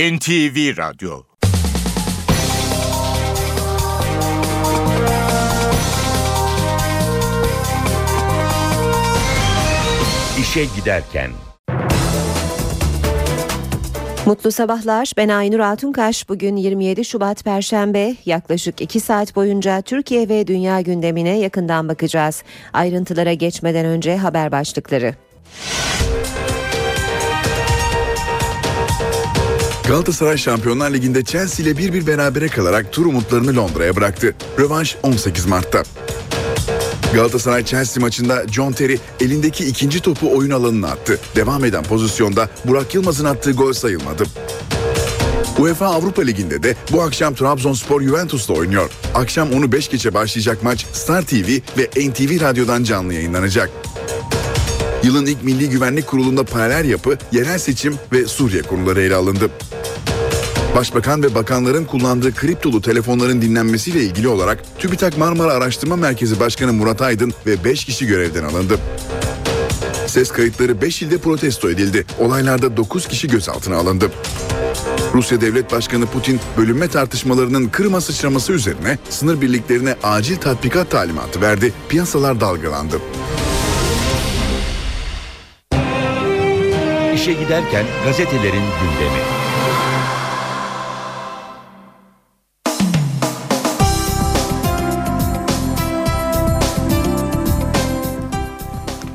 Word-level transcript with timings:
NTV 0.00 0.76
Radyo 0.76 1.22
İşe 10.40 10.64
Giderken 10.76 11.30
Mutlu 14.26 14.52
sabahlar. 14.52 15.12
Ben 15.16 15.28
Aynur 15.28 15.58
Altunkaş. 15.58 16.28
Bugün 16.28 16.56
27 16.56 17.04
Şubat 17.04 17.44
Perşembe. 17.44 18.14
Yaklaşık 18.26 18.80
2 18.80 19.00
saat 19.00 19.36
boyunca 19.36 19.80
Türkiye 19.82 20.28
ve 20.28 20.46
dünya 20.46 20.80
gündemine 20.80 21.38
yakından 21.38 21.88
bakacağız. 21.88 22.42
Ayrıntılara 22.72 23.32
geçmeden 23.32 23.86
önce 23.86 24.16
haber 24.16 24.52
başlıkları. 24.52 25.14
Galatasaray 29.90 30.36
Şampiyonlar 30.36 30.92
Ligi'nde 30.92 31.24
Chelsea 31.24 31.66
ile 31.66 31.76
bir 31.76 31.92
bir 31.92 32.06
berabere 32.06 32.48
kalarak 32.48 32.92
tur 32.92 33.06
umutlarını 33.06 33.56
Londra'ya 33.56 33.96
bıraktı. 33.96 34.34
Rövanş 34.58 34.96
18 35.02 35.46
Mart'ta. 35.46 35.82
Galatasaray 37.14 37.64
Chelsea 37.64 38.00
maçında 38.00 38.48
John 38.48 38.72
Terry 38.72 38.98
elindeki 39.20 39.64
ikinci 39.64 40.00
topu 40.00 40.36
oyun 40.36 40.50
alanına 40.50 40.88
attı. 40.88 41.18
Devam 41.36 41.64
eden 41.64 41.84
pozisyonda 41.84 42.48
Burak 42.64 42.94
Yılmaz'ın 42.94 43.24
attığı 43.24 43.52
gol 43.52 43.72
sayılmadı. 43.72 44.24
UEFA 45.58 45.86
Avrupa 45.86 46.22
Ligi'nde 46.22 46.62
de 46.62 46.76
bu 46.92 47.02
akşam 47.02 47.34
Trabzonspor 47.34 48.02
Juventus'la 48.02 48.54
oynuyor. 48.54 48.90
Akşam 49.14 49.52
onu 49.52 49.72
5 49.72 49.88
geçe 49.88 50.14
başlayacak 50.14 50.62
maç 50.62 50.86
Star 50.92 51.22
TV 51.22 51.48
ve 51.78 52.08
NTV 52.08 52.40
Radyo'dan 52.40 52.84
canlı 52.84 53.14
yayınlanacak. 53.14 53.70
Yılın 55.02 55.26
ilk 55.26 55.42
Milli 55.44 55.70
Güvenlik 55.70 56.06
Kurulu'nda 56.06 56.44
paralel 56.44 56.88
yapı, 56.88 57.18
yerel 57.32 57.58
seçim 57.58 57.94
ve 58.12 58.26
Suriye 58.26 58.62
konuları 58.62 59.02
ele 59.02 59.14
alındı. 59.14 59.50
Başbakan 60.74 61.22
ve 61.22 61.34
bakanların 61.34 61.84
kullandığı 61.84 62.34
kriptolu 62.34 62.80
telefonların 62.80 63.42
dinlenmesiyle 63.42 64.00
ilgili 64.00 64.28
olarak 64.28 64.78
TÜBİTAK 64.78 65.18
Marmara 65.18 65.52
Araştırma 65.52 65.96
Merkezi 65.96 66.40
Başkanı 66.40 66.72
Murat 66.72 67.02
Aydın 67.02 67.32
ve 67.46 67.64
5 67.64 67.84
kişi 67.84 68.06
görevden 68.06 68.44
alındı. 68.44 68.78
Ses 70.06 70.32
kayıtları 70.32 70.82
5 70.82 71.02
ilde 71.02 71.18
protesto 71.18 71.70
edildi. 71.70 72.04
Olaylarda 72.18 72.76
9 72.76 73.08
kişi 73.08 73.28
gözaltına 73.28 73.76
alındı. 73.76 74.10
Rusya 75.14 75.40
Devlet 75.40 75.72
Başkanı 75.72 76.06
Putin 76.06 76.40
bölünme 76.56 76.88
tartışmalarının 76.88 77.68
Kırım'a 77.68 78.00
sıçraması 78.00 78.52
üzerine 78.52 78.98
sınır 79.10 79.40
birliklerine 79.40 79.96
acil 80.02 80.36
tatbikat 80.36 80.90
talimatı 80.90 81.40
verdi. 81.40 81.72
Piyasalar 81.88 82.40
dalgalandı. 82.40 83.00
İşe 87.14 87.32
giderken 87.32 87.86
gazetelerin 88.04 88.64
gündemi. 88.80 89.39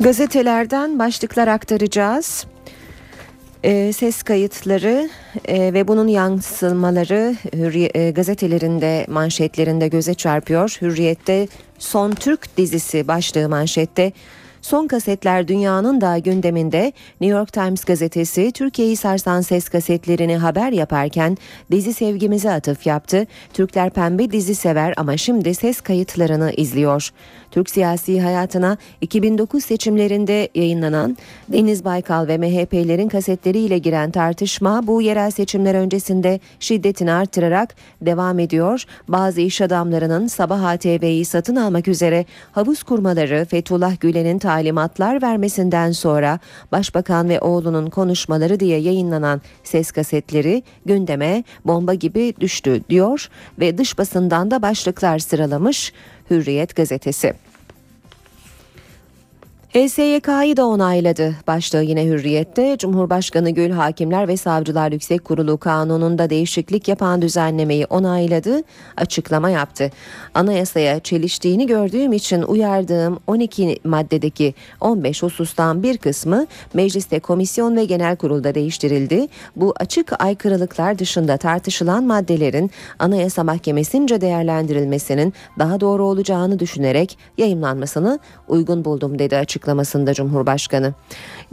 Gazetelerden 0.05 0.99
başlıklar 0.99 1.47
aktaracağız. 1.47 2.45
E, 3.63 3.93
ses 3.93 4.23
kayıtları 4.23 5.09
e, 5.47 5.73
ve 5.73 5.87
bunun 5.87 6.07
yansımaları 6.07 7.35
e, 7.95 8.11
gazetelerinde 8.11 9.05
manşetlerinde 9.09 9.87
göze 9.87 10.13
çarpıyor. 10.13 10.77
Hürriyette 10.81 11.47
Son 11.79 12.11
Türk 12.11 12.57
dizisi 12.57 13.07
başlığı 13.07 13.49
manşette 13.49 14.11
Son 14.65 14.87
kasetler 14.87 15.47
dünyanın 15.47 16.01
da 16.01 16.17
gündeminde 16.17 16.93
New 17.21 17.37
York 17.37 17.53
Times 17.53 17.83
gazetesi 17.83 18.51
Türkiye'yi 18.51 18.95
sarsan 18.95 19.41
ses 19.41 19.69
kasetlerini 19.69 20.37
haber 20.37 20.71
yaparken 20.71 21.37
dizi 21.71 21.93
sevgimize 21.93 22.51
atıf 22.51 22.85
yaptı. 22.85 23.27
Türkler 23.53 23.89
pembe 23.89 24.31
dizi 24.31 24.55
sever 24.55 24.93
ama 24.97 25.17
şimdi 25.17 25.55
ses 25.55 25.81
kayıtlarını 25.81 26.51
izliyor. 26.51 27.09
Türk 27.55 27.69
siyasi 27.69 28.21
hayatına 28.21 28.77
2009 29.01 29.63
seçimlerinde 29.63 30.49
yayınlanan 30.55 31.17
Deniz 31.49 31.85
Baykal 31.85 32.27
ve 32.27 32.37
MHP'lerin 32.37 33.09
kasetleriyle 33.09 33.77
giren 33.77 34.11
tartışma 34.11 34.87
bu 34.87 35.01
yerel 35.01 35.31
seçimler 35.31 35.75
öncesinde 35.75 36.39
şiddetini 36.59 37.11
artırarak 37.11 37.75
devam 38.01 38.39
ediyor. 38.39 38.83
Bazı 39.07 39.41
iş 39.41 39.61
adamlarının 39.61 40.27
Sabah 40.27 40.63
ATV'yi 40.63 41.25
satın 41.25 41.55
almak 41.55 41.87
üzere 41.87 42.25
havuz 42.51 42.83
kurmaları 42.83 43.45
Fethullah 43.45 43.99
Gülen'in 43.99 44.39
talimatlar 44.39 45.21
vermesinden 45.21 45.91
sonra 45.91 46.39
Başbakan 46.71 47.29
ve 47.29 47.39
oğlunun 47.39 47.89
konuşmaları 47.89 48.59
diye 48.59 48.79
yayınlanan 48.79 49.41
ses 49.63 49.91
kasetleri 49.91 50.63
gündeme 50.85 51.43
bomba 51.65 51.93
gibi 51.93 52.33
düştü 52.39 52.81
diyor 52.89 53.29
ve 53.59 53.77
dış 53.77 53.97
basından 53.97 54.51
da 54.51 54.61
başlıklar 54.61 55.19
sıralamış 55.19 55.93
Hürriyet 56.29 56.75
gazetesi. 56.75 57.33
HSYK'yı 59.75 60.57
da 60.57 60.65
onayladı. 60.65 61.35
Başlığı 61.47 61.83
yine 61.83 62.05
hürriyette 62.05 62.77
Cumhurbaşkanı 62.77 63.49
Gül 63.49 63.71
Hakimler 63.71 64.27
ve 64.27 64.37
Savcılar 64.37 64.91
Yüksek 64.91 65.25
Kurulu 65.25 65.57
kanununda 65.57 66.29
değişiklik 66.29 66.87
yapan 66.87 67.21
düzenlemeyi 67.21 67.85
onayladı, 67.85 68.61
açıklama 68.97 69.49
yaptı. 69.49 69.91
Anayasaya 70.33 70.99
çeliştiğini 70.99 71.67
gördüğüm 71.67 72.13
için 72.13 72.41
uyardığım 72.41 73.19
12 73.27 73.79
maddedeki 73.83 74.53
15 74.81 75.23
husustan 75.23 75.83
bir 75.83 75.97
kısmı 75.97 76.45
mecliste 76.73 77.19
komisyon 77.19 77.75
ve 77.75 77.85
genel 77.85 78.15
kurulda 78.15 78.55
değiştirildi. 78.55 79.27
Bu 79.55 79.73
açık 79.79 80.23
aykırılıklar 80.23 80.99
dışında 80.99 81.37
tartışılan 81.37 82.03
maddelerin 82.03 82.71
Anayasa 82.99 83.43
Mahkemesi'nce 83.43 84.21
değerlendirilmesinin 84.21 85.33
daha 85.59 85.79
doğru 85.79 86.05
olacağını 86.05 86.59
düşünerek 86.59 87.17
yayımlanmasını 87.37 88.19
uygun 88.47 88.85
buldum 88.85 89.19
dedi 89.19 89.37
açık 89.37 89.64
açıklamasında 89.65 90.13
Cumhurbaşkanı. 90.13 90.93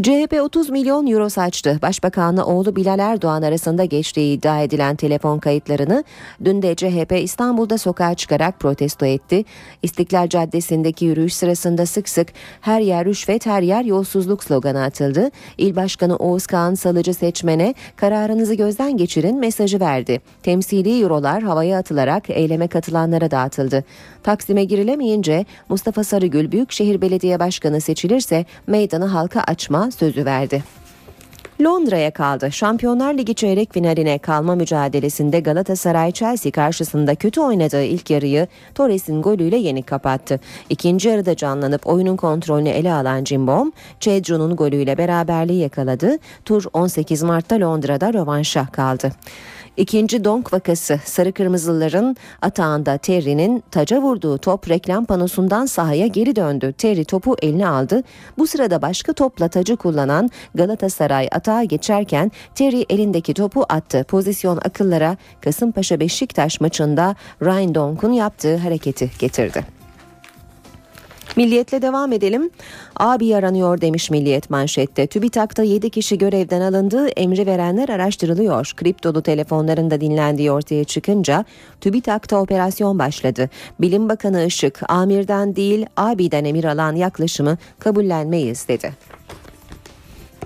CHP 0.03 0.41
30 0.43 0.71
milyon 0.71 1.07
euro 1.07 1.29
saçtı. 1.29 1.79
Başbakanla 1.83 2.45
oğlu 2.45 2.77
Bilal 2.77 2.99
Erdoğan 2.99 3.43
arasında 3.43 3.85
geçtiği 3.85 4.37
iddia 4.37 4.61
edilen 4.61 4.97
telefon 4.97 5.39
kayıtlarını 5.39 6.05
dün 6.45 6.63
de 6.63 6.75
CHP 6.75 7.13
İstanbul'da 7.23 7.79
sokağa 7.79 8.15
çıkarak 8.15 8.61
protesto 8.61 9.07
etti. 9.07 9.45
İstiklal 9.83 10.29
Caddesi'ndeki 10.29 11.05
yürüyüş 11.05 11.35
sırasında 11.35 11.87
sık 11.87 12.09
sık 12.09 12.29
her 12.61 12.81
yer 12.81 13.05
rüşvet 13.05 13.47
her 13.47 13.63
yer 13.63 13.85
yolsuzluk 13.85 14.45
sloganı 14.45 14.83
atıldı. 14.83 15.31
İl 15.59 15.77
Başkanı 15.77 16.17
Oğuz 16.17 16.47
Kağan 16.47 16.75
Salıcı 16.75 17.15
seçmene 17.15 17.75
kararınızı 17.97 18.55
gözden 18.55 18.97
geçirin 18.97 19.39
mesajı 19.39 19.81
verdi. 19.81 20.21
Temsili 20.43 21.03
eurolar 21.03 21.43
havaya 21.43 21.79
atılarak 21.79 22.31
eyleme 22.31 22.69
katılanlara 22.69 23.31
dağıtıldı. 23.31 23.85
Taksim'e 24.23 24.65
girilemeyince 24.65 25.45
Mustafa 25.69 26.05
Sarıgül 26.05 26.53
Büyükşehir 26.53 27.01
Belediye 27.01 27.41
Başkanı 27.41 27.81
seçilirse 28.03 28.45
meydanı 28.67 29.05
halka 29.05 29.41
açma 29.41 29.91
sözü 29.91 30.25
verdi. 30.25 30.63
Londra'ya 31.61 32.11
kaldı. 32.11 32.53
Şampiyonlar 32.53 33.15
Ligi 33.15 33.35
çeyrek 33.35 33.73
finaline 33.73 34.19
kalma 34.19 34.55
mücadelesinde 34.55 35.41
Galatasaray 35.41 36.13
Chelsea 36.13 36.53
karşısında 36.53 37.15
kötü 37.15 37.41
oynadığı 37.41 37.83
ilk 37.83 38.11
yarıyı 38.11 38.47
Torres'in 38.75 39.23
golüyle 39.23 39.57
yenik 39.57 39.87
kapattı. 39.87 40.41
İkinci 40.71 41.09
yarıda 41.09 41.37
canlanıp 41.37 41.87
oyunun 41.87 42.17
kontrolünü 42.17 42.69
ele 42.69 42.93
alan 42.93 43.25
Cimbom, 43.25 43.73
Cedro'nun 44.01 44.57
golüyle 44.57 44.99
beraberliği 44.99 45.61
yakaladı. 45.61 46.19
Tur 46.45 46.65
18 46.73 47.23
Mart'ta 47.23 47.61
Londra'da 47.61 48.13
rövanşa 48.13 48.67
kaldı. 48.67 49.13
İkinci 49.77 50.25
donk 50.25 50.53
vakası 50.53 51.01
sarı 51.05 51.33
kırmızıların 51.33 52.17
atağında 52.43 52.99
Terry'nin 52.99 53.65
taca 53.71 54.03
vurduğu 54.03 54.39
top 54.39 54.69
reklam 54.69 55.05
panosundan 55.05 55.67
sahaya 55.67 56.07
geri 56.07 56.37
döndü. 56.37 56.73
Terry 56.79 57.05
topu 57.05 57.37
eline 57.43 57.67
aldı. 57.67 58.03
Bu 58.39 58.47
sırada 58.47 58.83
başka 58.83 59.13
topla 59.13 59.49
tacı 59.49 59.77
kullanan 59.77 60.31
Galatasaray 60.55 61.29
atağa 61.33 61.65
geçerken 61.65 62.33
Terry 62.55 62.85
elindeki 62.91 63.35
topu 63.35 63.65
attı. 63.69 64.05
Pozisyon 64.09 64.57
akıllara 64.57 65.17
Kasımpaşa 65.41 66.01
Beşiktaş 66.01 66.61
maçında 66.61 67.17
Ryan 67.43 67.75
Donk'un 67.75 68.13
yaptığı 68.13 68.57
hareketi 68.57 69.11
getirdi. 69.19 69.82
Milliyetle 71.37 71.83
devam 71.83 72.13
edelim. 72.13 72.51
Abi 72.97 73.37
aranıyor 73.37 73.81
demiş 73.81 74.11
Milliyet 74.11 74.51
manşette. 74.51 75.07
TÜBİTAK'ta 75.07 75.63
7 75.63 75.91
kişi 75.91 76.19
görevden 76.19 76.61
alındı. 76.61 77.09
Emri 77.09 77.47
verenler 77.47 77.89
araştırılıyor. 77.89 78.73
Kriptolu 78.77 79.23
telefonlarında 79.23 80.01
dinlendiği 80.01 80.51
ortaya 80.51 80.85
çıkınca 80.85 81.45
TÜBİTAK'ta 81.81 82.37
operasyon 82.37 82.99
başladı. 82.99 83.51
Bilim 83.81 84.09
Bakanı 84.09 84.45
Işık, 84.45 84.91
amirden 84.91 85.57
değil 85.57 85.87
abiden 85.97 86.45
emir 86.45 86.65
alan 86.65 86.97
yaklaşımı 86.97 87.59
kabullenmeyiz 87.79 88.69
dedi. 88.69 88.93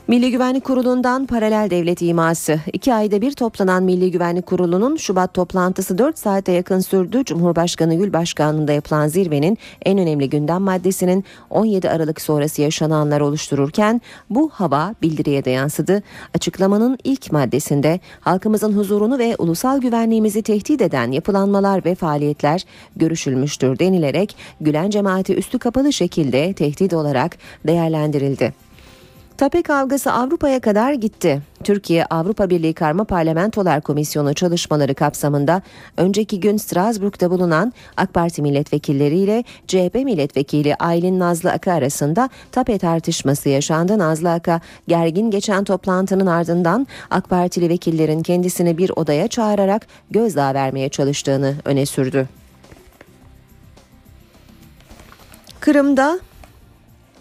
Milli 0.08 0.30
Güvenlik 0.30 0.64
Kurulu'ndan 0.64 1.26
paralel 1.26 1.70
devlet 1.70 2.02
iması. 2.02 2.60
İki 2.72 2.94
ayda 2.94 3.20
bir 3.20 3.32
toplanan 3.32 3.82
Milli 3.82 4.10
Güvenlik 4.10 4.46
Kurulu'nun 4.46 4.96
Şubat 4.96 5.34
toplantısı 5.34 5.98
4 5.98 6.18
saate 6.18 6.52
yakın 6.52 6.80
sürdü. 6.80 7.24
Cumhurbaşkanı 7.24 7.94
Gül 7.94 8.12
Başkanlığı'nda 8.12 8.72
yapılan 8.72 9.08
zirvenin 9.08 9.58
en 9.84 9.98
önemli 9.98 10.30
gündem 10.30 10.62
maddesinin 10.62 11.24
17 11.50 11.90
Aralık 11.90 12.20
sonrası 12.20 12.62
yaşananlar 12.62 13.20
oluştururken 13.20 14.00
bu 14.30 14.50
hava 14.52 14.94
bildiriye 15.02 15.44
de 15.44 15.50
yansıdı. 15.50 16.02
Açıklamanın 16.34 16.98
ilk 17.04 17.32
maddesinde 17.32 18.00
halkımızın 18.20 18.72
huzurunu 18.72 19.18
ve 19.18 19.36
ulusal 19.38 19.80
güvenliğimizi 19.80 20.42
tehdit 20.42 20.82
eden 20.82 21.10
yapılanmalar 21.10 21.84
ve 21.84 21.94
faaliyetler 21.94 22.64
görüşülmüştür 22.96 23.78
denilerek 23.78 24.36
Gülen 24.60 24.90
cemaati 24.90 25.34
üstü 25.34 25.58
kapalı 25.58 25.92
şekilde 25.92 26.52
tehdit 26.52 26.92
olarak 26.92 27.36
değerlendirildi. 27.66 28.65
TAPE 29.38 29.62
kavgası 29.62 30.12
Avrupa'ya 30.12 30.60
kadar 30.60 30.92
gitti. 30.92 31.42
Türkiye 31.64 32.06
Avrupa 32.06 32.50
Birliği 32.50 32.74
Karma 32.74 33.04
Parlamentolar 33.04 33.80
Komisyonu 33.80 34.34
çalışmaları 34.34 34.94
kapsamında 34.94 35.62
önceki 35.96 36.40
gün 36.40 36.56
Strasbourg'da 36.56 37.30
bulunan 37.30 37.72
AK 37.96 38.14
Parti 38.14 38.42
milletvekilleriyle 38.42 39.44
CHP 39.66 39.94
milletvekili 39.94 40.74
Aylin 40.74 41.20
Nazlı 41.20 41.52
Aka 41.52 41.72
arasında 41.72 42.30
TAPE 42.52 42.78
tartışması 42.78 43.48
yaşandı. 43.48 43.98
Nazlı 43.98 44.32
Aka 44.32 44.60
gergin 44.88 45.30
geçen 45.30 45.64
toplantının 45.64 46.26
ardından 46.26 46.86
AK 47.10 47.28
Partili 47.28 47.68
vekillerin 47.68 48.22
kendisini 48.22 48.78
bir 48.78 48.90
odaya 48.96 49.28
çağırarak 49.28 49.86
gözdağı 50.10 50.54
vermeye 50.54 50.88
çalıştığını 50.88 51.54
öne 51.64 51.86
sürdü. 51.86 52.28
Kırım'da 55.60 56.18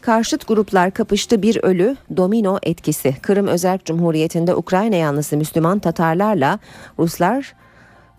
Karşıt 0.06 0.48
gruplar 0.48 0.92
kapıştı 0.92 1.42
bir 1.42 1.64
ölü 1.64 1.96
domino 2.18 2.60
etkisi. 2.64 3.16
Kırım 3.22 3.48
Özerk 3.48 3.86
Cumhuriyeti'nde 3.86 4.56
Ukrayna 4.56 4.96
yanlısı 4.96 5.38
Müslüman 5.38 5.80
Tatarlarla 5.80 6.60
Ruslar 7.00 7.54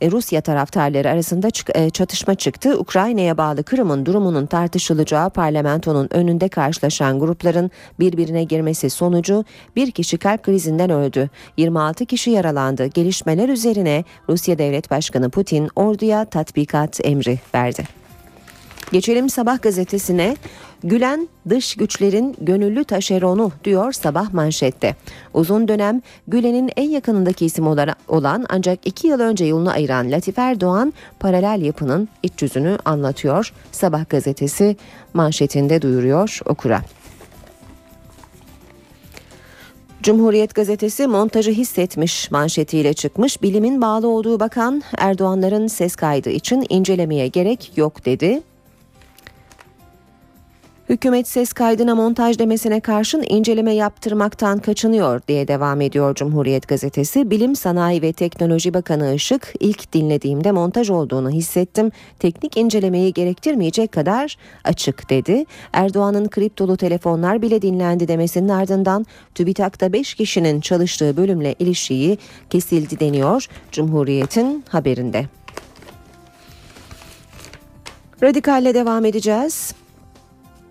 e, 0.00 0.10
Rusya 0.10 0.40
taraftarları 0.40 1.10
arasında 1.10 1.48
e, 1.74 1.90
çatışma 1.90 2.34
çıktı. 2.34 2.78
Ukrayna'ya 2.78 3.38
bağlı 3.38 3.62
Kırım'ın 3.62 4.06
durumunun 4.06 4.46
tartışılacağı 4.46 5.30
parlamentonun 5.30 6.08
önünde 6.10 6.48
karşılaşan 6.48 7.20
grupların 7.20 7.70
birbirine 8.00 8.44
girmesi 8.44 8.90
sonucu 8.90 9.44
bir 9.76 9.90
kişi 9.90 10.18
kalp 10.18 10.42
krizinden 10.42 10.90
öldü. 10.90 11.30
26 11.56 12.06
kişi 12.06 12.30
yaralandı. 12.30 12.86
Gelişmeler 12.86 13.48
üzerine 13.48 14.04
Rusya 14.28 14.58
Devlet 14.58 14.90
Başkanı 14.90 15.30
Putin 15.30 15.68
orduya 15.76 16.24
tatbikat 16.24 17.00
emri 17.04 17.38
verdi. 17.54 18.05
Geçelim 18.92 19.30
Sabah 19.30 19.62
gazetesine. 19.62 20.36
Gülen 20.84 21.28
dış 21.48 21.74
güçlerin 21.74 22.36
gönüllü 22.40 22.84
taşeronu 22.84 23.52
diyor 23.64 23.92
sabah 23.92 24.32
manşette. 24.32 24.96
Uzun 25.34 25.68
dönem 25.68 26.02
Gülen'in 26.28 26.70
en 26.76 26.90
yakınındaki 26.90 27.46
isim 27.46 27.66
olan 28.08 28.46
ancak 28.48 28.86
iki 28.86 29.06
yıl 29.06 29.20
önce 29.20 29.44
yolunu 29.44 29.70
ayıran 29.70 30.10
Latif 30.10 30.38
Erdoğan 30.38 30.92
paralel 31.20 31.62
yapının 31.62 32.08
iç 32.22 32.42
yüzünü 32.42 32.78
anlatıyor. 32.84 33.52
Sabah 33.72 34.08
gazetesi 34.08 34.76
manşetinde 35.14 35.82
duyuruyor 35.82 36.40
okura. 36.44 36.82
Cumhuriyet 40.02 40.54
gazetesi 40.54 41.06
montajı 41.06 41.50
hissetmiş 41.50 42.30
manşetiyle 42.30 42.94
çıkmış. 42.94 43.42
Bilimin 43.42 43.82
bağlı 43.82 44.08
olduğu 44.08 44.40
bakan 44.40 44.82
Erdoğanların 44.98 45.66
ses 45.66 45.96
kaydı 45.96 46.30
için 46.30 46.66
incelemeye 46.68 47.28
gerek 47.28 47.72
yok 47.76 48.04
dedi. 48.04 48.42
Hükümet 50.88 51.28
ses 51.28 51.52
kaydına 51.52 51.94
montaj 51.94 52.38
demesine 52.38 52.80
karşın 52.80 53.24
inceleme 53.28 53.74
yaptırmaktan 53.74 54.58
kaçınıyor 54.58 55.20
diye 55.28 55.48
devam 55.48 55.80
ediyor 55.80 56.14
Cumhuriyet 56.14 56.68
gazetesi. 56.68 57.30
Bilim, 57.30 57.56
Sanayi 57.56 58.02
ve 58.02 58.12
Teknoloji 58.12 58.74
Bakanı 58.74 59.14
Işık 59.14 59.54
ilk 59.60 59.92
dinlediğimde 59.92 60.52
montaj 60.52 60.90
olduğunu 60.90 61.30
hissettim. 61.30 61.90
Teknik 62.18 62.56
incelemeyi 62.56 63.12
gerektirmeyecek 63.12 63.92
kadar 63.92 64.36
açık 64.64 65.10
dedi. 65.10 65.44
Erdoğan'ın 65.72 66.28
kriptolu 66.28 66.76
telefonlar 66.76 67.42
bile 67.42 67.62
dinlendi 67.62 68.08
demesinin 68.08 68.48
ardından 68.48 69.06
TÜBİTAK'ta 69.34 69.92
5 69.92 70.14
kişinin 70.14 70.60
çalıştığı 70.60 71.16
bölümle 71.16 71.54
ilişiği 71.58 72.18
kesildi 72.50 73.00
deniyor 73.00 73.46
Cumhuriyet'in 73.72 74.64
haberinde. 74.68 75.26
Radikalle 78.22 78.74
devam 78.74 79.04
edeceğiz. 79.04 79.74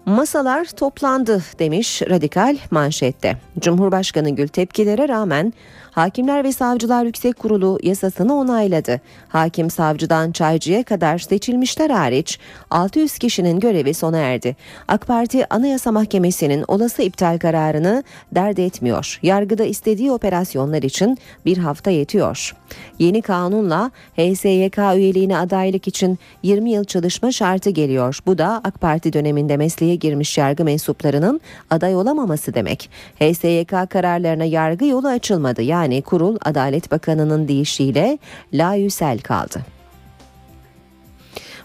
Masalar 0.05 0.65
toplandı 0.65 1.43
demiş 1.59 2.01
Radikal 2.01 2.57
manşette. 2.71 3.37
Cumhurbaşkanı 3.59 4.29
Gül 4.29 4.47
tepkilere 4.47 5.07
rağmen 5.07 5.53
Hakimler 5.95 6.43
ve 6.43 6.51
Savcılar 6.51 7.05
Yüksek 7.05 7.39
Kurulu 7.39 7.79
yasasını 7.83 8.35
onayladı. 8.35 9.01
Hakim 9.29 9.69
savcıdan 9.69 10.31
çaycıya 10.31 10.83
kadar 10.83 11.17
seçilmişler 11.17 11.89
hariç 11.89 12.39
600 12.69 13.17
kişinin 13.17 13.59
görevi 13.59 13.93
sona 13.93 14.17
erdi. 14.17 14.55
AK 14.87 15.07
Parti 15.07 15.53
Anayasa 15.53 15.91
Mahkemesi'nin 15.91 16.65
olası 16.67 17.01
iptal 17.01 17.39
kararını 17.39 18.03
dert 18.31 18.59
etmiyor. 18.59 19.19
Yargıda 19.23 19.63
istediği 19.63 20.11
operasyonlar 20.11 20.83
için 20.83 21.17
bir 21.45 21.57
hafta 21.57 21.91
yetiyor. 21.91 22.55
Yeni 22.99 23.21
kanunla 23.21 23.91
HSYK 24.17 24.77
üyeliğine 24.95 25.37
adaylık 25.37 25.87
için 25.87 26.19
20 26.43 26.71
yıl 26.71 26.83
çalışma 26.83 27.31
şartı 27.31 27.69
geliyor. 27.69 28.19
Bu 28.25 28.37
da 28.37 28.61
AK 28.63 28.81
Parti 28.81 29.13
döneminde 29.13 29.57
mesleğe 29.57 29.95
girmiş 29.95 30.37
yargı 30.37 30.65
mensuplarının 30.65 31.41
aday 31.69 31.95
olamaması 31.95 32.53
demek. 32.53 32.89
HSYK 33.19 33.89
kararlarına 33.89 34.43
yargı 34.43 34.85
yolu 34.85 35.07
açılmadı. 35.07 35.61
Yani 35.61 35.84
yani 35.85 36.01
kurul 36.01 36.37
Adalet 36.45 36.91
Bakanı'nın 36.91 37.47
deyişiyle 37.47 38.17
layüsel 38.53 39.19
kaldı. 39.19 39.61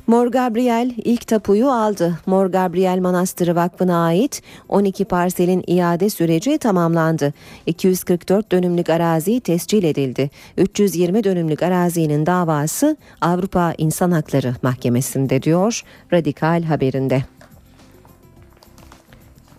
Mor 0.07 0.27
Gabriel 0.27 0.93
ilk 0.97 1.27
tapuyu 1.27 1.71
aldı. 1.71 2.19
Mor 2.27 2.47
Gabriel 2.47 2.99
Manastırı 2.99 3.55
Vakfı'na 3.55 4.05
ait 4.05 4.43
12 4.69 5.05
parselin 5.05 5.65
iade 5.67 6.11
süreci 6.11 6.59
tamamlandı. 6.59 7.33
244 7.67 8.53
dönümlük 8.53 8.91
arazi 8.91 9.41
tescil 9.41 9.85
edildi. 9.85 10.31
320 10.57 11.25
dönümlük 11.25 11.63
arazinin 11.63 12.27
davası 12.27 12.97
Avrupa 13.21 13.75
İnsan 13.79 14.11
Hakları 14.11 14.55
Mahkemesi'nde 14.63 15.43
diyor 15.43 15.83
Radikal 16.13 16.63
haberinde. 16.63 17.23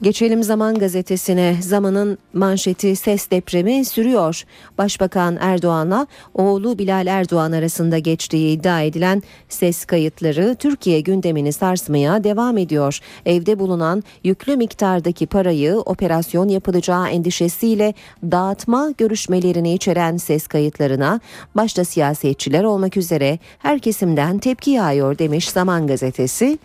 Geçelim 0.01 0.43
Zaman 0.43 0.75
gazetesine. 0.75 1.55
Zamanın 1.61 2.17
manşeti 2.33 2.95
ses 2.95 3.31
depremi 3.31 3.85
sürüyor. 3.85 4.43
Başbakan 4.77 5.37
Erdoğan'la 5.39 6.07
oğlu 6.33 6.77
Bilal 6.77 7.07
Erdoğan 7.07 7.51
arasında 7.51 7.97
geçtiği 7.97 8.57
iddia 8.57 8.81
edilen 8.81 9.23
ses 9.49 9.85
kayıtları 9.85 10.55
Türkiye 10.55 11.01
gündemini 11.01 11.53
sarsmaya 11.53 12.23
devam 12.23 12.57
ediyor. 12.57 12.99
Evde 13.25 13.59
bulunan 13.59 14.03
yüklü 14.23 14.57
miktardaki 14.57 15.27
parayı 15.27 15.75
operasyon 15.75 16.47
yapılacağı 16.47 17.09
endişesiyle 17.09 17.93
dağıtma 18.23 18.91
görüşmelerini 18.97 19.73
içeren 19.73 20.17
ses 20.17 20.47
kayıtlarına 20.47 21.19
başta 21.55 21.85
siyasetçiler 21.85 22.63
olmak 22.63 22.97
üzere 22.97 23.39
her 23.59 23.79
kesimden 23.79 24.39
tepki 24.39 24.71
yağıyor 24.71 25.17
demiş 25.17 25.49
Zaman 25.49 25.87
gazetesi. 25.87 26.57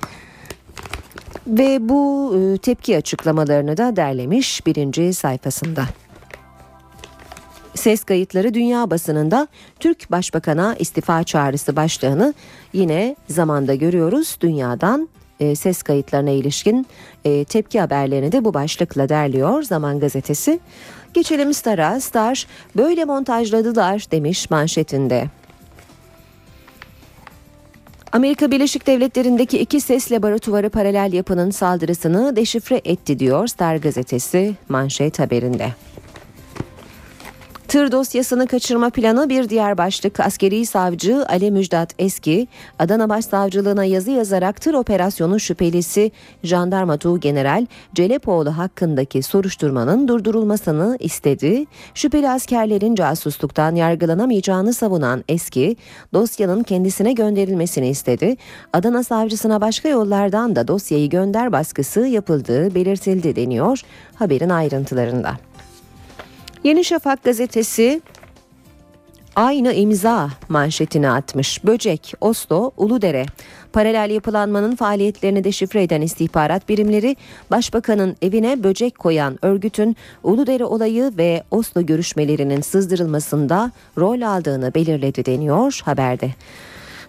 Ve 1.47 1.89
bu 1.89 2.35
e, 2.39 2.59
tepki 2.59 2.97
açıklamalarını 2.97 3.77
da 3.77 3.97
derlemiş 3.97 4.67
birinci 4.67 5.13
sayfasında. 5.13 5.85
Ses 7.75 8.05
kayıtları 8.05 8.55
dünya 8.55 8.91
basınında 8.91 9.49
Türk 9.81 10.11
Başbakan'a 10.11 10.75
istifa 10.79 11.25
çağrısı 11.25 11.77
başlığını 11.77 12.35
yine 12.73 13.17
zamanda 13.29 13.75
görüyoruz. 13.75 14.37
Dünyadan 14.41 15.09
e, 15.41 15.55
ses 15.55 15.83
kayıtlarına 15.83 16.31
ilişkin 16.31 16.87
e, 17.25 17.45
tepki 17.45 17.81
haberlerini 17.81 18.33
de 18.33 18.45
bu 18.45 18.55
başlıkla 18.55 19.09
derliyor 19.09 19.63
Zaman 19.63 20.01
Gazetesi. 20.01 20.61
Geçelim 21.15 21.55
Star'a. 21.55 22.01
Star 22.01 22.47
böyle 22.77 23.05
montajladılar 23.05 24.07
demiş 24.11 24.51
manşetinde. 24.51 25.27
Amerika 28.17 28.51
Birleşik 28.51 28.87
Devletleri'ndeki 28.87 29.59
iki 29.59 29.81
ses 29.81 30.13
laboratuvarı 30.13 30.71
paralel 30.71 31.13
yapının 31.13 31.51
saldırısını 31.51 32.37
deşifre 32.37 32.81
etti 32.85 33.19
diyor 33.19 33.47
Star 33.47 33.77
gazetesi 33.77 34.55
manşet 34.69 35.19
haberinde. 35.19 35.69
Tır 37.69 37.93
dosyasını 37.93 38.47
kaçırma 38.47 38.91
planı 38.91 39.29
bir 39.29 39.49
diğer 39.49 39.79
başlık. 39.79 40.21
Askeri 40.21 40.67
savcı 40.67 41.27
Ali 41.29 41.51
Müjdat 41.51 41.95
Eski, 41.99 42.49
Adana 42.79 43.09
Başsavcılığına 43.09 43.85
yazı 43.85 44.11
yazarak 44.11 44.61
tır 44.61 44.75
operasyonu 44.75 45.41
şüphelisi 45.41 46.13
Jandarma 46.43 46.97
Tuğ 46.97 47.21
General 47.21 47.67
Celepoğlu 47.95 48.59
hakkındaki 48.59 49.23
soruşturmanın 49.23 50.09
durdurulmasını 50.09 50.97
istedi. 51.01 51.65
Şüpheli 51.95 52.31
askerlerin 52.31 52.95
casusluktan 52.95 53.75
yargılanamayacağını 53.75 54.75
savunan 54.75 55.25
Eski, 55.29 55.77
dosyanın 56.15 56.63
kendisine 56.63 57.13
gönderilmesini 57.13 57.89
istedi. 57.89 58.37
Adana 58.73 59.05
savcısına 59.05 59.61
başka 59.61 59.89
yollardan 59.89 60.57
da 60.57 60.69
dosyayı 60.69 61.11
gönder 61.11 61.53
baskısı 61.53 62.01
yapıldığı 62.01 62.75
belirtildi 62.75 63.37
deniyor 63.37 63.81
haberin 64.15 64.51
ayrıntılarında. 64.51 65.37
Yeni 66.67 66.85
Şafak 66.85 67.25
gazetesi 67.25 68.01
aynı 69.37 69.73
imza 69.73 70.31
manşetini 70.49 71.11
atmış. 71.11 71.65
Böcek, 71.65 72.15
Oslo, 72.21 72.71
Uludere. 72.77 73.27
Paralel 73.73 74.11
yapılanmanın 74.11 74.77
faaliyetlerini 74.77 75.45
deşifre 75.45 75.83
eden 75.83 76.01
istihbarat 76.01 76.69
birimleri 76.69 77.17
Başbakanın 77.51 78.17
evine 78.23 78.65
böcek 78.65 78.99
koyan 78.99 79.39
örgütün 79.43 79.97
Uludere 80.23 80.65
olayı 80.65 81.13
ve 81.19 81.43
Oslo 81.51 81.87
görüşmelerinin 81.87 82.61
sızdırılmasında 82.61 83.73
rol 83.99 84.23
aldığını 84.23 84.75
belirledi 84.75 85.27
deniyor 85.27 85.81
haberde. 85.85 86.31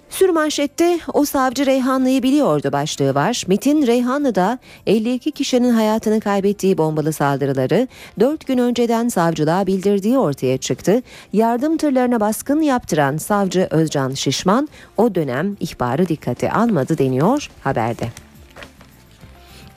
Sürmanşette 0.09 0.99
o 1.13 1.25
savcı 1.25 1.65
Reyhanlı'yı 1.65 2.23
biliyordu 2.23 2.71
başlığı 2.71 3.15
var. 3.15 3.43
Metin 3.47 3.87
Reyhanlı'da 3.87 4.59
52 4.87 5.31
kişinin 5.31 5.73
hayatını 5.73 6.19
kaybettiği 6.19 6.77
bombalı 6.77 7.13
saldırıları 7.13 7.87
4 8.19 8.47
gün 8.47 8.57
önceden 8.57 9.09
savcılığa 9.09 9.67
bildirdiği 9.67 10.17
ortaya 10.17 10.57
çıktı. 10.57 11.01
Yardım 11.33 11.77
tırlarına 11.77 12.19
baskın 12.19 12.61
yaptıran 12.61 13.17
savcı 13.17 13.67
Özcan 13.71 14.11
Şişman 14.11 14.69
o 14.97 15.15
dönem 15.15 15.57
ihbarı 15.59 16.07
dikkate 16.07 16.51
almadı 16.51 16.97
deniyor 16.97 17.49
haberde. 17.63 18.09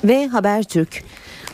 Ve 0.05 0.27
Habertürk 0.27 1.05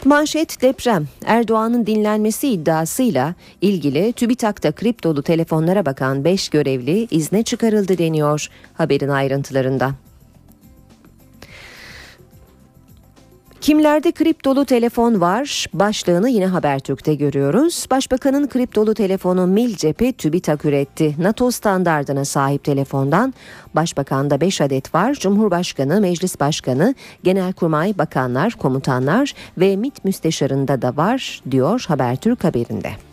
Manşet 0.05 0.62
deprem. 0.62 1.09
Erdoğan'ın 1.25 1.87
dinlenmesi 1.87 2.49
iddiasıyla 2.49 3.35
ilgili 3.61 4.12
TÜBİTAK'ta 4.12 4.73
kriptolu 4.73 5.23
telefonlara 5.23 5.87
bakan 5.87 6.25
5 6.25 6.49
görevli 6.49 7.09
izne 7.11 7.43
çıkarıldı 7.43 7.99
deniyor 7.99 8.49
haberin 8.75 9.09
ayrıntılarında. 9.09 10.06
Kimlerde 13.61 14.13
kriptolu 14.13 14.65
telefon 14.65 15.21
var? 15.21 15.67
Başlığını 15.75 16.29
yine 16.29 16.47
Habertürk'te 16.47 17.15
görüyoruz. 17.15 17.87
Başbakanın 17.91 18.47
kriptolu 18.47 18.95
telefonu 18.95 19.47
Mil 19.47 19.77
Cephe 19.77 20.13
TÜBİTAK 20.13 20.65
üretti. 20.65 21.15
NATO 21.19 21.51
standardına 21.51 22.25
sahip 22.25 22.65
telefondan 22.65 23.35
Başbakan'da 23.75 24.41
5 24.41 24.61
adet 24.61 24.95
var. 24.95 25.15
Cumhurbaşkanı, 25.15 26.01
Meclis 26.01 26.41
Başkanı, 26.41 26.95
Genelkurmay, 27.25 27.99
Bakanlar, 27.99 28.53
Komutanlar 28.53 29.33
ve 29.59 29.77
MİT 29.77 30.05
Müsteşarında 30.05 30.83
da 30.83 30.97
var 30.97 31.43
diyor 31.51 31.85
Habertürk 31.89 32.45
haberinde. 32.45 33.06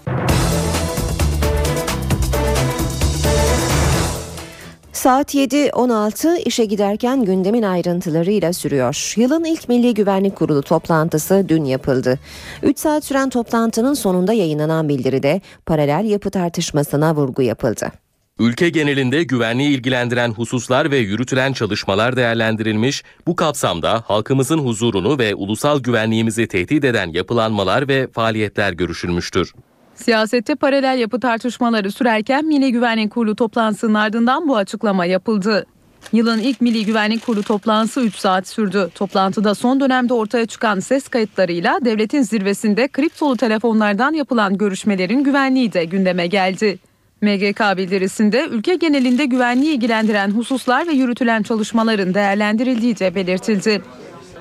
Saat 5.04 5.36
7.16 5.36 6.38
işe 6.38 6.66
giderken 6.66 7.26
gündemin 7.26 7.64
ayrıntılarıyla 7.64 8.54
sürüyor. 8.54 9.14
Yılın 9.18 9.44
ilk 9.44 9.70
Milli 9.70 9.94
Güvenlik 9.94 10.36
Kurulu 10.36 10.62
toplantısı 10.62 11.46
dün 11.50 11.66
yapıldı. 11.66 12.20
3 12.62 12.80
saat 12.80 13.06
süren 13.06 13.30
toplantının 13.30 13.94
sonunda 13.94 14.34
yayınlanan 14.34 14.90
bildiride 14.90 15.42
paralel 15.66 16.06
yapı 16.06 16.32
tartışmasına 16.32 17.16
vurgu 17.16 17.42
yapıldı. 17.42 17.92
Ülke 18.40 18.70
genelinde 18.70 19.24
güvenliği 19.24 19.70
ilgilendiren 19.70 20.32
hususlar 20.32 20.92
ve 20.92 20.98
yürütülen 20.98 21.54
çalışmalar 21.54 22.16
değerlendirilmiş, 22.16 23.04
bu 23.28 23.36
kapsamda 23.36 24.04
halkımızın 24.08 24.60
huzurunu 24.60 25.20
ve 25.20 25.36
ulusal 25.36 25.80
güvenliğimizi 25.80 26.48
tehdit 26.48 26.84
eden 26.84 27.12
yapılanmalar 27.12 27.88
ve 27.88 28.08
faaliyetler 28.08 28.74
görüşülmüştür. 28.74 29.54
Siyasette 29.96 30.56
paralel 30.56 30.98
yapı 31.00 31.20
tartışmaları 31.20 31.92
sürerken 31.92 32.46
Milli 32.46 32.72
Güvenlik 32.72 33.12
Kurulu 33.12 33.36
toplantısının 33.36 33.94
ardından 33.94 34.48
bu 34.48 34.58
açıklama 34.58 35.06
yapıldı. 35.06 35.66
Yılın 36.14 36.40
ilk 36.40 36.62
Milli 36.62 36.86
Güvenlik 36.86 37.26
Kurulu 37.26 37.44
toplantısı 37.44 38.02
3 38.02 38.16
saat 38.16 38.48
sürdü. 38.48 38.90
Toplantıda 38.96 39.56
son 39.56 39.80
dönemde 39.80 40.14
ortaya 40.14 40.46
çıkan 40.46 40.80
ses 40.80 41.08
kayıtlarıyla 41.08 41.80
devletin 41.86 42.22
zirvesinde 42.22 42.88
kriptolu 42.88 43.38
telefonlardan 43.38 44.14
yapılan 44.14 44.58
görüşmelerin 44.58 45.24
güvenliği 45.24 45.74
de 45.74 45.86
gündeme 45.86 46.28
geldi. 46.28 46.80
MGK 47.22 47.78
bildirisinde 47.78 48.48
ülke 48.52 48.76
genelinde 48.76 49.26
güvenliği 49.26 49.76
ilgilendiren 49.76 50.32
hususlar 50.32 50.88
ve 50.88 50.92
yürütülen 50.92 51.44
çalışmaların 51.44 52.14
değerlendirildiği 52.14 53.00
de 53.00 53.16
belirtildi. 53.16 53.82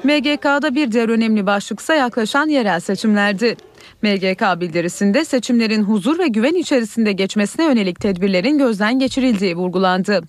MGK'da 0.05 0.75
bir 0.75 0.93
diğer 0.93 1.09
önemli 1.09 1.47
başlıksa 1.47 1.95
yaklaşan 1.95 2.49
yerel 2.49 2.81
seçimlerdi. 2.81 3.57
MGK 4.03 4.61
bildirisinde 4.61 5.25
seçimlerin 5.25 5.83
huzur 5.83 6.19
ve 6.19 6.29
güven 6.29 6.55
içerisinde 6.55 7.13
geçmesine 7.13 7.65
yönelik 7.65 8.01
tedbirlerin 8.01 8.59
gözden 8.59 8.99
geçirildiği 8.99 9.57
vurgulandı. 9.57 10.21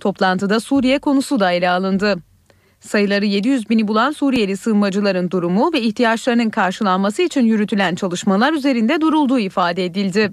Toplantıda 0.00 0.60
Suriye 0.60 0.98
konusu 0.98 1.40
da 1.40 1.52
ele 1.52 1.70
alındı. 1.70 2.16
Sayıları 2.80 3.24
700 3.24 3.70
bini 3.70 3.88
bulan 3.88 4.10
Suriyeli 4.10 4.56
sığınmacıların 4.56 5.30
durumu 5.30 5.72
ve 5.72 5.80
ihtiyaçlarının 5.80 6.50
karşılanması 6.50 7.22
için 7.22 7.42
yürütülen 7.42 7.94
çalışmalar 7.94 8.52
üzerinde 8.52 9.00
durulduğu 9.00 9.38
ifade 9.38 9.84
edildi. 9.84 10.32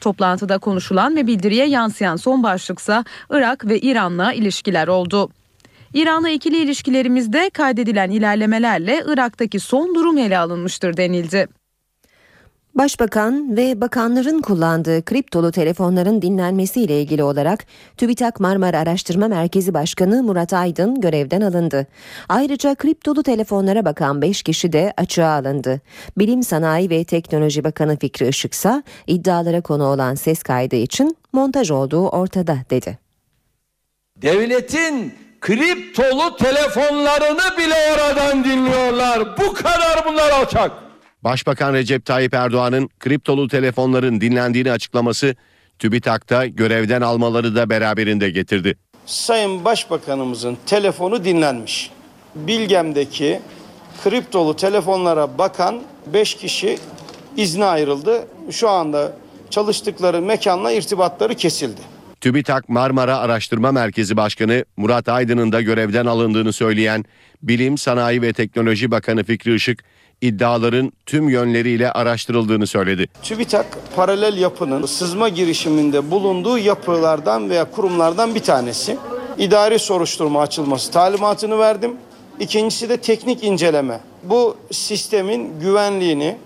Toplantıda 0.00 0.58
konuşulan 0.58 1.16
ve 1.16 1.26
bildiriye 1.26 1.66
yansıyan 1.66 2.16
son 2.16 2.42
başlıksa 2.42 3.04
Irak 3.30 3.64
ve 3.64 3.80
İran'la 3.80 4.32
ilişkiler 4.32 4.88
oldu. 4.88 5.30
İran'la 5.94 6.28
ikili 6.30 6.56
ilişkilerimizde 6.56 7.50
kaydedilen 7.50 8.10
ilerlemelerle 8.10 9.04
Irak'taki 9.06 9.60
son 9.60 9.94
durum 9.94 10.18
ele 10.18 10.38
alınmıştır 10.38 10.96
denildi. 10.96 11.48
Başbakan 12.74 13.56
ve 13.56 13.80
bakanların 13.80 14.40
kullandığı 14.40 15.04
kriptolu 15.04 15.52
telefonların 15.52 16.22
dinlenmesiyle 16.22 17.02
ilgili 17.02 17.22
olarak 17.22 17.66
TÜBİTAK 17.96 18.40
Marmara 18.40 18.78
Araştırma 18.78 19.28
Merkezi 19.28 19.74
Başkanı 19.74 20.22
Murat 20.22 20.52
Aydın 20.52 21.00
görevden 21.00 21.40
alındı. 21.40 21.86
Ayrıca 22.28 22.74
kriptolu 22.74 23.22
telefonlara 23.22 23.84
bakan 23.84 24.22
5 24.22 24.42
kişi 24.42 24.72
de 24.72 24.92
açığa 24.96 25.30
alındı. 25.30 25.80
Bilim 26.18 26.42
Sanayi 26.42 26.90
ve 26.90 27.04
Teknoloji 27.04 27.64
Bakanı 27.64 27.98
Fikri 27.98 28.28
Işıksa 28.28 28.82
iddialara 29.06 29.60
konu 29.60 29.84
olan 29.84 30.14
ses 30.14 30.42
kaydı 30.42 30.76
için 30.76 31.16
montaj 31.32 31.70
olduğu 31.70 32.08
ortada 32.08 32.58
dedi. 32.70 32.98
Devletin 34.22 35.14
kriptolu 35.42 36.36
telefonlarını 36.36 37.58
bile 37.58 37.74
oradan 37.92 38.44
dinliyorlar. 38.44 39.38
Bu 39.38 39.54
kadar 39.54 40.04
bunlar 40.06 40.30
alçak. 40.30 40.72
Başbakan 41.24 41.74
Recep 41.74 42.04
Tayyip 42.04 42.34
Erdoğan'ın 42.34 42.90
kriptolu 43.00 43.48
telefonların 43.48 44.20
dinlendiğini 44.20 44.72
açıklaması 44.72 45.36
TÜBİTAK'ta 45.78 46.46
görevden 46.46 47.00
almaları 47.00 47.56
da 47.56 47.70
beraberinde 47.70 48.30
getirdi. 48.30 48.78
Sayın 49.06 49.64
Başbakanımızın 49.64 50.58
telefonu 50.66 51.24
dinlenmiş. 51.24 51.90
Bilgem'deki 52.34 53.40
kriptolu 54.04 54.56
telefonlara 54.56 55.38
bakan 55.38 55.82
5 56.06 56.34
kişi 56.34 56.78
izne 57.36 57.64
ayrıldı. 57.64 58.26
Şu 58.50 58.68
anda 58.68 59.12
çalıştıkları 59.50 60.22
mekanla 60.22 60.72
irtibatları 60.72 61.34
kesildi. 61.34 61.91
TÜBİTAK 62.22 62.68
Marmara 62.68 63.18
Araştırma 63.18 63.72
Merkezi 63.72 64.16
Başkanı 64.16 64.64
Murat 64.76 65.08
Aydın'ın 65.08 65.52
da 65.52 65.60
görevden 65.60 66.06
alındığını 66.06 66.52
söyleyen 66.52 67.04
Bilim, 67.42 67.78
Sanayi 67.78 68.22
ve 68.22 68.32
Teknoloji 68.32 68.90
Bakanı 68.90 69.24
Fikri 69.24 69.54
Işık, 69.54 69.84
iddiaların 70.20 70.92
tüm 71.06 71.28
yönleriyle 71.28 71.92
araştırıldığını 71.92 72.66
söyledi. 72.66 73.08
TÜBİTAK 73.22 73.66
paralel 73.96 74.36
yapının 74.36 74.86
sızma 74.86 75.28
girişiminde 75.28 76.10
bulunduğu 76.10 76.58
yapılardan 76.58 77.50
veya 77.50 77.64
kurumlardan 77.64 78.34
bir 78.34 78.42
tanesi. 78.42 78.98
İdari 79.38 79.78
soruşturma 79.78 80.42
açılması 80.42 80.92
talimatını 80.92 81.58
verdim. 81.58 81.96
İkincisi 82.40 82.88
de 82.88 82.96
teknik 82.96 83.44
inceleme. 83.44 84.00
Bu 84.22 84.56
sistemin 84.70 85.60
güvenliğini, 85.60 86.36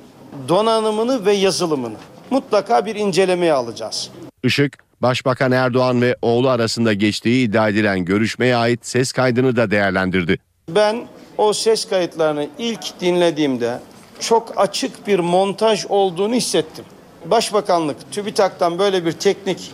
donanımını 0.49 1.27
ve 1.27 1.33
yazılımını 1.33 1.97
mutlaka 2.31 2.87
bir 2.87 2.95
incelemeye 2.95 3.53
alacağız. 3.53 4.11
Işık, 4.43 4.86
Başbakan 5.03 5.53
Erdoğan 5.53 6.03
ve 6.03 6.17
oğlu 6.23 6.49
arasında 6.49 6.93
geçtiği 6.93 7.49
iddia 7.49 7.69
edilen 7.69 8.05
görüşmeye 8.05 8.57
ait 8.57 8.87
ses 8.87 9.13
kaydını 9.13 9.57
da 9.57 9.71
değerlendirdi. 9.71 10.39
Ben 10.69 11.07
o 11.39 11.53
ses 11.53 11.89
kayıtlarını 11.89 12.47
ilk 12.59 13.01
dinlediğimde 13.01 13.79
çok 14.21 14.53
açık 14.57 15.07
bir 15.07 15.19
montaj 15.19 15.87
olduğunu 15.89 16.35
hissettim. 16.35 16.85
Başbakanlık 17.25 18.13
TÜBİTAK'tan 18.13 18.79
böyle 18.79 19.05
bir 19.05 19.13
teknik 19.13 19.73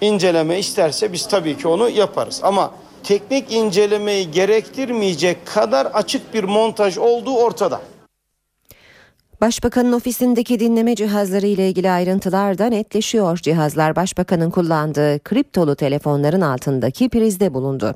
inceleme 0.00 0.58
isterse 0.58 1.12
biz 1.12 1.28
tabii 1.28 1.56
ki 1.56 1.68
onu 1.68 1.88
yaparız. 1.88 2.40
Ama 2.42 2.74
teknik 3.04 3.52
incelemeyi 3.52 4.30
gerektirmeyecek 4.30 5.46
kadar 5.46 5.86
açık 5.86 6.34
bir 6.34 6.44
montaj 6.44 6.98
olduğu 6.98 7.36
ortada. 7.36 7.80
Başbakanın 9.42 9.92
ofisindeki 9.92 10.60
dinleme 10.60 10.94
cihazları 10.94 11.46
ile 11.46 11.68
ilgili 11.68 11.90
ayrıntılar 11.90 12.58
da 12.58 12.66
netleşiyor. 12.66 13.36
Cihazlar 13.38 13.96
başbakanın 13.96 14.50
kullandığı 14.50 15.18
kriptolu 15.24 15.76
telefonların 15.76 16.40
altındaki 16.40 17.08
prizde 17.08 17.54
bulundu. 17.54 17.94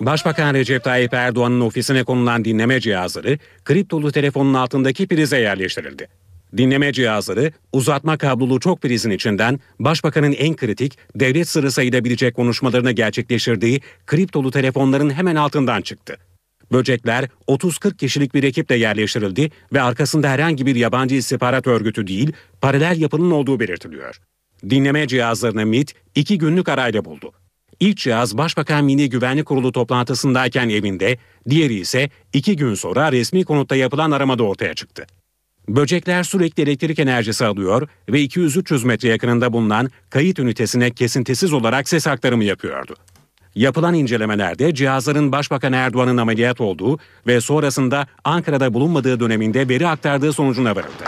Başbakan 0.00 0.54
Recep 0.54 0.84
Tayyip 0.84 1.14
Erdoğan'ın 1.14 1.60
ofisine 1.60 2.04
konulan 2.04 2.44
dinleme 2.44 2.80
cihazları 2.80 3.38
kriptolu 3.64 4.12
telefonun 4.12 4.54
altındaki 4.54 5.06
prize 5.06 5.38
yerleştirildi. 5.38 6.08
Dinleme 6.56 6.92
cihazları 6.92 7.52
uzatma 7.72 8.18
kablolu 8.18 8.60
çok 8.60 8.82
prizin 8.82 9.10
içinden 9.10 9.60
başbakanın 9.78 10.32
en 10.32 10.56
kritik 10.56 10.98
devlet 11.14 11.48
sırrı 11.48 11.72
sayılabilecek 11.72 12.36
konuşmalarını 12.36 12.92
gerçekleştirdiği 12.92 13.80
kriptolu 14.06 14.50
telefonların 14.50 15.10
hemen 15.10 15.36
altından 15.36 15.82
çıktı. 15.82 16.16
Böcekler 16.72 17.28
30-40 17.48 17.96
kişilik 17.96 18.34
bir 18.34 18.44
ekiple 18.44 18.76
yerleştirildi 18.76 19.50
ve 19.72 19.82
arkasında 19.82 20.28
herhangi 20.28 20.66
bir 20.66 20.76
yabancı 20.76 21.14
istihbarat 21.14 21.66
örgütü 21.66 22.06
değil, 22.06 22.32
paralel 22.60 23.00
yapının 23.00 23.30
olduğu 23.30 23.60
belirtiliyor. 23.60 24.20
Dinleme 24.70 25.06
cihazlarını 25.06 25.66
MIT 25.66 25.94
iki 26.14 26.38
günlük 26.38 26.68
arayla 26.68 27.04
buldu. 27.04 27.32
İlk 27.80 27.96
cihaz 27.96 28.38
Başbakan 28.38 28.84
Milli 28.84 29.10
Güvenlik 29.10 29.46
Kurulu 29.46 29.72
toplantısındayken 29.72 30.68
evinde, 30.68 31.18
diğeri 31.48 31.74
ise 31.74 32.10
iki 32.32 32.56
gün 32.56 32.74
sonra 32.74 33.12
resmi 33.12 33.44
konutta 33.44 33.76
yapılan 33.76 34.10
aramada 34.10 34.42
ortaya 34.42 34.74
çıktı. 34.74 35.06
Böcekler 35.68 36.22
sürekli 36.22 36.62
elektrik 36.62 36.98
enerjisi 36.98 37.44
alıyor 37.44 37.88
ve 38.08 38.24
200-300 38.24 38.86
metre 38.86 39.08
yakınında 39.08 39.52
bulunan 39.52 39.90
kayıt 40.10 40.38
ünitesine 40.38 40.90
kesintisiz 40.90 41.52
olarak 41.52 41.88
ses 41.88 42.06
aktarımı 42.06 42.44
yapıyordu. 42.44 42.96
Yapılan 43.58 43.94
incelemelerde 43.94 44.74
cihazların 44.74 45.32
Başbakan 45.32 45.72
Erdoğan'ın 45.72 46.16
ameliyat 46.16 46.60
olduğu 46.60 46.98
ve 47.26 47.40
sonrasında 47.40 48.06
Ankara'da 48.24 48.74
bulunmadığı 48.74 49.20
döneminde 49.20 49.68
veri 49.68 49.88
aktardığı 49.88 50.32
sonucuna 50.32 50.76
varıldı. 50.76 51.04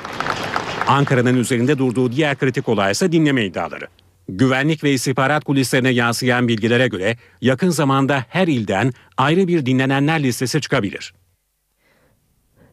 Ankara'nın 0.86 1.36
üzerinde 1.36 1.78
durduğu 1.78 2.12
diğer 2.12 2.36
kritik 2.36 2.68
olay 2.68 2.92
ise 2.92 3.12
dinleme 3.12 3.44
iddiaları. 3.44 3.86
Güvenlik 4.28 4.84
ve 4.84 4.92
istihbarat 4.92 5.44
kulislerine 5.44 5.90
yansıyan 5.90 6.48
bilgilere 6.48 6.88
göre 6.88 7.16
yakın 7.40 7.70
zamanda 7.70 8.24
her 8.28 8.48
ilden 8.48 8.92
ayrı 9.16 9.48
bir 9.48 9.66
dinlenenler 9.66 10.22
listesi 10.22 10.60
çıkabilir. 10.60 11.14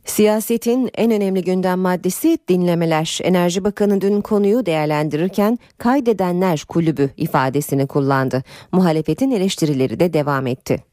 Siyasetin 0.07 0.89
en 0.97 1.11
önemli 1.11 1.43
gündem 1.43 1.79
maddesi 1.79 2.37
dinlemeler. 2.49 3.19
Enerji 3.23 3.63
Bakanı 3.63 4.01
dün 4.01 4.21
konuyu 4.21 4.65
değerlendirirken 4.65 5.59
kaydedenler 5.77 6.63
kulübü 6.67 7.09
ifadesini 7.17 7.87
kullandı. 7.87 8.43
Muhalefetin 8.71 9.31
eleştirileri 9.31 9.99
de 9.99 10.13
devam 10.13 10.47
etti. 10.47 10.83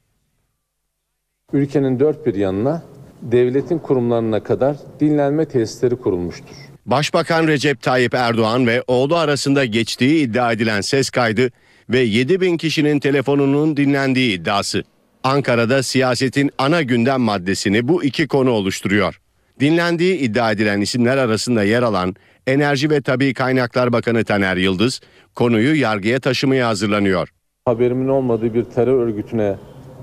Ülkenin 1.53 2.01
dört 2.01 2.27
bir 2.27 2.35
yanına 2.35 2.83
devletin 3.23 3.79
kurumlarına 3.79 4.43
kadar 4.43 4.77
dinlenme 5.01 5.45
tesisleri 5.45 5.97
kurulmuştur. 5.97 6.55
Başbakan 6.87 7.47
Recep 7.49 7.83
Tayyip 7.83 8.15
Erdoğan 8.15 8.67
ve 8.67 8.83
oğlu 8.87 9.17
arasında 9.17 9.65
geçtiği 9.65 10.25
iddia 10.25 10.53
edilen 10.53 10.81
ses 10.81 11.11
kaydı 11.11 11.51
ve 11.91 11.99
7 11.99 12.41
bin 12.41 12.57
kişinin 12.57 13.01
telefonunun 13.01 13.77
dinlendiği 13.77 14.41
iddiası. 14.41 14.83
Ankara'da 15.25 15.83
siyasetin 15.83 16.51
ana 16.59 16.83
gündem 16.83 17.21
maddesini 17.21 17.89
bu 17.89 18.05
iki 18.05 18.29
konu 18.29 18.51
oluşturuyor. 18.51 19.21
Dinlendiği 19.61 20.19
iddia 20.19 20.53
edilen 20.53 20.81
isimler 20.81 21.17
arasında 21.17 21.65
yer 21.65 21.83
alan 21.83 22.15
Enerji 22.47 22.91
ve 22.91 23.01
Tabi 23.01 23.35
Kaynaklar 23.35 23.93
Bakanı 23.93 24.25
Taner 24.25 24.57
Yıldız 24.57 25.01
konuyu 25.35 25.81
yargıya 25.81 26.21
taşımaya 26.21 26.69
hazırlanıyor. 26.69 27.29
Haberimin 27.65 28.09
olmadığı 28.09 28.55
bir 28.55 28.65
terör 28.65 29.07
örgütüne 29.07 29.57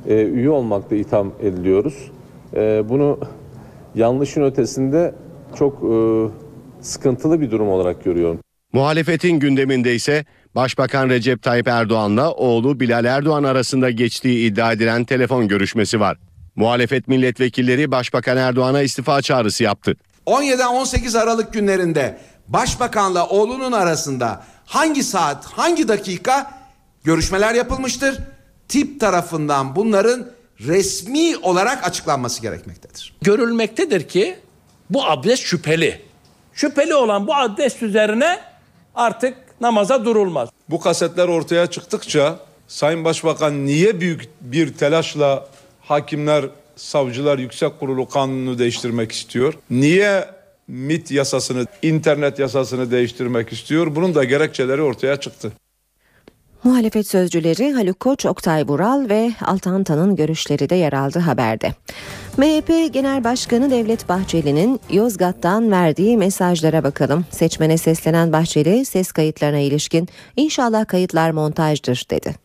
e, 0.07 0.23
üye 0.23 0.49
olmakla 0.49 0.95
itham 0.95 1.33
ediliyoruz. 1.41 2.11
E, 2.55 2.83
bunu 2.89 3.19
yanlışın 3.95 4.43
ötesinde 4.43 5.15
çok 5.59 5.83
e, 5.83 5.95
sıkıntılı 6.81 7.41
bir 7.41 7.51
durum 7.51 7.69
olarak 7.69 8.03
görüyorum. 8.03 8.39
Muhalefetin 8.73 9.39
gündeminde 9.39 9.95
ise 9.95 10.25
Başbakan 10.55 11.09
Recep 11.09 11.43
Tayyip 11.43 11.67
Erdoğan'la 11.67 12.31
oğlu 12.31 12.79
Bilal 12.79 13.05
Erdoğan 13.05 13.43
arasında 13.43 13.89
geçtiği 13.89 14.51
iddia 14.51 14.71
edilen 14.71 15.03
telefon 15.05 15.47
görüşmesi 15.47 15.99
var. 15.99 16.17
Muhalefet 16.55 17.07
milletvekilleri 17.07 17.91
Başbakan 17.91 18.37
Erdoğan'a 18.37 18.81
istifa 18.81 19.21
çağrısı 19.21 19.63
yaptı. 19.63 19.95
17-18 20.25 21.19
Aralık 21.19 21.53
günlerinde 21.53 22.17
Başbakanla 22.47 23.27
oğlunun 23.27 23.71
arasında 23.71 24.43
hangi 24.65 25.03
saat, 25.03 25.45
hangi 25.45 25.87
dakika 25.87 26.51
görüşmeler 27.03 27.53
yapılmıştır? 27.53 28.17
Tip 28.67 28.99
tarafından 28.99 29.75
bunların 29.75 30.31
resmi 30.59 31.37
olarak 31.37 31.87
açıklanması 31.87 32.41
gerekmektedir. 32.41 33.13
Görülmektedir 33.21 34.07
ki 34.07 34.39
bu 34.89 35.05
adres 35.05 35.39
şüpheli. 35.39 36.01
Şüpheli 36.53 36.95
olan 36.95 37.27
bu 37.27 37.35
adres 37.35 37.81
üzerine 37.81 38.39
artık 38.95 39.37
namaza 39.61 40.05
durulmaz. 40.05 40.49
Bu 40.69 40.79
kasetler 40.79 41.27
ortaya 41.27 41.67
çıktıkça 41.67 42.39
Sayın 42.67 43.03
Başbakan 43.03 43.65
niye 43.65 43.99
büyük 43.99 44.29
bir 44.41 44.73
telaşla 44.73 45.47
hakimler, 45.81 46.45
savcılar, 46.75 47.39
yüksek 47.39 47.79
kurulu 47.79 48.09
kanunu 48.09 48.59
değiştirmek 48.59 49.11
istiyor? 49.11 49.53
Niye 49.69 50.25
MIT 50.67 51.11
yasasını, 51.11 51.65
internet 51.81 52.39
yasasını 52.39 52.91
değiştirmek 52.91 53.51
istiyor? 53.51 53.95
Bunun 53.95 54.15
da 54.15 54.23
gerekçeleri 54.23 54.81
ortaya 54.81 55.19
çıktı. 55.19 55.51
Muhalefet 56.63 57.07
sözcüleri 57.07 57.73
Haluk 57.73 57.99
Koç, 57.99 58.25
Oktay 58.25 58.67
Bural 58.67 59.09
ve 59.09 59.31
Altantan'ın 59.45 60.15
görüşleri 60.15 60.69
de 60.69 60.75
yer 60.75 60.93
aldı 60.93 61.19
haberde. 61.19 61.73
MHP 62.37 62.93
Genel 62.93 63.23
Başkanı 63.23 63.71
Devlet 63.71 64.09
Bahçeli'nin 64.09 64.79
Yozgat'tan 64.89 65.71
verdiği 65.71 66.17
mesajlara 66.17 66.83
bakalım. 66.83 67.25
Seçmene 67.31 67.77
seslenen 67.77 68.33
Bahçeli 68.33 68.85
ses 68.85 69.11
kayıtlarına 69.11 69.59
ilişkin 69.59 70.07
inşallah 70.35 70.87
kayıtlar 70.87 71.31
montajdır 71.31 72.05
dedi. 72.11 72.35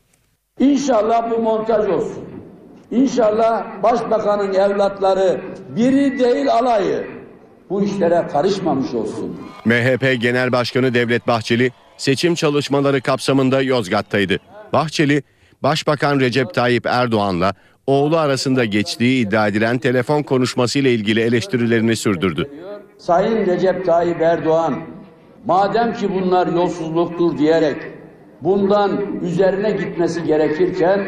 İnşallah 0.61 1.31
bu 1.31 1.42
montaj 1.42 1.88
olsun. 1.88 2.25
İnşallah 2.90 3.83
başbakanın 3.83 4.55
evlatları 4.55 5.40
biri 5.77 6.18
değil 6.18 6.53
alayı 6.53 7.07
bu 7.70 7.83
işlere 7.83 8.27
karışmamış 8.33 8.94
olsun. 8.94 9.40
MHP 9.64 10.20
Genel 10.20 10.53
Başkanı 10.53 10.94
Devlet 10.94 11.27
Bahçeli 11.27 11.70
seçim 11.96 12.35
çalışmaları 12.35 13.01
kapsamında 13.01 13.62
Yozgat'taydı. 13.62 14.38
Bahçeli, 14.72 15.22
Başbakan 15.62 16.20
Recep 16.20 16.55
Tayyip 16.55 16.87
Erdoğan'la 16.87 17.55
oğlu 17.87 18.16
arasında 18.16 18.64
geçtiği 18.64 19.27
iddia 19.27 19.49
edilen 19.49 19.79
telefon 19.79 20.22
konuşmasıyla 20.22 20.90
ilgili 20.90 21.20
eleştirilerini 21.20 21.96
sürdürdü. 21.96 22.51
Sayın 22.99 23.46
Recep 23.46 23.87
Tayyip 23.87 24.20
Erdoğan, 24.20 24.75
madem 25.46 25.92
ki 25.92 26.14
bunlar 26.14 26.46
yolsuzluktur 26.46 27.38
diyerek 27.38 27.77
bundan 28.40 29.20
üzerine 29.22 29.70
gitmesi 29.70 30.25
gerekirken 30.25 31.07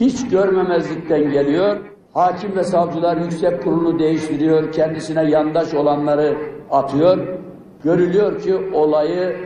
hiç 0.00 0.28
görmemezlikten 0.28 1.30
geliyor. 1.32 1.76
Hakim 2.14 2.56
ve 2.56 2.64
savcılar 2.64 3.16
yüksek 3.16 3.62
kurulu 3.62 3.98
değiştiriyor, 3.98 4.72
kendisine 4.72 5.30
yandaş 5.30 5.74
olanları 5.74 6.36
atıyor. 6.70 7.18
Görülüyor 7.84 8.42
ki 8.42 8.54
olayı 8.54 9.36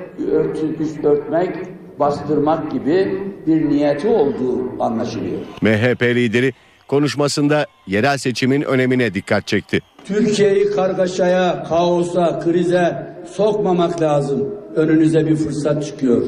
üst 0.80 1.04
örtmek, 1.04 1.56
bastırmak 2.00 2.70
gibi 2.70 3.22
bir 3.46 3.68
niyeti 3.68 4.08
olduğu 4.08 4.82
anlaşılıyor. 4.82 5.40
MHP 5.62 6.02
lideri 6.02 6.52
konuşmasında 6.88 7.66
yerel 7.86 8.18
seçimin 8.18 8.62
önemine 8.62 9.14
dikkat 9.14 9.46
çekti. 9.46 9.80
Türkiye'yi 10.04 10.70
kargaşaya, 10.70 11.64
kaosa, 11.68 12.40
krize 12.40 13.06
sokmamak 13.32 14.02
lazım. 14.02 14.54
Önünüze 14.76 15.26
bir 15.26 15.36
fırsat 15.36 15.84
çıkıyor. 15.84 16.22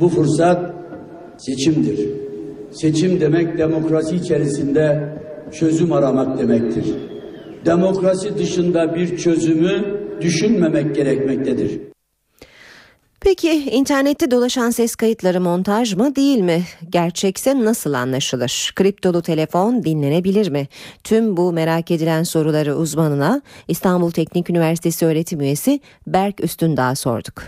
Bu 0.00 0.08
fırsat 0.08 0.74
seçimdir. 1.38 2.08
Seçim 2.70 3.20
demek 3.20 3.58
demokrasi 3.58 4.16
içerisinde 4.16 5.08
çözüm 5.52 5.92
aramak 5.92 6.38
demektir. 6.38 6.84
Demokrasi 7.66 8.38
dışında 8.38 8.94
bir 8.94 9.16
çözümü 9.16 10.00
düşünmemek 10.20 10.94
gerekmektedir. 10.94 11.89
Peki 13.20 13.50
internette 13.50 14.30
dolaşan 14.30 14.70
ses 14.70 14.94
kayıtları 14.96 15.40
montaj 15.40 15.94
mı 15.94 16.16
değil 16.16 16.38
mi? 16.38 16.64
Gerçekse 16.90 17.64
nasıl 17.64 17.92
anlaşılır? 17.92 18.72
Kriptolu 18.76 19.22
telefon 19.22 19.82
dinlenebilir 19.82 20.48
mi? 20.48 20.68
Tüm 21.04 21.36
bu 21.36 21.52
merak 21.52 21.90
edilen 21.90 22.22
soruları 22.22 22.76
uzmanına 22.76 23.42
İstanbul 23.68 24.10
Teknik 24.10 24.50
Üniversitesi 24.50 25.06
öğretim 25.06 25.40
üyesi 25.40 25.80
Berk 26.06 26.44
Üstündağ 26.44 26.94
sorduk. 26.94 27.42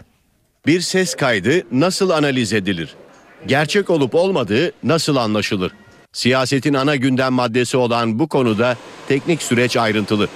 Bir 0.66 0.80
ses 0.80 1.14
kaydı 1.14 1.62
nasıl 1.72 2.10
analiz 2.10 2.52
edilir? 2.52 2.94
Gerçek 3.46 3.90
olup 3.90 4.14
olmadığı 4.14 4.72
nasıl 4.82 5.16
anlaşılır? 5.16 5.72
Siyasetin 6.12 6.74
ana 6.74 6.96
gündem 6.96 7.32
maddesi 7.32 7.76
olan 7.76 8.18
bu 8.18 8.28
konuda 8.28 8.76
teknik 9.08 9.42
süreç 9.42 9.76
ayrıntılı. 9.76 10.28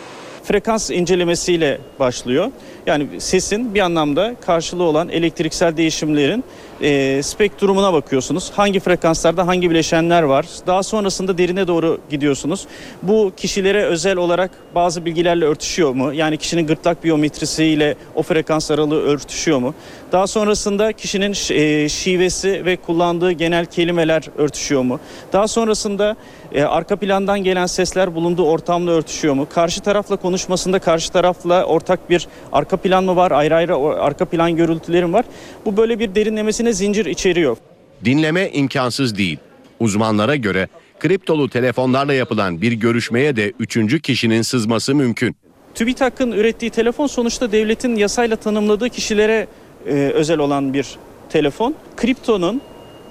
Frekans 0.47 0.91
incelemesiyle 0.91 1.79
başlıyor. 2.01 2.51
Yani 2.87 3.07
sesin 3.19 3.75
bir 3.75 3.81
anlamda 3.81 4.35
karşılığı 4.47 4.83
olan 4.83 5.09
elektriksel 5.09 5.77
değişimlerin 5.77 6.45
e, 6.83 7.23
spektrumuna 7.23 7.93
bakıyorsunuz. 7.93 8.53
Hangi 8.57 8.81
frekanslarda 8.81 9.47
hangi 9.47 9.71
bileşenler 9.71 10.23
var. 10.23 10.47
Daha 10.67 10.83
sonrasında 10.83 11.39
derine 11.39 11.67
doğru 11.67 12.01
gidiyorsunuz. 12.11 12.67
Bu 13.03 13.33
kişilere 13.37 13.85
özel 13.85 14.17
olarak 14.17 14.51
bazı 14.75 15.05
bilgilerle 15.05 15.45
örtüşüyor 15.45 15.93
mu? 15.95 16.13
Yani 16.15 16.37
kişinin 16.37 16.67
gırtlak 16.67 17.05
biyometrisiyle 17.05 17.95
o 18.15 18.23
frekans 18.23 18.71
aralığı 18.71 19.03
örtüşüyor 19.03 19.59
mu? 19.59 19.75
Daha 20.13 20.27
sonrasında 20.27 20.93
kişinin 20.93 21.35
e, 21.51 21.89
şivesi 21.89 22.65
ve 22.65 22.77
kullandığı 22.77 23.33
genel 23.33 23.67
kelimeler 23.67 24.23
örtüşüyor 24.39 24.83
mu? 24.83 25.01
Daha 25.33 25.49
sonrasında 25.49 26.17
e, 26.53 26.63
arka 26.63 26.97
plandan 26.97 27.45
gelen 27.45 27.67
sesler 27.67 28.15
bulunduğu 28.15 28.45
ortamla 28.45 28.91
örtüşüyor 28.91 29.35
mu? 29.35 29.47
Karşı 29.55 29.81
tarafla 29.81 30.17
konuşmasında 30.17 30.79
karşı 30.79 31.13
tarafla 31.13 31.65
ortak 31.65 32.11
bir 32.11 32.29
arka 32.53 32.77
plan 32.77 33.05
mı 33.05 33.17
var? 33.17 33.31
Ayrı 33.31 33.55
ayrı 33.55 33.77
arka 33.77 34.25
plan 34.25 34.57
görüntülerim 34.57 35.13
var. 35.13 35.25
Bu 35.65 35.77
böyle 35.77 35.99
bir 35.99 36.15
derinlemesine 36.15 36.73
zincir 36.73 37.07
içeriyor. 37.07 37.57
Dinleme 38.05 38.51
imkansız 38.51 39.19
değil. 39.19 39.39
Uzmanlara 39.81 40.37
göre 40.37 40.69
kriptolu 41.01 41.51
telefonlarla 41.51 42.13
yapılan 42.15 42.63
bir 42.63 42.73
görüşmeye 42.73 43.37
de 43.37 43.53
üçüncü 43.59 44.01
kişinin 44.01 44.43
sızması 44.43 44.95
mümkün. 44.95 45.37
TÜBİTAK'ın 45.75 46.33
ürettiği 46.33 46.71
telefon 46.71 47.07
sonuçta 47.07 47.53
devletin 47.53 47.97
yasayla 47.97 48.37
tanımladığı 48.37 48.89
kişilere 48.91 49.47
e, 49.87 49.93
özel 49.93 50.39
olan 50.39 50.75
bir 50.75 50.97
telefon. 51.29 51.75
Kriptonun 51.97 52.61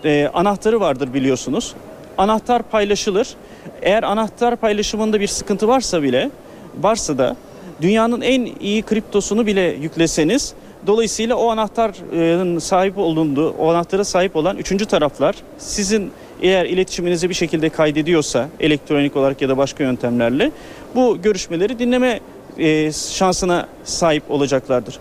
e, 0.05 0.29
anahtarı 0.33 0.79
vardır 0.79 1.13
biliyorsunuz. 1.13 1.73
Anahtar 2.17 2.63
paylaşılır. 2.63 3.27
Eğer 3.81 4.03
anahtar 4.03 4.55
paylaşımında 4.55 5.19
bir 5.19 5.27
sıkıntı 5.27 5.67
varsa 5.67 6.03
bile 6.03 6.31
varsa 6.81 7.17
da 7.17 7.35
dünyanın 7.81 8.21
en 8.21 8.49
iyi 8.59 8.81
kriptosunu 8.81 9.45
bile 9.45 9.61
yükleseniz 9.61 10.53
dolayısıyla 10.87 11.35
o 11.35 11.49
anahtarın 11.49 12.59
sahip 12.59 12.97
olunduğu, 12.97 13.49
o 13.49 13.71
anahtara 13.71 14.03
sahip 14.03 14.35
olan 14.35 14.57
üçüncü 14.57 14.85
taraflar 14.85 15.35
sizin 15.57 16.11
eğer 16.41 16.65
iletişiminizi 16.65 17.29
bir 17.29 17.33
şekilde 17.33 17.69
kaydediyorsa 17.69 18.49
elektronik 18.59 19.15
olarak 19.15 19.41
ya 19.41 19.49
da 19.49 19.57
başka 19.57 19.83
yöntemlerle 19.83 20.51
bu 20.95 21.21
görüşmeleri 21.21 21.79
dinleme 21.79 22.19
e, 22.57 22.91
şansına 22.91 23.67
sahip 23.83 24.23
olacaklardır. 24.31 24.99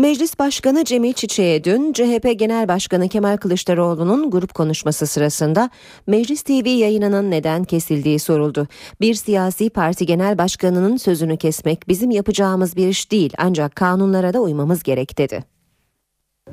Meclis 0.00 0.38
Başkanı 0.38 0.84
Cemil 0.84 1.12
Çiçek'e 1.12 1.64
dün 1.64 1.92
CHP 1.92 2.38
Genel 2.38 2.68
Başkanı 2.68 3.08
Kemal 3.08 3.36
Kılıçdaroğlu'nun 3.36 4.30
grup 4.30 4.54
konuşması 4.54 5.06
sırasında 5.06 5.70
Meclis 6.06 6.42
TV 6.42 6.68
yayınının 6.68 7.30
neden 7.30 7.64
kesildiği 7.64 8.18
soruldu. 8.18 8.68
Bir 9.00 9.14
siyasi 9.14 9.70
parti 9.70 10.06
genel 10.06 10.38
başkanının 10.38 10.96
sözünü 10.96 11.36
kesmek 11.36 11.88
bizim 11.88 12.10
yapacağımız 12.10 12.76
bir 12.76 12.88
iş 12.88 13.10
değil 13.10 13.32
ancak 13.38 13.76
kanunlara 13.76 14.34
da 14.34 14.40
uymamız 14.40 14.82
gerek 14.82 15.18
dedi. 15.18 15.44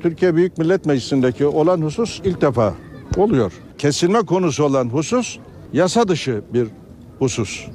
Türkiye 0.00 0.36
Büyük 0.36 0.58
Millet 0.58 0.86
Meclisi'ndeki 0.86 1.46
olan 1.46 1.82
husus 1.82 2.20
ilk 2.24 2.40
defa 2.40 2.74
oluyor. 3.16 3.52
Kesilme 3.78 4.18
konusu 4.18 4.64
olan 4.64 4.88
husus 4.88 5.38
yasa 5.72 6.08
dışı 6.08 6.42
bir 6.52 6.68
husus. 7.18 7.66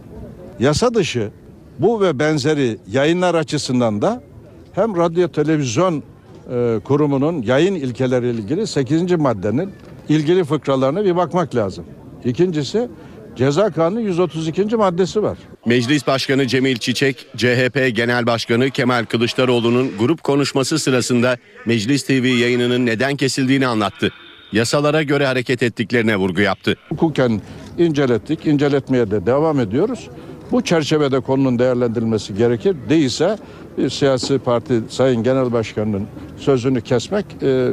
Yasa 0.60 0.94
dışı 0.94 1.32
bu 1.80 2.02
ve 2.02 2.20
benzeri 2.20 2.78
yayınlar 2.88 3.36
açısından 3.36 4.02
da 4.02 4.33
hem 4.76 4.98
radyo 4.98 5.28
televizyon 5.28 6.04
e, 6.52 6.80
kurumunun 6.84 7.42
yayın 7.42 7.76
ilkeleriyle 7.76 8.40
ilgili 8.42 8.68
8. 8.68 9.12
maddenin 9.12 9.72
ilgili 10.10 10.44
fıkralarına 10.44 11.06
bir 11.06 11.16
bakmak 11.16 11.56
lazım. 11.56 11.86
İkincisi 12.26 12.90
Ceza 13.36 13.72
Kanunu 13.72 14.02
132. 14.02 14.76
maddesi 14.76 15.24
var. 15.24 15.38
Meclis 15.66 16.08
Başkanı 16.08 16.48
Cemil 16.48 16.76
Çiçek, 16.76 17.28
CHP 17.38 17.96
Genel 17.96 18.26
Başkanı 18.26 18.70
Kemal 18.70 19.06
Kılıçdaroğlu'nun 19.06 19.92
grup 20.00 20.24
konuşması 20.24 20.80
sırasında 20.80 21.38
Meclis 21.66 22.04
TV 22.04 22.26
yayınının 22.26 22.86
neden 22.86 23.16
kesildiğini 23.16 23.68
anlattı. 23.68 24.12
Yasalara 24.52 25.04
göre 25.04 25.26
hareket 25.26 25.64
ettiklerine 25.64 26.16
vurgu 26.16 26.42
yaptı. 26.42 26.76
Hukuken 26.90 27.42
incelettik, 27.78 28.46
inceletmeye 28.46 29.12
de 29.12 29.26
devam 29.26 29.60
ediyoruz. 29.60 30.10
Bu 30.54 30.62
çerçevede 30.62 31.20
konunun 31.20 31.60
değerlendirilmesi 31.60 32.36
gerekir. 32.36 32.76
Değilse 32.90 33.38
bir 33.78 33.90
siyasi 33.90 34.40
parti 34.40 34.82
Sayın 34.90 35.24
Genel 35.24 35.52
Başkanı'nın 35.52 36.08
sözünü 36.38 36.82
kesmek 36.82 37.26
e, 37.42 37.72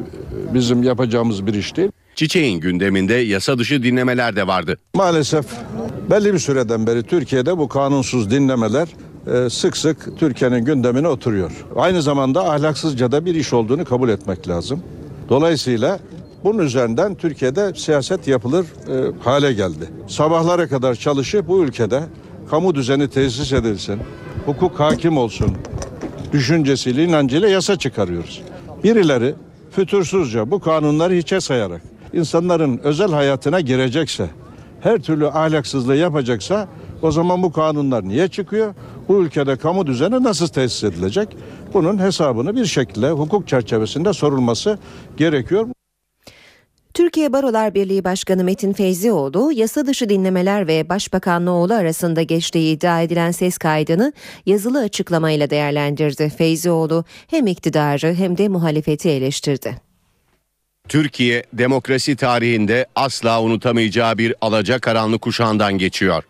bizim 0.54 0.82
yapacağımız 0.82 1.46
bir 1.46 1.54
iş 1.54 1.76
değil. 1.76 1.90
Çiçek'in 2.14 2.60
gündeminde 2.60 3.14
yasa 3.14 3.58
dışı 3.58 3.82
dinlemeler 3.82 4.36
de 4.36 4.46
vardı. 4.46 4.78
Maalesef 4.94 5.46
belli 6.10 6.34
bir 6.34 6.38
süreden 6.38 6.86
beri 6.86 7.02
Türkiye'de 7.02 7.58
bu 7.58 7.68
kanunsuz 7.68 8.30
dinlemeler 8.30 8.88
e, 9.26 9.50
sık 9.50 9.76
sık 9.76 10.18
Türkiye'nin 10.18 10.64
gündemine 10.64 11.08
oturuyor. 11.08 11.50
Aynı 11.76 12.02
zamanda 12.02 12.50
ahlaksızca 12.50 13.12
da 13.12 13.24
bir 13.24 13.34
iş 13.34 13.52
olduğunu 13.52 13.84
kabul 13.84 14.08
etmek 14.08 14.48
lazım. 14.48 14.82
Dolayısıyla 15.28 15.98
bunun 16.44 16.58
üzerinden 16.58 17.14
Türkiye'de 17.14 17.72
siyaset 17.74 18.28
yapılır 18.28 18.66
e, 18.88 19.12
hale 19.24 19.52
geldi. 19.52 19.88
Sabahlara 20.08 20.68
kadar 20.68 20.94
çalışıp 20.94 21.48
bu 21.48 21.64
ülkede 21.64 22.02
kamu 22.50 22.74
düzeni 22.74 23.08
tesis 23.08 23.52
edilsin, 23.52 24.00
hukuk 24.46 24.80
hakim 24.80 25.16
olsun 25.16 25.50
düşüncesiyle, 26.32 27.04
inancıyla 27.04 27.48
yasa 27.48 27.76
çıkarıyoruz. 27.76 28.42
Birileri 28.84 29.34
fütursuzca 29.70 30.50
bu 30.50 30.60
kanunları 30.60 31.14
hiçe 31.14 31.40
sayarak 31.40 31.82
insanların 32.12 32.78
özel 32.78 33.10
hayatına 33.10 33.60
girecekse, 33.60 34.30
her 34.80 34.98
türlü 34.98 35.28
ahlaksızlığı 35.28 35.96
yapacaksa 35.96 36.68
o 37.02 37.10
zaman 37.10 37.42
bu 37.42 37.52
kanunlar 37.52 38.08
niye 38.08 38.28
çıkıyor? 38.28 38.74
Bu 39.08 39.22
ülkede 39.22 39.56
kamu 39.56 39.86
düzeni 39.86 40.22
nasıl 40.22 40.46
tesis 40.46 40.84
edilecek? 40.84 41.28
Bunun 41.74 41.98
hesabını 41.98 42.56
bir 42.56 42.66
şekilde 42.66 43.10
hukuk 43.10 43.48
çerçevesinde 43.48 44.12
sorulması 44.12 44.78
gerekiyor. 45.16 45.66
Türkiye 46.94 47.32
Barolar 47.32 47.74
Birliği 47.74 48.04
Başkanı 48.04 48.44
Metin 48.44 48.72
Feyzioğlu, 48.72 49.52
yasa 49.52 49.86
dışı 49.86 50.08
dinlemeler 50.08 50.66
ve 50.66 50.88
Başbakanlı 50.88 51.50
oğlu 51.50 51.74
arasında 51.74 52.22
geçtiği 52.22 52.76
iddia 52.76 53.02
edilen 53.02 53.30
ses 53.30 53.58
kaydını 53.58 54.12
yazılı 54.46 54.80
açıklamayla 54.80 55.50
değerlendirdi. 55.50 56.28
Feyzioğlu 56.38 57.04
hem 57.26 57.46
iktidarı 57.46 58.14
hem 58.14 58.38
de 58.38 58.48
muhalefeti 58.48 59.08
eleştirdi. 59.08 59.76
Türkiye 60.88 61.44
demokrasi 61.52 62.16
tarihinde 62.16 62.86
asla 62.94 63.42
unutamayacağı 63.42 64.18
bir 64.18 64.34
alacakaranlık 64.40 65.20
kuşağından 65.20 65.78
geçiyor. 65.78 66.24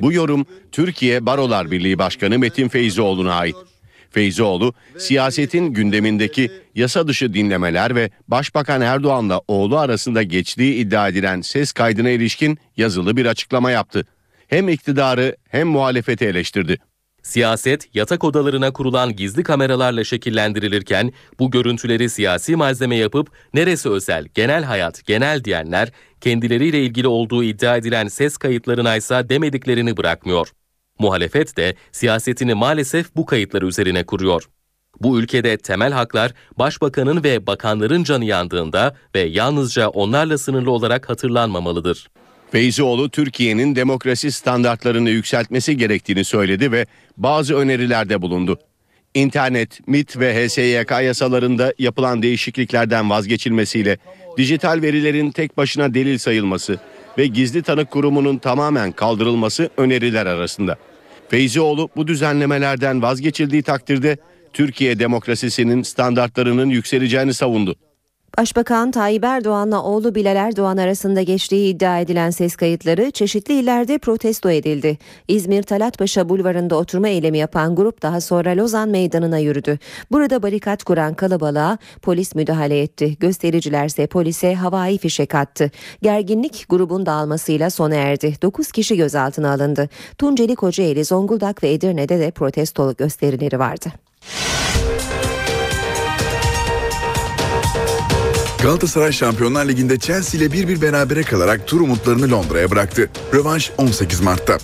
Bu 0.00 0.12
yorum 0.12 0.46
Türkiye 0.72 1.26
Barolar 1.26 1.70
Birliği 1.70 1.98
Başkanı 1.98 2.38
Metin 2.38 2.68
Feyzioğlu'na 2.68 3.34
ait. 3.34 3.56
Feyzioğlu, 4.10 4.74
siyasetin 4.98 5.66
gündemindeki 5.66 6.50
yasa 6.74 7.08
dışı 7.08 7.34
dinlemeler 7.34 7.94
ve 7.94 8.10
Başbakan 8.28 8.80
Erdoğan'la 8.80 9.40
oğlu 9.48 9.78
arasında 9.78 10.22
geçtiği 10.22 10.74
iddia 10.74 11.08
edilen 11.08 11.40
ses 11.40 11.72
kaydına 11.72 12.10
ilişkin 12.10 12.58
yazılı 12.76 13.16
bir 13.16 13.26
açıklama 13.26 13.70
yaptı. 13.70 14.04
Hem 14.48 14.68
iktidarı 14.68 15.36
hem 15.48 15.68
muhalefeti 15.68 16.24
eleştirdi. 16.24 16.78
Siyaset 17.22 17.94
yatak 17.94 18.24
odalarına 18.24 18.72
kurulan 18.72 19.16
gizli 19.16 19.42
kameralarla 19.42 20.04
şekillendirilirken 20.04 21.12
bu 21.38 21.50
görüntüleri 21.50 22.10
siyasi 22.10 22.56
malzeme 22.56 22.96
yapıp 22.96 23.30
neresi 23.54 23.88
özel, 23.88 24.26
genel 24.34 24.64
hayat, 24.64 25.06
genel 25.06 25.44
diyenler 25.44 25.88
kendileriyle 26.20 26.82
ilgili 26.82 27.08
olduğu 27.08 27.44
iddia 27.44 27.76
edilen 27.76 28.08
ses 28.08 28.36
kayıtlarına 28.36 28.96
ise 28.96 29.28
demediklerini 29.28 29.96
bırakmıyor. 29.96 30.48
Muhalefet 30.98 31.56
de 31.56 31.74
siyasetini 31.92 32.54
maalesef 32.54 33.16
bu 33.16 33.26
kayıtları 33.26 33.66
üzerine 33.66 34.04
kuruyor. 34.04 34.48
Bu 35.00 35.20
ülkede 35.20 35.56
temel 35.56 35.92
haklar 35.92 36.32
başbakanın 36.58 37.24
ve 37.24 37.46
bakanların 37.46 38.04
canı 38.04 38.24
yandığında 38.24 38.96
ve 39.14 39.20
yalnızca 39.20 39.88
onlarla 39.88 40.38
sınırlı 40.38 40.70
olarak 40.70 41.08
hatırlanmamalıdır. 41.08 42.08
Feyzioğlu 42.50 43.10
Türkiye'nin 43.10 43.76
demokrasi 43.76 44.32
standartlarını 44.32 45.10
yükseltmesi 45.10 45.76
gerektiğini 45.76 46.24
söyledi 46.24 46.72
ve 46.72 46.86
bazı 47.16 47.56
önerilerde 47.56 48.22
bulundu. 48.22 48.58
İnternet, 49.14 49.88
MIT 49.88 50.18
ve 50.18 50.46
HSYK 50.46 50.90
yasalarında 50.90 51.74
yapılan 51.78 52.22
değişikliklerden 52.22 53.10
vazgeçilmesiyle 53.10 53.98
dijital 54.36 54.82
verilerin 54.82 55.30
tek 55.30 55.56
başına 55.56 55.94
delil 55.94 56.18
sayılması 56.18 56.78
ve 57.18 57.26
gizli 57.26 57.62
tanık 57.62 57.90
kurumunun 57.90 58.38
tamamen 58.38 58.92
kaldırılması 58.92 59.70
öneriler 59.76 60.26
arasında. 60.26 60.76
Feyzioğlu 61.28 61.88
bu 61.96 62.06
düzenlemelerden 62.06 63.02
vazgeçildiği 63.02 63.62
takdirde 63.62 64.16
Türkiye 64.52 64.98
demokrasisinin 64.98 65.82
standartlarının 65.82 66.68
yükseleceğini 66.68 67.34
savundu. 67.34 67.76
Başbakan 68.36 68.90
Tayyip 68.90 69.24
Erdoğan'la 69.24 69.82
oğlu 69.82 70.14
Bilal 70.14 70.36
Erdoğan 70.36 70.76
arasında 70.76 71.22
geçtiği 71.22 71.74
iddia 71.74 71.98
edilen 71.98 72.30
ses 72.30 72.56
kayıtları 72.56 73.10
çeşitli 73.10 73.54
illerde 73.54 73.98
protesto 73.98 74.50
edildi. 74.50 74.98
İzmir 75.28 75.62
Talatpaşa 75.62 76.28
Bulvarı'nda 76.28 76.76
oturma 76.76 77.08
eylemi 77.08 77.38
yapan 77.38 77.76
grup 77.76 78.02
daha 78.02 78.20
sonra 78.20 78.50
Lozan 78.56 78.88
Meydanı'na 78.88 79.38
yürüdü. 79.38 79.78
Burada 80.10 80.42
barikat 80.42 80.84
kuran 80.84 81.14
kalabalığa 81.14 81.78
polis 82.02 82.34
müdahale 82.34 82.80
etti. 82.82 83.16
Göstericilerse 83.20 84.06
polise 84.06 84.54
havai 84.54 84.98
fişek 84.98 85.34
attı. 85.34 85.70
Gerginlik 86.02 86.66
grubun 86.68 87.06
dağılmasıyla 87.06 87.70
sona 87.70 87.94
erdi. 87.94 88.34
9 88.42 88.72
kişi 88.72 88.96
gözaltına 88.96 89.52
alındı. 89.52 89.88
Tunceli, 90.18 90.54
Kocaeli, 90.54 91.04
Zonguldak 91.04 91.62
ve 91.62 91.72
Edirne'de 91.72 92.20
de 92.20 92.30
protesto 92.30 92.94
gösterileri 92.94 93.58
vardı. 93.58 93.88
Galatasaray 98.62 99.12
Şampiyonlar 99.12 99.68
Ligi'nde 99.68 99.98
Chelsea 99.98 100.40
ile 100.40 100.52
bir 100.52 100.68
bir 100.68 100.82
berabere 100.82 101.22
kalarak 101.22 101.66
tur 101.66 101.80
umutlarını 101.80 102.30
Londra'ya 102.30 102.70
bıraktı. 102.70 103.10
Rövanş 103.34 103.70
18 103.78 104.20
Mart'ta. 104.20 104.58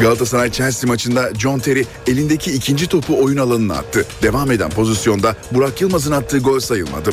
Galatasaray 0.00 0.52
Chelsea 0.52 0.88
maçında 0.88 1.30
John 1.38 1.58
Terry 1.58 1.84
elindeki 2.06 2.52
ikinci 2.52 2.86
topu 2.86 3.24
oyun 3.24 3.36
alanına 3.36 3.74
attı. 3.74 4.06
Devam 4.22 4.50
eden 4.50 4.70
pozisyonda 4.70 5.36
Burak 5.52 5.80
Yılmaz'ın 5.80 6.12
attığı 6.12 6.38
gol 6.38 6.60
sayılmadı. 6.60 7.10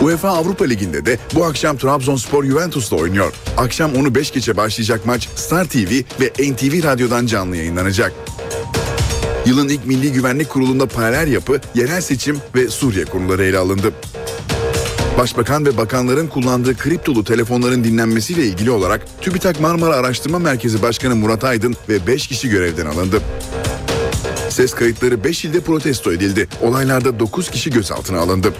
UEFA 0.00 0.28
Avrupa 0.28 0.64
Ligi'nde 0.64 1.06
de 1.06 1.18
bu 1.34 1.44
akşam 1.44 1.76
Trabzonspor 1.76 2.44
Juventus'la 2.44 2.96
oynuyor. 2.96 3.32
Akşam 3.56 3.94
onu 3.94 4.14
5 4.14 4.32
geçe 4.32 4.56
başlayacak 4.56 5.06
maç 5.06 5.28
Star 5.36 5.64
TV 5.64 5.92
ve 6.20 6.52
NTV 6.52 6.84
Radyo'dan 6.84 7.26
canlı 7.26 7.56
yayınlanacak. 7.56 8.12
Yılın 9.46 9.68
ilk 9.68 9.86
Milli 9.86 10.12
Güvenlik 10.12 10.48
Kurulu'nda 10.48 10.86
paralel 10.86 11.32
yapı, 11.32 11.60
yerel 11.74 12.00
seçim 12.00 12.40
ve 12.54 12.68
Suriye 12.68 13.04
konuları 13.04 13.44
ele 13.44 13.58
alındı. 13.58 13.92
Başbakan 15.18 15.66
ve 15.66 15.76
bakanların 15.76 16.26
kullandığı 16.26 16.76
kriptolu 16.76 17.24
telefonların 17.24 17.84
dinlenmesiyle 17.84 18.46
ilgili 18.46 18.70
olarak 18.70 19.20
TÜBİTAK 19.20 19.60
Marmara 19.60 19.94
Araştırma 19.94 20.38
Merkezi 20.38 20.82
Başkanı 20.82 21.16
Murat 21.16 21.44
Aydın 21.44 21.76
ve 21.88 22.06
5 22.06 22.26
kişi 22.26 22.48
görevden 22.48 22.86
alındı. 22.86 23.20
Ses 24.48 24.74
kayıtları 24.74 25.24
5 25.24 25.44
ilde 25.44 25.60
protesto 25.60 26.12
edildi. 26.12 26.48
Olaylarda 26.62 27.18
9 27.18 27.50
kişi 27.50 27.70
gözaltına 27.70 28.18
alındı. 28.18 28.52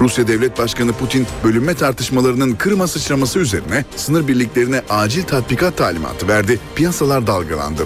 Rusya 0.00 0.28
Devlet 0.28 0.58
Başkanı 0.58 0.92
Putin 0.92 1.26
bölünme 1.44 1.74
tartışmalarının 1.74 2.52
Kırım'a 2.52 2.86
sıçraması 2.86 3.38
üzerine 3.38 3.84
sınır 3.96 4.28
birliklerine 4.28 4.82
acil 4.90 5.22
tatbikat 5.22 5.76
talimatı 5.76 6.28
verdi. 6.28 6.60
Piyasalar 6.74 7.26
dalgalandı. 7.26 7.82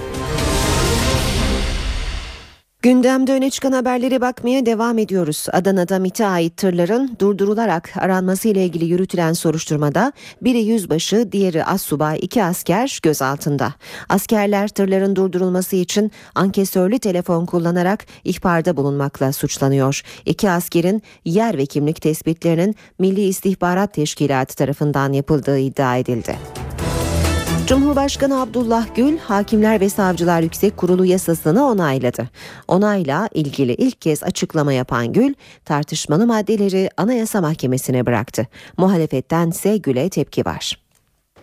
Gündemde 2.85 3.33
öne 3.33 3.51
çıkan 3.51 3.73
haberlere 3.73 4.20
bakmaya 4.20 4.66
devam 4.66 4.99
ediyoruz. 4.99 5.47
Adana'da 5.53 5.99
MİT'e 5.99 6.27
ait 6.27 6.57
tırların 6.57 7.16
durdurularak 7.20 7.90
aranması 7.97 8.49
ile 8.49 8.64
ilgili 8.64 8.85
yürütülen 8.85 9.33
soruşturmada 9.33 10.12
biri 10.42 10.59
yüzbaşı, 10.59 11.33
diğeri 11.33 11.64
assubay, 11.64 12.18
iki 12.23 12.44
asker 12.44 13.01
gözaltında. 13.03 13.75
Askerler 14.09 14.68
tırların 14.68 15.16
durdurulması 15.16 15.77
için 15.77 16.12
ankesörlü 16.35 16.99
telefon 16.99 17.47
kullanarak 17.47 18.07
ihbarda 18.25 18.77
bulunmakla 18.77 19.33
suçlanıyor. 19.33 20.03
İki 20.27 20.51
askerin 20.51 21.03
yer 21.25 21.59
ve 21.59 21.66
kimlik 21.66 22.03
tespitlerinin 22.03 22.77
Milli 22.99 23.23
İstihbarat 23.23 23.94
Teşkilatı 23.94 24.57
tarafından 24.57 25.12
yapıldığı 25.12 25.59
iddia 25.59 25.97
edildi. 25.97 26.37
Cumhurbaşkanı 27.66 28.40
Abdullah 28.40 28.94
Gül, 28.94 29.18
Hakimler 29.18 29.81
ve 29.81 29.88
Savcılar 29.88 30.40
Yüksek 30.40 30.77
Kurulu 30.77 31.05
yasasını 31.05 31.66
onayladı. 31.66 32.31
Onayla 32.68 33.29
ilgili 33.35 33.74
ilk 33.74 34.00
kez 34.00 34.22
açıklama 34.22 34.72
yapan 34.72 35.12
Gül, 35.12 35.35
tartışmalı 35.64 36.27
maddeleri 36.27 36.90
Anayasa 36.96 37.40
Mahkemesi'ne 37.40 38.07
bıraktı. 38.07 38.46
Muhalefetten 38.77 39.50
ise 39.50 39.77
Gül'e 39.77 40.09
tepki 40.09 40.44
var. 40.44 40.79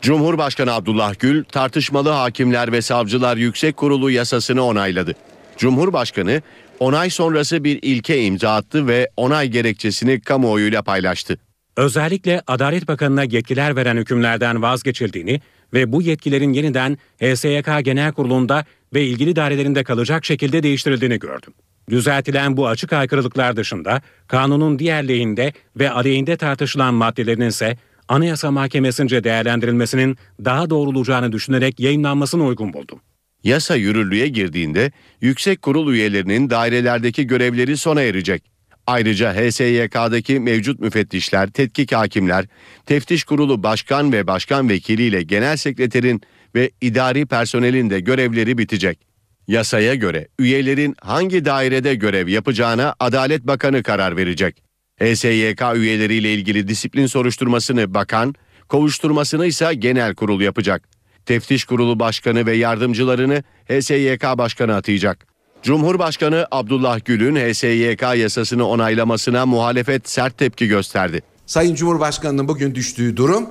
Cumhurbaşkanı 0.01 0.73
Abdullah 0.73 1.19
Gül 1.19 1.43
tartışmalı 1.43 2.09
Hakimler 2.09 2.71
ve 2.71 2.81
Savcılar 2.81 3.37
Yüksek 3.37 3.77
Kurulu 3.77 4.11
yasasını 4.11 4.63
onayladı. 4.63 5.13
Cumhurbaşkanı 5.57 6.41
onay 6.79 7.09
sonrası 7.09 7.63
bir 7.63 7.79
ilke 7.81 8.23
imza 8.23 8.55
attı 8.55 8.87
ve 8.87 9.09
onay 9.17 9.47
gerekçesini 9.47 10.21
kamuoyuyla 10.21 10.81
paylaştı. 10.81 11.37
Özellikle 11.77 12.41
Adalet 12.47 12.87
Bakanı'na 12.87 13.23
yetkiler 13.23 13.75
veren 13.75 13.97
hükümlerden 13.97 14.61
vazgeçildiğini 14.61 15.41
ve 15.73 15.91
bu 15.91 16.01
yetkilerin 16.01 16.53
yeniden 16.53 16.97
HSYK 17.21 17.85
Genel 17.85 18.13
Kurulu'nda 18.13 18.65
ve 18.93 19.03
ilgili 19.05 19.35
dairelerinde 19.35 19.83
kalacak 19.83 20.25
şekilde 20.25 20.63
değiştirildiğini 20.63 21.19
gördüm. 21.19 21.53
Düzeltilen 21.89 22.57
bu 22.57 22.67
açık 22.67 22.93
aykırılıklar 22.93 23.55
dışında 23.55 24.01
kanunun 24.27 24.79
diğer 24.79 25.07
lehinde 25.07 25.53
ve 25.75 25.91
aleyhinde 25.91 26.37
tartışılan 26.37 26.93
maddelerin 26.93 27.47
ise 27.47 27.77
Anayasa 28.07 28.51
Mahkemesi'nce 28.51 29.23
değerlendirilmesinin 29.23 30.17
daha 30.45 30.69
doğru 30.69 30.89
olacağını 30.89 31.31
düşünerek 31.31 31.79
yayınlanmasını 31.79 32.45
uygun 32.45 32.73
buldum. 32.73 32.99
Yasa 33.43 33.75
yürürlüğe 33.75 34.27
girdiğinde 34.27 34.91
yüksek 35.21 35.61
kurul 35.61 35.93
üyelerinin 35.93 36.49
dairelerdeki 36.49 37.27
görevleri 37.27 37.77
sona 37.77 38.01
erecek. 38.01 38.43
Ayrıca 38.91 39.33
HSYK'daki 39.33 40.39
mevcut 40.39 40.79
müfettişler, 40.79 41.49
tetkik 41.49 41.91
hakimler, 41.91 42.45
teftiş 42.85 43.23
kurulu 43.23 43.63
başkan 43.63 44.11
ve 44.11 44.27
başkan 44.27 44.69
vekiliyle 44.69 45.23
genel 45.23 45.57
sekreterin 45.57 46.21
ve 46.55 46.71
idari 46.81 47.25
personelin 47.25 47.89
de 47.89 47.99
görevleri 47.99 48.57
bitecek. 48.57 48.99
Yasaya 49.47 49.95
göre 49.95 50.27
üyelerin 50.39 50.95
hangi 51.01 51.45
dairede 51.45 51.95
görev 51.95 52.27
yapacağına 52.27 52.95
Adalet 52.99 53.47
Bakanı 53.47 53.83
karar 53.83 54.17
verecek. 54.17 54.63
HSYK 55.01 55.61
üyeleriyle 55.75 56.33
ilgili 56.33 56.67
disiplin 56.67 57.05
soruşturmasını 57.05 57.93
bakan, 57.93 58.35
kovuşturmasını 58.67 59.45
ise 59.45 59.73
genel 59.73 60.15
kurul 60.15 60.41
yapacak. 60.41 60.89
Teftiş 61.25 61.65
kurulu 61.65 61.99
başkanı 61.99 62.45
ve 62.45 62.53
yardımcılarını 62.55 63.43
HSYK 63.67 64.23
başkanı 64.37 64.75
atayacak. 64.75 65.30
Cumhurbaşkanı 65.63 66.47
Abdullah 66.51 67.05
Gül'ün 67.05 67.35
HSYK 67.35 68.01
yasasını 68.01 68.67
onaylamasına 68.67 69.45
muhalefet 69.45 70.09
sert 70.09 70.37
tepki 70.37 70.67
gösterdi. 70.67 71.21
Sayın 71.45 71.75
Cumhurbaşkanı'nın 71.75 72.47
bugün 72.47 72.75
düştüğü 72.75 73.17
durum 73.17 73.49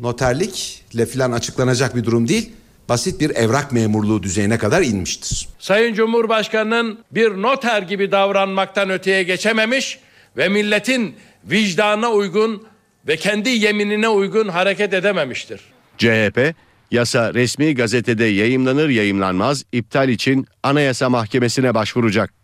noterlikle 0.00 1.06
filan 1.06 1.32
açıklanacak 1.32 1.96
bir 1.96 2.04
durum 2.04 2.28
değil. 2.28 2.52
Basit 2.88 3.20
bir 3.20 3.30
evrak 3.30 3.72
memurluğu 3.72 4.22
düzeyine 4.22 4.58
kadar 4.58 4.82
inmiştir. 4.82 5.48
Sayın 5.58 5.94
Cumhurbaşkanı'nın 5.94 6.98
bir 7.10 7.30
noter 7.30 7.82
gibi 7.82 8.12
davranmaktan 8.12 8.90
öteye 8.90 9.22
geçememiş 9.22 9.98
ve 10.36 10.48
milletin 10.48 11.14
vicdanına 11.44 12.10
uygun 12.10 12.66
ve 13.08 13.16
kendi 13.16 13.48
yeminine 13.48 14.08
uygun 14.08 14.48
hareket 14.48 14.94
edememiştir. 14.94 15.60
CHP 15.98 16.54
Yasa 16.90 17.34
resmi 17.34 17.74
gazetede 17.74 18.24
yayımlanır 18.24 18.88
yayımlanmaz 18.88 19.64
iptal 19.72 20.08
için 20.08 20.46
Anayasa 20.62 21.10
Mahkemesi'ne 21.10 21.74
başvuracak. 21.74 22.39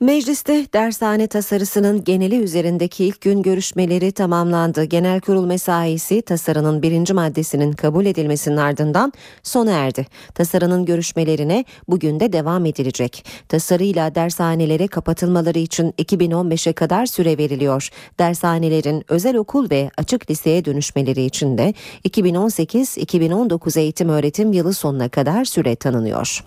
Mecliste 0.00 0.66
dershane 0.72 1.26
tasarısının 1.26 2.04
geneli 2.04 2.36
üzerindeki 2.36 3.04
ilk 3.04 3.20
gün 3.20 3.42
görüşmeleri 3.42 4.12
tamamlandı. 4.12 4.84
Genel 4.84 5.20
kurul 5.20 5.46
mesaisi 5.46 6.22
tasarının 6.22 6.82
birinci 6.82 7.14
maddesinin 7.14 7.72
kabul 7.72 8.06
edilmesinin 8.06 8.56
ardından 8.56 9.12
sona 9.42 9.70
erdi. 9.70 10.06
Tasarının 10.34 10.84
görüşmelerine 10.84 11.64
bugün 11.88 12.20
de 12.20 12.32
devam 12.32 12.66
edilecek. 12.66 13.24
Tasarıyla 13.48 14.14
dershanelere 14.14 14.86
kapatılmaları 14.88 15.58
için 15.58 15.92
2015'e 15.92 16.72
kadar 16.72 17.06
süre 17.06 17.38
veriliyor. 17.38 17.88
Dershanelerin 18.18 19.04
özel 19.08 19.36
okul 19.36 19.70
ve 19.70 19.90
açık 19.98 20.30
liseye 20.30 20.64
dönüşmeleri 20.64 21.24
için 21.24 21.58
de 21.58 21.74
2018-2019 22.08 23.78
eğitim 23.78 24.08
öğretim 24.08 24.52
yılı 24.52 24.74
sonuna 24.74 25.08
kadar 25.08 25.44
süre 25.44 25.76
tanınıyor. 25.76 26.44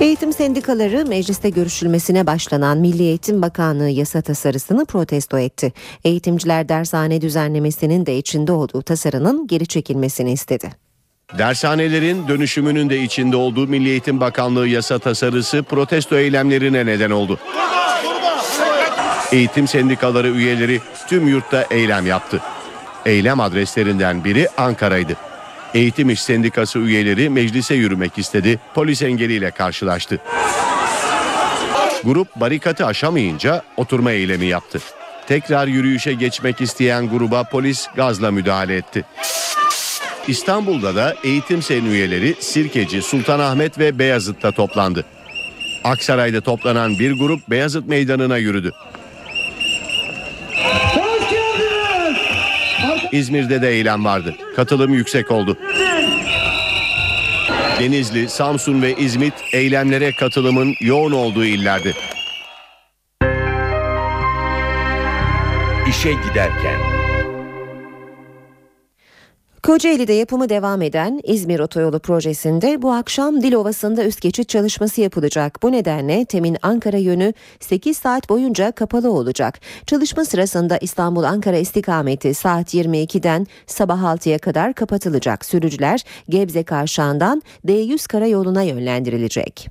Eğitim 0.00 0.32
sendikaları 0.32 1.06
mecliste 1.06 1.50
görüşülmesine 1.50 2.26
başlanan 2.26 2.78
Milli 2.78 3.02
Eğitim 3.02 3.42
Bakanlığı 3.42 3.88
yasa 3.88 4.22
tasarısını 4.22 4.86
protesto 4.86 5.38
etti. 5.38 5.72
Eğitimciler 6.04 6.68
dershane 6.68 7.20
düzenlemesinin 7.20 8.06
de 8.06 8.18
içinde 8.18 8.52
olduğu 8.52 8.82
tasarının 8.82 9.46
geri 9.46 9.66
çekilmesini 9.66 10.32
istedi. 10.32 10.72
Dershanelerin 11.38 12.28
dönüşümünün 12.28 12.90
de 12.90 13.02
içinde 13.02 13.36
olduğu 13.36 13.66
Milli 13.66 13.88
Eğitim 13.88 14.20
Bakanlığı 14.20 14.68
yasa 14.68 14.98
tasarısı 14.98 15.62
protesto 15.62 16.16
eylemlerine 16.16 16.86
neden 16.86 17.10
oldu. 17.10 17.38
Eğitim 19.32 19.68
sendikaları 19.68 20.30
üyeleri 20.30 20.80
tüm 21.08 21.28
yurtta 21.28 21.66
eylem 21.70 22.06
yaptı. 22.06 22.40
Eylem 23.06 23.40
adreslerinden 23.40 24.24
biri 24.24 24.48
Ankara'ydı. 24.56 25.25
Eğitim 25.76 26.10
İş 26.10 26.22
Sendikası 26.22 26.78
üyeleri 26.78 27.30
meclise 27.30 27.74
yürümek 27.74 28.18
istedi, 28.18 28.60
polis 28.74 29.02
engeliyle 29.02 29.50
karşılaştı. 29.50 30.18
Grup 32.04 32.36
barikatı 32.36 32.86
aşamayınca 32.86 33.62
oturma 33.76 34.12
eylemi 34.12 34.46
yaptı. 34.46 34.80
Tekrar 35.26 35.66
yürüyüşe 35.66 36.12
geçmek 36.12 36.60
isteyen 36.60 37.10
gruba 37.10 37.44
polis 37.44 37.86
gazla 37.96 38.30
müdahale 38.30 38.76
etti. 38.76 39.04
İstanbul'da 40.28 40.94
da 40.94 41.16
eğitim 41.24 41.62
sen 41.62 41.84
üyeleri 41.84 42.34
Sirkeci, 42.40 43.02
Sultanahmet 43.02 43.78
ve 43.78 43.98
Beyazıt'ta 43.98 44.52
toplandı. 44.52 45.04
Aksaray'da 45.84 46.40
toplanan 46.40 46.98
bir 46.98 47.18
grup 47.18 47.50
Beyazıt 47.50 47.88
Meydanı'na 47.88 48.36
yürüdü. 48.36 48.72
İzmir'de 53.16 53.62
de 53.62 53.70
eylem 53.70 54.04
vardı. 54.04 54.34
Katılım 54.56 54.94
yüksek 54.94 55.30
oldu. 55.30 55.58
Denizli, 57.80 58.28
Samsun 58.28 58.82
ve 58.82 58.94
İzmit 58.96 59.34
eylemlere 59.52 60.12
katılımın 60.20 60.74
yoğun 60.80 61.12
olduğu 61.12 61.44
illerdi. 61.44 61.94
İşe 65.88 66.12
giderken. 66.12 66.95
Kocaeli'de 69.66 70.12
yapımı 70.12 70.48
devam 70.48 70.82
eden 70.82 71.20
İzmir 71.24 71.60
Otoyolu 71.60 71.98
projesinde 71.98 72.82
bu 72.82 72.92
akşam 72.92 73.42
Dilovası'nda 73.42 74.04
üst 74.04 74.20
geçit 74.20 74.48
çalışması 74.48 75.00
yapılacak. 75.00 75.58
Bu 75.62 75.72
nedenle 75.72 76.24
Temin 76.24 76.56
Ankara 76.62 76.96
yönü 76.96 77.32
8 77.60 77.96
saat 77.96 78.28
boyunca 78.28 78.72
kapalı 78.72 79.10
olacak. 79.10 79.60
Çalışma 79.86 80.24
sırasında 80.24 80.78
İstanbul-Ankara 80.78 81.56
istikameti 81.56 82.34
saat 82.34 82.74
22'den 82.74 83.46
sabah 83.66 84.02
6'ya 84.02 84.38
kadar 84.38 84.74
kapatılacak. 84.74 85.44
Sürücüler 85.44 86.04
Gebze 86.28 86.62
Kavşağı'ndan 86.62 87.42
D100 87.66 88.08
karayoluna 88.08 88.62
yönlendirilecek. 88.62 89.68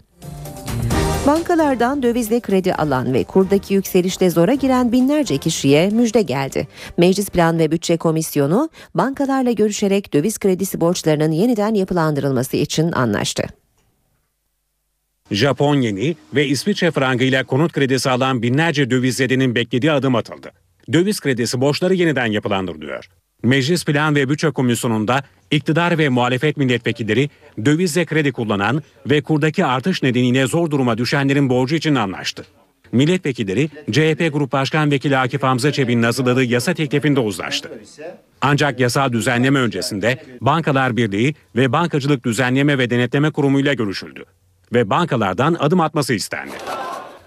Bankalardan 1.28 2.04
dövizle 2.04 2.40
kredi 2.40 2.74
alan 2.74 3.14
ve 3.14 3.24
kurdaki 3.24 3.74
yükselişte 3.74 4.30
zora 4.30 4.54
giren 4.54 4.92
binlerce 4.92 5.38
kişiye 5.38 5.90
müjde 5.90 6.22
geldi. 6.22 6.68
Meclis 6.98 7.30
Plan 7.30 7.60
ve 7.60 7.72
Bütçe 7.72 7.98
Komisyonu 7.98 8.70
bankalarla 8.96 9.52
görüşerek 9.52 10.14
döviz 10.14 10.38
kredisi 10.38 10.82
borçlarının 10.82 11.32
yeniden 11.32 11.74
yapılandırılması 11.74 12.58
için 12.58 12.92
anlaştı. 12.92 13.44
Japon 15.32 15.82
yeni 15.82 16.16
ve 16.36 16.48
İsviçre 16.48 16.92
frangıyla 16.92 17.44
konut 17.44 17.72
kredisi 17.74 18.10
alan 18.10 18.42
binlerce 18.42 18.90
dövizlinin 18.90 19.56
beklediği 19.56 19.92
adım 19.92 20.16
atıldı. 20.16 20.52
döviz 20.94 21.20
kredisi 21.20 21.62
borçları 21.62 21.94
yeniden 21.94 22.26
yapılandırılıyor. 22.26 23.10
Meclis 23.46 23.86
Plan 23.86 24.16
ve 24.16 24.30
Bütçe 24.30 24.52
Komisyonu'nda 24.52 25.24
iktidar 25.52 25.98
ve 25.98 26.10
muhalefet 26.10 26.58
milletvekilleri 26.58 27.30
dövizle 27.66 28.06
kredi 28.06 28.32
kullanan 28.32 28.84
ve 29.10 29.22
kurdaki 29.22 29.66
artış 29.66 30.04
nedeniyle 30.04 30.48
zor 30.48 30.72
duruma 30.72 30.98
düşenlerin 30.98 31.50
borcu 31.50 31.76
için 31.76 31.96
anlaştı. 31.96 32.46
Milletvekilleri 32.92 33.70
CHP 33.92 34.34
Grup 34.34 34.52
Başkan 34.52 34.92
Vekili 34.92 35.18
Akif 35.18 35.44
Hamza 35.44 35.72
Çebi'nin 35.72 36.04
hazırladığı 36.04 36.44
yasa 36.44 36.74
teklifinde 36.74 37.20
uzlaştı. 37.20 37.72
Ancak 38.42 38.80
yasal 38.80 39.12
düzenleme 39.12 39.60
öncesinde 39.60 40.24
Bankalar 40.42 40.98
Birliği 40.98 41.36
ve 41.56 41.72
Bankacılık 41.72 42.26
Düzenleme 42.26 42.78
ve 42.78 42.90
Denetleme 42.90 43.32
Kurumu 43.32 43.60
ile 43.60 43.74
görüşüldü 43.74 44.26
ve 44.74 44.90
bankalardan 44.90 45.58
adım 45.60 45.80
atması 45.80 46.14
istendi. 46.14 46.52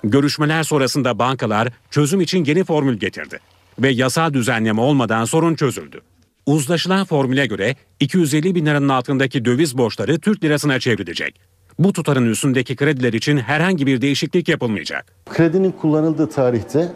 Görüşmeler 0.04 0.62
sonrasında 0.62 1.18
bankalar 1.18 1.68
çözüm 1.90 2.20
için 2.20 2.44
yeni 2.44 2.64
formül 2.64 2.96
getirdi 2.96 3.38
ve 3.78 3.88
yasal 3.88 4.32
düzenleme 4.32 4.80
olmadan 4.80 5.24
sorun 5.24 5.54
çözüldü. 5.54 6.00
Uzlaşılan 6.46 7.04
formüle 7.04 7.46
göre 7.46 7.74
250 8.00 8.54
bin 8.54 8.66
liranın 8.66 8.88
altındaki 8.88 9.44
döviz 9.44 9.78
borçları 9.78 10.18
Türk 10.18 10.44
lirasına 10.44 10.80
çevrilecek. 10.80 11.40
Bu 11.78 11.92
tutarın 11.92 12.26
üstündeki 12.26 12.76
krediler 12.76 13.12
için 13.12 13.36
herhangi 13.36 13.86
bir 13.86 14.00
değişiklik 14.00 14.48
yapılmayacak. 14.48 15.06
Kredinin 15.30 15.72
kullanıldığı 15.72 16.30
tarihte 16.30 16.92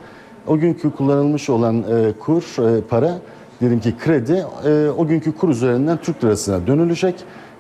o 0.47 0.59
günkü 0.59 0.91
kullanılmış 0.91 1.51
olan 1.51 1.79
e, 1.79 2.13
kur, 2.21 2.43
e, 2.43 2.81
para, 2.81 3.19
diyelim 3.61 3.81
ki 3.81 3.95
kredi 4.05 4.45
e, 4.67 4.89
o 4.89 5.07
günkü 5.07 5.33
kur 5.33 5.49
üzerinden 5.49 5.99
Türk 6.03 6.25
lirasına 6.25 6.67
dönülecek 6.67 7.15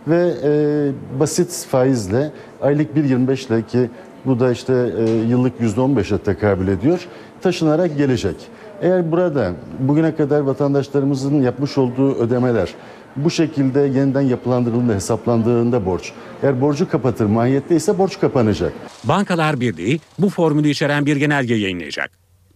ve 0.08 0.34
e, 0.44 1.20
basit 1.20 1.66
faizle 1.70 2.30
aylık 2.60 2.96
1.25 2.96 3.46
ile 3.46 3.66
ki 3.66 3.90
bu 4.24 4.40
da 4.40 4.52
işte 4.52 4.92
e, 4.98 5.10
yıllık 5.28 5.60
%15'e 5.60 6.18
tekabül 6.18 6.68
ediyor, 6.68 7.06
taşınarak 7.40 7.96
gelecek. 7.96 8.36
Eğer 8.82 9.12
burada 9.12 9.52
bugüne 9.78 10.14
kadar 10.14 10.40
vatandaşlarımızın 10.40 11.42
yapmış 11.42 11.78
olduğu 11.78 12.14
ödemeler 12.14 12.74
bu 13.16 13.30
şekilde 13.30 13.80
yeniden 13.80 14.20
yapılandırıldığında, 14.20 14.94
hesaplandığında 14.94 15.86
borç, 15.86 16.12
eğer 16.42 16.60
borcu 16.60 16.88
kapatır 16.88 17.26
mahiyette 17.26 17.76
ise 17.76 17.98
borç 17.98 18.20
kapanacak. 18.20 18.72
Bankalar 19.04 19.60
Birliği 19.60 20.00
bu 20.18 20.28
formülü 20.28 20.68
içeren 20.68 21.06
bir 21.06 21.16
genelge 21.16 21.54
yayınlayacak. 21.54 22.10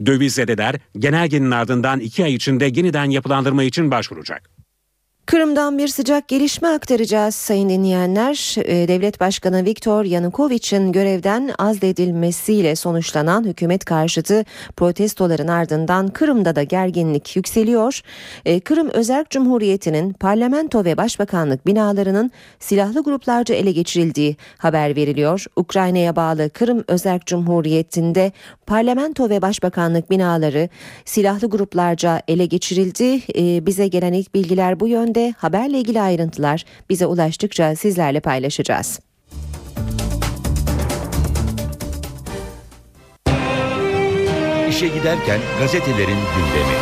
Döviz 0.07 0.35
zedeler 0.35 0.75
genelgenin 0.99 1.51
ardından 1.51 2.01
iki 2.01 2.25
ay 2.25 2.35
içinde 2.35 2.65
yeniden 2.65 3.11
yapılandırma 3.11 3.63
için 3.63 3.91
başvuracak. 3.91 4.56
Kırım'dan 5.27 5.79
bir 5.79 5.89
sıcak 5.89 6.29
gelişme 6.29 6.69
aktaracağız 6.69 7.35
sayın 7.35 7.69
dinleyenler. 7.69 8.55
Ee, 8.59 8.89
Devlet 8.89 9.21
Başkanı 9.21 9.65
Viktor 9.65 10.05
Yanukovic'in 10.05 10.93
görevden 10.93 11.51
azledilmesiyle 11.59 12.77
sonuçlanan 12.77 13.45
hükümet 13.45 13.85
karşıtı 13.85 14.45
protestoların 14.77 15.49
ardından 15.49 16.09
Kırım'da 16.09 16.57
da 16.57 16.63
gerginlik 16.63 17.37
yükseliyor. 17.37 18.01
Ee, 18.45 18.61
Kırım 18.61 18.89
Özerk 18.89 19.31
Cumhuriyeti'nin 19.31 20.13
parlamento 20.13 20.85
ve 20.85 20.97
başbakanlık 20.97 21.67
binalarının 21.67 22.31
silahlı 22.59 23.03
gruplarca 23.03 23.55
ele 23.55 23.73
geçirildiği 23.73 24.37
haber 24.59 24.97
veriliyor. 24.97 25.45
Ukrayna'ya 25.57 26.17
bağlı 26.17 26.51
Kırım 26.51 26.85
Özerk 26.89 27.27
Cumhuriyeti'nde 27.27 28.33
parlamento 28.67 29.31
ve 29.31 29.43
başbakanlık 29.43 30.11
binaları 30.11 30.69
silahlı 31.05 31.51
gruplarca 31.51 32.23
ele 32.29 32.47
geçirildi. 32.47 33.23
Ee, 33.39 33.67
bize 33.67 33.89
gelen 33.89 34.13
ilk 34.13 34.35
bilgiler 34.35 34.81
bu 34.81 34.89
yönde 34.89 35.16
de 35.17 35.35
haberle 35.39 35.79
ilgili 35.79 36.01
ayrıntılar 36.01 36.65
bize 36.91 37.07
ulaştıkça 37.07 37.77
sizlerle 37.77 38.21
paylaşacağız. 38.21 39.01
İşe 44.69 44.89
giderken 44.89 45.41
gazetelerin 45.61 46.19
gündemi. 46.37 46.77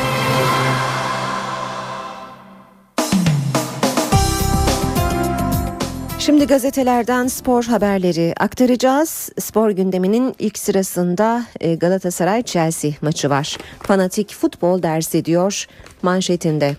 Şimdi 6.19 6.47
gazetelerden 6.47 7.27
spor 7.27 7.65
haberleri 7.65 8.35
aktaracağız. 8.41 9.31
Spor 9.39 9.71
gündeminin 9.71 10.35
ilk 10.39 10.59
sırasında 10.59 11.45
e, 11.61 11.75
Galatasaray 11.75 12.43
Chelsea 12.43 12.91
maçı 13.03 13.31
var. 13.31 13.57
Fanatik 13.83 14.35
futbol 14.35 14.83
dersi 14.83 15.25
diyor 15.25 15.67
manşetinde. 16.03 16.77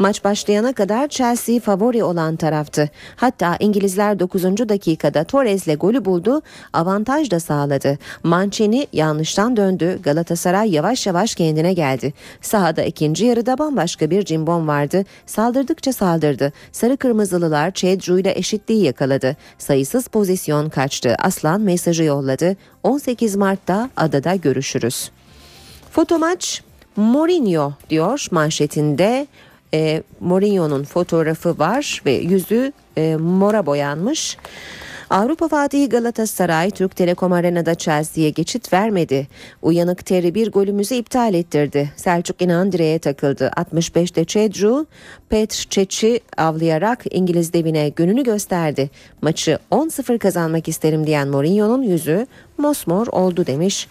Maç 0.00 0.24
başlayana 0.24 0.72
kadar 0.72 1.08
Chelsea 1.08 1.60
favori 1.60 2.04
olan 2.04 2.36
taraftı. 2.36 2.90
Hatta 3.16 3.56
İngilizler 3.60 4.18
9. 4.18 4.44
dakikada 4.44 5.24
Torres'le 5.24 5.78
golü 5.80 6.04
buldu, 6.04 6.42
avantaj 6.72 7.30
da 7.30 7.40
sağladı. 7.40 7.98
Mancini 8.22 8.86
yanlıştan 8.92 9.56
döndü, 9.56 9.98
Galatasaray 10.02 10.70
yavaş 10.70 11.06
yavaş 11.06 11.34
kendine 11.34 11.72
geldi. 11.72 12.12
Sahada 12.40 12.82
ikinci 12.82 13.24
yarıda 13.24 13.58
bambaşka 13.58 14.10
bir 14.10 14.24
cimbom 14.24 14.68
vardı. 14.68 15.04
Saldırdıkça 15.26 15.92
saldırdı. 15.92 16.52
Sarı 16.72 16.96
kırmızılılar 16.96 17.70
Çedru 17.70 18.18
ile 18.18 18.38
eşitliği 18.38 18.84
yakaladı. 18.84 19.36
Sayısız 19.58 20.08
pozisyon 20.08 20.68
kaçtı. 20.68 21.14
Aslan 21.18 21.60
mesajı 21.60 22.04
yolladı. 22.04 22.56
18 22.82 23.36
Mart'ta 23.36 23.90
adada 23.96 24.34
görüşürüz. 24.34 25.10
Foto 25.90 26.18
maç 26.18 26.62
Mourinho 26.96 27.72
diyor 27.90 28.26
manşetinde 28.30 29.26
e, 29.74 30.02
Mourinho'nun 30.20 30.84
fotoğrafı 30.84 31.58
var 31.58 32.02
ve 32.06 32.12
yüzü 32.12 32.72
e, 32.96 33.16
mora 33.16 33.66
boyanmış. 33.66 34.36
Avrupa 35.10 35.48
Fatihi 35.48 35.88
Galatasaray 35.88 36.70
Türk 36.70 36.96
Telekom 36.96 37.32
Arena'da 37.32 37.74
Chelsea'ye 37.74 38.30
geçit 38.30 38.72
vermedi. 38.72 39.28
Uyanık 39.62 40.06
Terry 40.06 40.34
bir 40.34 40.52
golümüzü 40.52 40.94
iptal 40.94 41.34
ettirdi. 41.34 41.92
Selçuk 41.96 42.42
İnan 42.42 42.72
direğe 42.72 42.98
takıldı. 42.98 43.50
65'te 43.56 44.24
Cedru 44.24 44.86
Petr 45.28 45.66
Çeç'i 45.70 46.20
avlayarak 46.36 47.04
İngiliz 47.10 47.52
devine 47.52 47.88
gününü 47.88 48.24
gösterdi. 48.24 48.90
Maçı 49.22 49.58
10-0 49.70 50.18
kazanmak 50.18 50.68
isterim 50.68 51.06
diyen 51.06 51.28
Mourinho'nun 51.28 51.82
yüzü 51.82 52.26
mosmor 52.58 53.06
oldu 53.06 53.46
demiş 53.46 53.88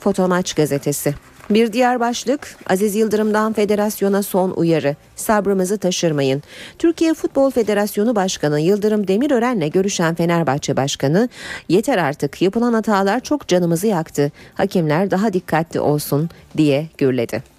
Foto 0.00 0.28
Maç 0.28 0.54
gazetesi. 0.54 1.14
Bir 1.50 1.72
diğer 1.72 2.00
başlık 2.00 2.56
Aziz 2.66 2.96
Yıldırım'dan 2.96 3.52
federasyona 3.52 4.22
son 4.22 4.50
uyarı. 4.50 4.96
Sabrımızı 5.16 5.78
taşırmayın. 5.78 6.42
Türkiye 6.78 7.14
Futbol 7.14 7.50
Federasyonu 7.50 8.16
Başkanı 8.16 8.60
Yıldırım 8.60 9.08
Demirören'le 9.08 9.70
görüşen 9.70 10.14
Fenerbahçe 10.14 10.76
Başkanı 10.76 11.28
yeter 11.68 11.98
artık 11.98 12.42
yapılan 12.42 12.72
hatalar 12.72 13.20
çok 13.20 13.48
canımızı 13.48 13.86
yaktı. 13.86 14.32
Hakemler 14.54 15.10
daha 15.10 15.32
dikkatli 15.32 15.80
olsun 15.80 16.30
diye 16.56 16.88
gürledi. 16.98 17.49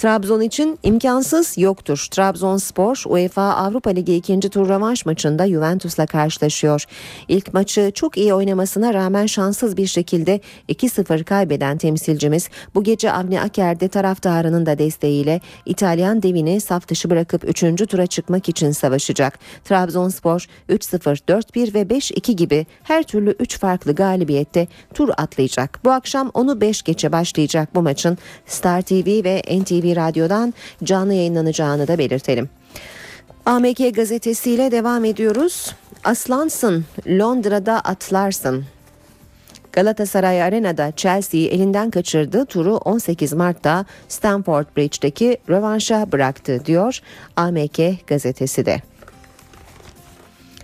Trabzon 0.00 0.40
için 0.40 0.78
imkansız 0.82 1.58
yoktur. 1.58 2.06
Trabzonspor 2.10 3.02
UEFA 3.06 3.42
Avrupa 3.42 3.90
Ligi 3.90 4.14
ikinci 4.14 4.48
tur 4.48 4.68
rövanş 4.68 5.06
maçında 5.06 5.48
Juventus'la 5.48 6.06
karşılaşıyor. 6.06 6.84
İlk 7.28 7.54
maçı 7.54 7.90
çok 7.94 8.16
iyi 8.16 8.34
oynamasına 8.34 8.94
rağmen 8.94 9.26
şanssız 9.26 9.76
bir 9.76 9.86
şekilde 9.86 10.40
2-0 10.68 11.24
kaybeden 11.24 11.78
temsilcimiz 11.78 12.48
bu 12.74 12.82
gece 12.82 13.12
Avni 13.12 13.40
Aker'de 13.40 13.88
taraftarının 13.88 14.66
da 14.66 14.78
desteğiyle 14.78 15.40
İtalyan 15.66 16.22
devini 16.22 16.60
saf 16.60 16.88
dışı 16.88 17.10
bırakıp 17.10 17.48
3. 17.48 17.60
tura 17.88 18.06
çıkmak 18.06 18.48
için 18.48 18.70
savaşacak. 18.70 19.38
Trabzonspor 19.64 20.46
3-0, 20.68 21.16
4-1 21.28 21.74
ve 21.74 21.82
5-2 21.82 22.32
gibi 22.32 22.66
her 22.82 23.02
türlü 23.02 23.30
3 23.30 23.58
farklı 23.58 23.94
galibiyette 23.94 24.66
tur 24.94 25.08
atlayacak. 25.16 25.80
Bu 25.84 25.90
akşam 25.90 26.30
onu 26.34 26.60
5 26.60 26.82
geçe 26.82 27.12
başlayacak 27.12 27.74
bu 27.74 27.82
maçın 27.82 28.18
Star 28.46 28.82
TV 28.82 29.24
ve 29.24 29.42
NTV 29.60 29.89
Radyo'dan 29.96 30.54
canlı 30.84 31.14
yayınlanacağını 31.14 31.88
da 31.88 31.98
belirtelim. 31.98 32.48
AMK 33.46 33.94
gazetesiyle 33.94 34.70
devam 34.70 35.04
ediyoruz. 35.04 35.74
Aslansın, 36.04 36.84
Londra'da 37.08 37.80
atlarsın. 37.80 38.64
Galatasaray 39.72 40.42
Arena'da 40.42 40.92
Chelsea'yi 40.96 41.48
elinden 41.48 41.90
kaçırdı. 41.90 42.44
Turu 42.46 42.76
18 42.76 43.32
Mart'ta 43.32 43.84
Stamford 44.08 44.66
Bridge'deki 44.76 45.38
rövanşa 45.48 46.12
bıraktı 46.12 46.66
diyor 46.66 47.00
AMK 47.36 48.06
gazetesi 48.06 48.66
de. 48.66 48.82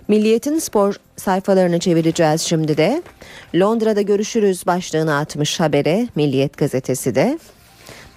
Milliyetin 0.07 0.59
spor 0.59 0.95
sayfalarını 1.17 1.79
çevireceğiz 1.79 2.41
şimdi 2.41 2.77
de. 2.77 3.03
Londra'da 3.55 4.01
görüşürüz 4.01 4.65
başlığını 4.65 5.17
atmış 5.17 5.59
habere 5.59 6.07
Milliyet 6.15 6.57
gazetesi 6.57 7.15
de. 7.15 7.39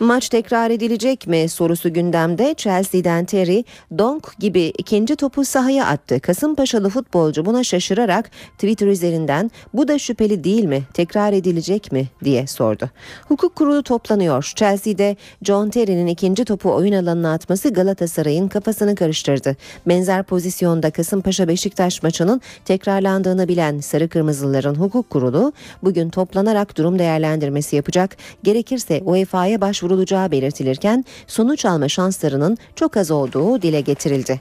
Maç 0.01 0.29
tekrar 0.29 0.71
edilecek 0.71 1.27
mi 1.27 1.49
sorusu 1.49 1.93
gündemde. 1.93 2.55
Chelsea'den 2.57 3.25
Terry, 3.25 3.65
Donk 3.99 4.39
gibi 4.39 4.73
ikinci 4.79 5.17
topu 5.17 5.45
sahaya 5.45 5.87
attı. 5.87 6.21
Kasımpaşalı 6.21 6.89
futbolcu 6.89 7.47
buna 7.47 7.65
şaşırarak 7.65 8.31
Twitter 8.53 8.87
üzerinden 8.87 9.51
bu 9.75 9.89
da 9.89 9.99
şüpheli 9.99 10.45
değil 10.45 10.65
mi? 10.65 10.83
Tekrar 10.95 11.33
edilecek 11.33 11.93
mi? 11.93 12.09
diye 12.25 12.47
sordu. 12.47 12.91
Hukuk 13.29 13.57
kurulu 13.57 13.83
toplanıyor. 13.83 14.53
Chelsea'de 14.57 15.17
John 15.43 15.71
Terry'nin 15.71 16.07
ikinci 16.07 16.45
topu 16.45 16.75
oyun 16.75 16.93
alanına 16.93 17.33
atması 17.33 17.73
Galatasaray'ın 17.73 18.49
kafasını 18.49 18.95
karıştırdı. 18.95 19.57
Benzer 19.87 20.23
pozisyonda 20.23 20.91
Kasımpaşa 20.91 21.49
Beşiktaş 21.49 22.03
maçının 22.03 22.41
tekrarlandığını 22.65 23.49
bilen 23.49 23.81
Sarı 23.81 24.09
Kırmızıların 24.09 24.75
hukuk 24.75 25.11
kurulu 25.11 25.53
bugün 25.83 26.11
toplanarak 26.11 26.77
durum 26.77 26.99
değerlendirmesi 26.99 27.77
yapacak. 27.77 28.17
Gerekirse 28.43 29.03
UEFA'ya 29.05 29.61
başvuru 29.61 29.90
durdurulacağı 29.91 30.31
belirtilirken 30.31 31.05
sonuç 31.27 31.65
alma 31.65 31.89
şanslarının 31.89 32.59
çok 32.77 32.97
az 32.97 33.11
olduğu 33.11 33.63
dile 33.63 33.81
getirildi. 33.81 34.41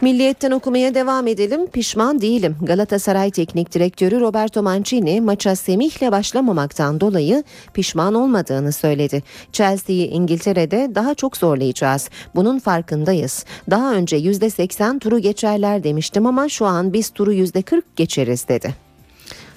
Milliyetten 0.00 0.50
okumaya 0.50 0.94
devam 0.94 1.26
edelim. 1.26 1.66
Pişman 1.66 2.20
değilim. 2.20 2.56
Galatasaray 2.62 3.30
Teknik 3.30 3.74
Direktörü 3.74 4.20
Roberto 4.20 4.62
Mancini 4.62 5.20
maça 5.20 5.56
Semih'le 5.56 6.12
başlamamaktan 6.12 7.00
dolayı 7.00 7.44
pişman 7.74 8.14
olmadığını 8.14 8.72
söyledi. 8.72 9.22
Chelsea'yi 9.52 10.08
İngiltere'de 10.08 10.90
daha 10.94 11.14
çok 11.14 11.36
zorlayacağız. 11.36 12.10
Bunun 12.34 12.58
farkındayız. 12.58 13.44
Daha 13.70 13.94
önce 13.94 14.16
%80 14.16 14.98
turu 14.98 15.18
geçerler 15.18 15.84
demiştim 15.84 16.26
ama 16.26 16.48
şu 16.48 16.66
an 16.66 16.92
biz 16.92 17.10
turu 17.10 17.32
%40 17.32 17.82
geçeriz 17.96 18.48
dedi. 18.48 18.85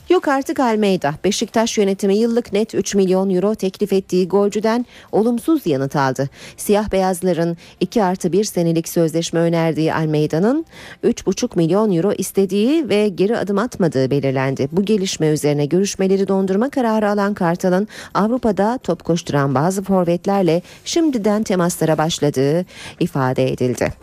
Yok 0.09 0.27
artık 0.27 0.59
Almeyda. 0.59 1.13
Beşiktaş 1.23 1.77
yönetimi 1.77 2.17
yıllık 2.17 2.53
net 2.53 2.75
3 2.75 2.95
milyon 2.95 3.29
euro 3.29 3.55
teklif 3.55 3.93
ettiği 3.93 4.27
golcüden 4.27 4.85
olumsuz 5.11 5.67
yanıt 5.67 5.95
aldı. 5.95 6.29
Siyah 6.57 6.91
beyazların 6.91 7.57
2 7.79 8.03
artı 8.03 8.31
1 8.31 8.43
senelik 8.43 8.89
sözleşme 8.89 9.39
önerdiği 9.39 9.93
Almeida'nın 9.93 10.65
3,5 11.03 11.55
milyon 11.55 11.91
euro 11.91 12.11
istediği 12.11 12.89
ve 12.89 13.07
geri 13.07 13.37
adım 13.37 13.57
atmadığı 13.57 14.11
belirlendi. 14.11 14.69
Bu 14.71 14.85
gelişme 14.85 15.27
üzerine 15.27 15.65
görüşmeleri 15.65 16.27
dondurma 16.27 16.69
kararı 16.69 17.09
alan 17.09 17.33
Kartal'ın 17.33 17.87
Avrupa'da 18.13 18.79
top 18.83 19.03
koşturan 19.03 19.55
bazı 19.55 19.83
forvetlerle 19.83 20.61
şimdiden 20.85 21.43
temaslara 21.43 21.97
başladığı 21.97 22.65
ifade 22.99 23.51
edildi. 23.51 23.93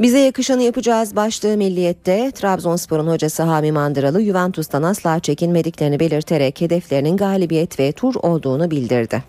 Bize 0.00 0.18
yakışanı 0.18 0.62
yapacağız 0.62 1.16
başlığı 1.16 1.56
milliyette 1.56 2.30
Trabzonspor'un 2.30 3.06
hocası 3.06 3.42
Hami 3.42 3.72
Mandıralı 3.72 4.22
Juventus'tan 4.22 4.82
asla 4.82 5.20
çekinmediklerini 5.20 6.00
belirterek 6.00 6.60
hedeflerinin 6.60 7.16
galibiyet 7.16 7.80
ve 7.80 7.92
tur 7.92 8.14
olduğunu 8.14 8.70
bildirdi. 8.70 9.22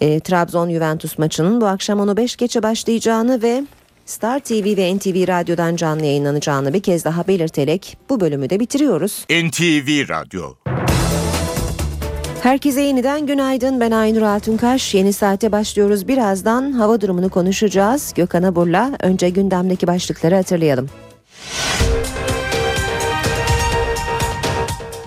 E, 0.00 0.20
Trabzon 0.20 0.70
Juventus 0.70 1.18
maçının 1.18 1.60
bu 1.60 1.66
akşam 1.66 2.00
onu 2.00 2.16
5 2.16 2.36
geçe 2.36 2.62
başlayacağını 2.62 3.42
ve 3.42 3.64
Star 4.06 4.40
TV 4.40 4.76
ve 4.76 4.96
NTV 4.96 5.28
Radyo'dan 5.28 5.76
canlı 5.76 6.04
yayınlanacağını 6.04 6.74
bir 6.74 6.82
kez 6.82 7.04
daha 7.04 7.26
belirterek 7.26 7.96
bu 8.08 8.20
bölümü 8.20 8.50
de 8.50 8.60
bitiriyoruz. 8.60 9.24
NTV 9.30 10.08
Radyo 10.08 10.63
Herkese 12.44 12.80
yeniden 12.80 13.26
günaydın. 13.26 13.80
Ben 13.80 13.90
Aynur 13.90 14.22
Altunkaş. 14.22 14.94
Yeni 14.94 15.12
saate 15.12 15.52
başlıyoruz. 15.52 16.08
Birazdan 16.08 16.72
hava 16.72 17.00
durumunu 17.00 17.28
konuşacağız. 17.28 18.12
Gökhan 18.16 18.42
Abur'la 18.42 18.92
önce 19.00 19.30
gündemdeki 19.30 19.86
başlıkları 19.86 20.34
hatırlayalım. 20.34 20.90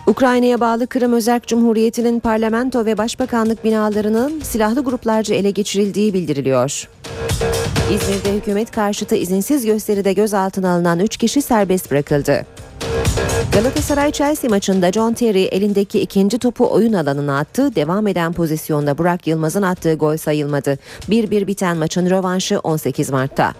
Ukrayna'ya 0.07 0.59
bağlı 0.59 0.88
Kırım 0.88 1.13
Özerk 1.13 1.47
Cumhuriyeti'nin 1.47 2.19
parlamento 2.19 2.85
ve 2.85 2.97
başbakanlık 2.97 3.63
binalarının 3.63 4.39
silahlı 4.39 4.83
gruplarca 4.83 5.35
ele 5.35 5.51
geçirildiği 5.51 6.13
bildiriliyor. 6.13 6.89
İzmir'de 7.91 8.38
hükümet 8.38 8.71
karşıtı 8.71 9.15
izinsiz 9.15 9.65
gösteride 9.65 10.13
gözaltına 10.13 10.71
alınan 10.71 10.99
3 10.99 11.17
kişi 11.17 11.41
serbest 11.41 11.91
bırakıldı. 11.91 12.45
Galatasaray 13.53 14.11
Chelsea 14.11 14.49
maçında 14.49 14.91
John 14.91 15.13
Terry 15.13 15.43
elindeki 15.43 15.99
ikinci 15.99 16.39
topu 16.39 16.71
oyun 16.71 16.93
alanına 16.93 17.39
attı. 17.39 17.75
Devam 17.75 18.07
eden 18.07 18.33
pozisyonda 18.33 18.97
Burak 18.97 19.27
Yılmaz'ın 19.27 19.61
attığı 19.61 19.93
gol 19.93 20.17
sayılmadı. 20.17 20.77
1-1 21.09 21.47
biten 21.47 21.77
maçın 21.77 22.09
rövanşı 22.09 22.59
18 22.59 23.09
Mart'ta. 23.09 23.53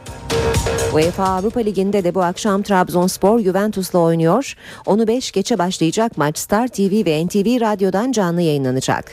UEFA 0.94 1.24
Avrupa 1.24 1.60
Ligi'nde 1.60 2.04
de 2.04 2.16
bu 2.16 2.24
akşam 2.24 2.62
Trabzonspor 2.62 3.40
Juventus'la 3.40 4.00
oynuyor. 4.00 4.56
Onu 4.86 5.08
5 5.08 5.32
geçe 5.32 5.58
başlayacak 5.58 6.18
maç 6.18 6.38
Star 6.38 6.68
TV 6.68 7.06
ve 7.06 7.26
NTV 7.26 7.62
Radyo'dan 7.62 8.12
canlı 8.12 8.42
yayınlanacak. 8.42 9.12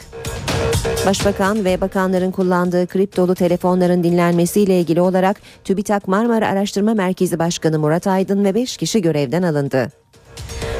Başbakan 1.05 1.65
ve 1.65 1.81
bakanların 1.81 2.31
kullandığı 2.31 2.87
kriptolu 2.87 3.35
telefonların 3.35 4.03
dinlenmesiyle 4.03 4.79
ilgili 4.79 5.01
olarak 5.01 5.37
TÜBİTAK 5.63 6.07
Marmara 6.07 6.47
Araştırma 6.47 6.93
Merkezi 6.93 7.39
Başkanı 7.39 7.79
Murat 7.79 8.07
Aydın 8.07 8.45
ve 8.45 8.55
5 8.55 8.77
kişi 8.77 9.01
görevden 9.01 9.43
alındı. 9.43 10.04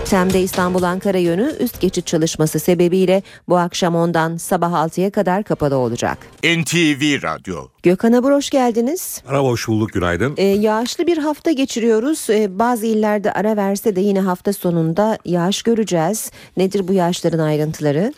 Tem'de 0.06 0.42
İstanbul-Ankara 0.42 1.18
yönü 1.18 1.56
üst 1.60 1.82
geçit 1.82 2.08
çalışması 2.08 2.60
sebebiyle 2.60 3.24
bu 3.50 3.58
akşam 3.58 3.96
ondan 3.96 4.38
sabah 4.38 4.72
6'ya 4.72 5.12
kadar 5.12 5.44
kapalı 5.44 5.76
olacak. 5.76 6.18
NTV 6.44 7.24
Radyo 7.24 7.68
Gökhan 7.84 8.14
Abur 8.14 8.32
hoş 8.32 8.50
geldiniz. 8.50 9.22
Merhaba 9.28 9.48
hoş 9.48 9.68
bulduk 9.68 9.94
günaydın. 9.94 10.34
Ee, 10.38 10.44
yağışlı 10.44 11.08
bir 11.08 11.18
hafta 11.18 11.52
geçiriyoruz. 11.52 12.30
Ee, 12.30 12.60
bazı 12.60 12.86
illerde 12.86 13.32
ara 13.32 13.58
verse 13.58 13.96
de 13.96 14.02
yine 14.02 14.20
hafta 14.20 14.54
sonunda 14.54 15.18
yağış 15.26 15.64
göreceğiz. 15.64 16.32
Nedir 16.58 16.88
bu 16.88 16.94
yağışların 16.94 17.40
ayrıntıları? 17.40 18.14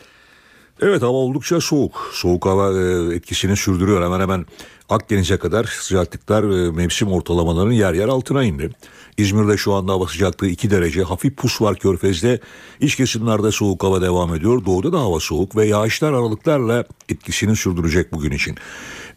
Evet 0.82 1.02
hava 1.02 1.12
oldukça 1.12 1.60
soğuk. 1.60 2.10
Soğuk 2.12 2.46
hava 2.46 2.80
e, 2.80 3.14
etkisini 3.14 3.56
sürdürüyor. 3.56 4.04
Hemen 4.04 4.20
hemen 4.20 4.46
Akdeniz'e 4.88 5.36
kadar 5.36 5.64
sıcaklıklar 5.64 6.42
e, 6.44 6.70
mevsim 6.70 7.12
ortalamalarının 7.12 7.72
yer 7.72 7.94
yer 7.94 8.08
altına 8.08 8.44
indi. 8.44 8.70
İzmir'de 9.18 9.56
şu 9.56 9.74
anda 9.74 9.92
hava 9.92 10.06
sıcaklığı 10.06 10.48
2 10.48 10.70
derece. 10.70 11.02
Hafif 11.02 11.36
pus 11.36 11.60
var 11.60 11.78
körfezde. 11.78 12.40
İç 12.80 12.96
kesimlerde 12.96 13.50
soğuk 13.50 13.82
hava 13.82 14.02
devam 14.02 14.34
ediyor. 14.34 14.64
Doğuda 14.64 14.92
da 14.92 15.00
hava 15.00 15.20
soğuk 15.20 15.56
ve 15.56 15.66
yağışlar 15.66 16.12
aralıklarla 16.12 16.84
etkisini 17.08 17.56
sürdürecek 17.56 18.12
bugün 18.12 18.30
için. 18.30 18.56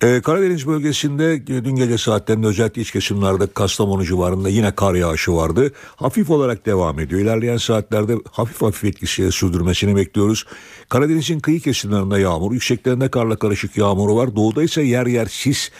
Ee, 0.03 0.21
Karadeniz 0.21 0.67
bölgesinde 0.67 1.47
dün 1.47 1.75
gece 1.75 1.97
saatlerinde 1.97 2.47
özellikle 2.47 2.81
iç 2.81 2.91
kesimlerde 2.91 3.47
Kastamonu 3.47 4.05
civarında 4.05 4.49
yine 4.49 4.75
kar 4.75 4.93
yağışı 4.93 5.33
vardı. 5.33 5.71
Hafif 5.95 6.29
olarak 6.29 6.65
devam 6.65 6.99
ediyor. 6.99 7.21
İlerleyen 7.21 7.57
saatlerde 7.57 8.17
hafif 8.31 8.61
hafif 8.61 8.83
etkisi 8.83 9.31
sürdürmesini 9.31 9.95
bekliyoruz. 9.95 10.45
Karadeniz'in 10.89 11.39
kıyı 11.39 11.59
kesimlerinde 11.59 12.19
yağmur, 12.19 12.51
yükseklerinde 12.51 13.11
karla 13.11 13.35
karışık 13.35 13.77
yağmuru 13.77 14.15
var. 14.15 14.35
Doğuda 14.35 14.63
ise 14.63 14.81
yer 14.81 15.05
yer 15.05 15.25
sis 15.25 15.71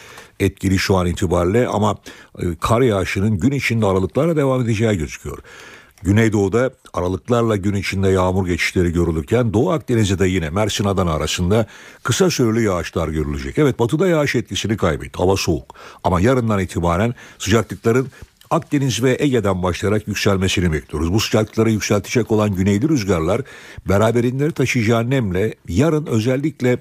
etkili 0.42 0.80
şu 0.80 0.98
an 0.98 1.08
itibariyle 1.08 1.68
ama 1.68 1.98
e, 2.40 2.44
kar 2.62 2.82
yağışının 2.82 3.40
gün 3.40 3.52
içinde 3.52 3.86
aralıklarla 3.86 4.36
devam 4.36 4.62
edeceği 4.62 4.98
gözüküyor. 4.98 5.38
Güneydoğu'da 6.04 6.72
aralıklarla 6.94 7.56
gün 7.56 7.74
içinde 7.74 8.10
yağmur 8.10 8.48
geçişleri 8.48 8.94
görülürken 8.94 9.54
Doğu 9.54 9.72
Akdeniz'de 9.72 10.20
de 10.20 10.28
yine 10.28 10.50
Mersin 10.50 10.86
Adana 10.86 11.14
arasında 11.14 11.66
kısa 12.04 12.30
süreli 12.30 12.64
yağışlar 12.64 13.08
görülecek. 13.08 13.58
Evet 13.58 13.80
batıda 13.80 14.08
yağış 14.08 14.36
etkisini 14.36 14.78
kaybetti. 14.78 15.18
Hava 15.18 15.36
soğuk 15.36 15.76
ama 16.04 16.22
yarından 16.22 16.60
itibaren 16.60 17.16
sıcaklıkların 17.40 18.08
Akdeniz 18.52 19.04
ve 19.04 19.18
Ege'den 19.20 19.64
başlayarak 19.64 20.08
yükselmesini 20.08 20.74
bekliyoruz. 20.74 21.14
Bu 21.14 21.20
sıcaklıkları 21.20 21.72
yükseltecek 21.72 22.32
olan 22.32 22.56
güneyli 22.56 22.90
rüzgarlar 22.90 23.42
beraberinde 23.90 24.52
taşıyacağı 24.52 25.10
nemle 25.10 25.56
yarın 25.68 26.06
özellikle 26.06 26.78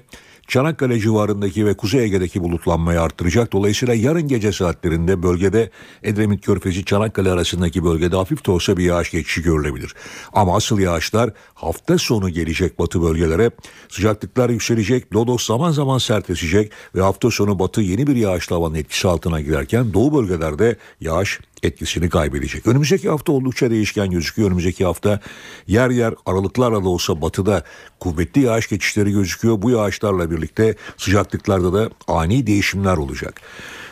Çanakkale 0.51 0.99
civarındaki 0.99 1.65
ve 1.65 1.73
Kuzey 1.73 2.03
Ege'deki 2.03 2.43
bulutlanmayı 2.43 3.01
arttıracak. 3.01 3.53
Dolayısıyla 3.53 3.93
yarın 3.93 4.27
gece 4.27 4.51
saatlerinde 4.51 5.23
bölgede 5.23 5.69
Edremit 6.03 6.45
Körfezi 6.45 6.85
Çanakkale 6.85 7.31
arasındaki 7.31 7.83
bölgede 7.83 8.15
hafif 8.15 8.45
de 8.45 8.51
olsa 8.51 8.77
bir 8.77 8.83
yağış 8.83 9.11
geçişi 9.11 9.41
görülebilir. 9.41 9.95
Ama 10.33 10.55
asıl 10.55 10.79
yağışlar 10.79 11.29
hafta 11.53 11.97
sonu 11.97 12.29
gelecek 12.29 12.79
batı 12.79 13.01
bölgelere. 13.01 13.51
Sıcaklıklar 13.89 14.49
yükselecek, 14.49 15.15
lodos 15.15 15.45
zaman 15.45 15.71
zaman 15.71 15.97
sertleşecek 15.97 16.71
ve 16.95 17.01
hafta 17.01 17.31
sonu 17.31 17.59
batı 17.59 17.81
yeni 17.81 18.07
bir 18.07 18.15
yağışlı 18.15 18.55
havanın 18.55 18.75
etkisi 18.75 19.07
altına 19.07 19.41
girerken 19.41 19.93
doğu 19.93 20.13
bölgelerde 20.13 20.77
yağış 21.01 21.39
etkisini 21.63 22.09
kaybedecek. 22.09 22.67
Önümüzdeki 22.67 23.09
hafta 23.09 23.31
oldukça 23.31 23.71
değişken 23.71 24.11
gözüküyor. 24.11 24.47
Önümüzdeki 24.47 24.85
hafta 24.85 25.19
yer 25.67 25.89
yer 25.89 26.13
aralıklarla 26.25 26.83
da 26.83 26.89
olsa 26.89 27.21
batıda 27.21 27.63
kuvvetli 27.99 28.41
yağış 28.41 28.69
geçişleri 28.69 29.11
gözüküyor. 29.11 29.61
Bu 29.61 29.69
yağışlarla 29.69 30.31
birlikte 30.31 30.75
sıcaklıklarda 30.97 31.73
da 31.73 31.89
ani 32.07 32.47
değişimler 32.47 32.97
olacak. 32.97 33.41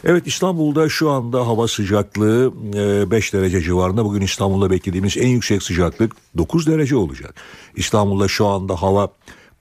Evet 0.04 0.28
İstanbul'da 0.28 0.90
şu 0.90 1.10
anda 1.10 1.48
hava 1.48 1.68
sıcaklığı 1.68 2.54
5 3.12 3.34
derece 3.34 3.62
civarında. 3.62 4.06
Bugün 4.06 4.22
İstanbul'da 4.22 4.72
beklediğimiz 4.72 5.18
en 5.18 5.28
yüksek 5.28 5.64
sıcaklık 5.64 6.16
9 6.38 6.68
derece 6.68 6.96
olacak. 6.96 7.36
İstanbul'da 7.76 8.28
şu 8.28 8.46
anda 8.46 8.82
hava 8.82 9.10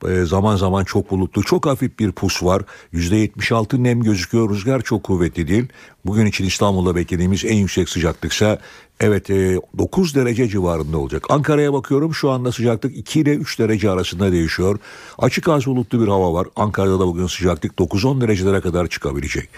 e, 0.06 0.24
zaman 0.24 0.56
zaman 0.56 0.84
çok 0.84 1.10
bulutlu. 1.10 1.42
Çok 1.42 1.66
hafif 1.66 1.98
bir 1.98 2.12
pus 2.12 2.42
var. 2.42 2.62
%76 2.92 3.82
nem 3.82 4.02
gözüküyor. 4.02 4.50
Rüzgar 4.50 4.80
çok 4.80 5.02
kuvvetli 5.02 5.48
değil. 5.48 5.66
Bugün 6.04 6.26
için 6.26 6.44
İstanbul'da 6.44 6.96
beklediğimiz 6.96 7.44
en 7.44 7.56
yüksek 7.56 7.88
sıcaklıksa 7.88 8.58
evet 9.00 9.28
9 9.28 10.16
e, 10.16 10.20
derece 10.20 10.48
civarında 10.48 10.98
olacak. 10.98 11.24
Ankara'ya 11.28 11.72
bakıyorum 11.72 12.14
şu 12.14 12.30
anda 12.30 12.52
sıcaklık 12.52 12.96
2 12.96 13.20
ile 13.20 13.34
3 13.34 13.58
derece 13.58 13.90
arasında 13.90 14.32
değişiyor. 14.32 14.78
Açık 15.18 15.48
az 15.48 15.66
bulutlu 15.66 16.02
bir 16.02 16.08
hava 16.08 16.32
var. 16.32 16.46
Ankara'da 16.56 17.00
da 17.00 17.06
bugün 17.06 17.26
sıcaklık 17.26 17.72
9-10 17.72 18.20
derecelere 18.20 18.60
kadar 18.60 18.86
çıkabilecek. 18.86 19.48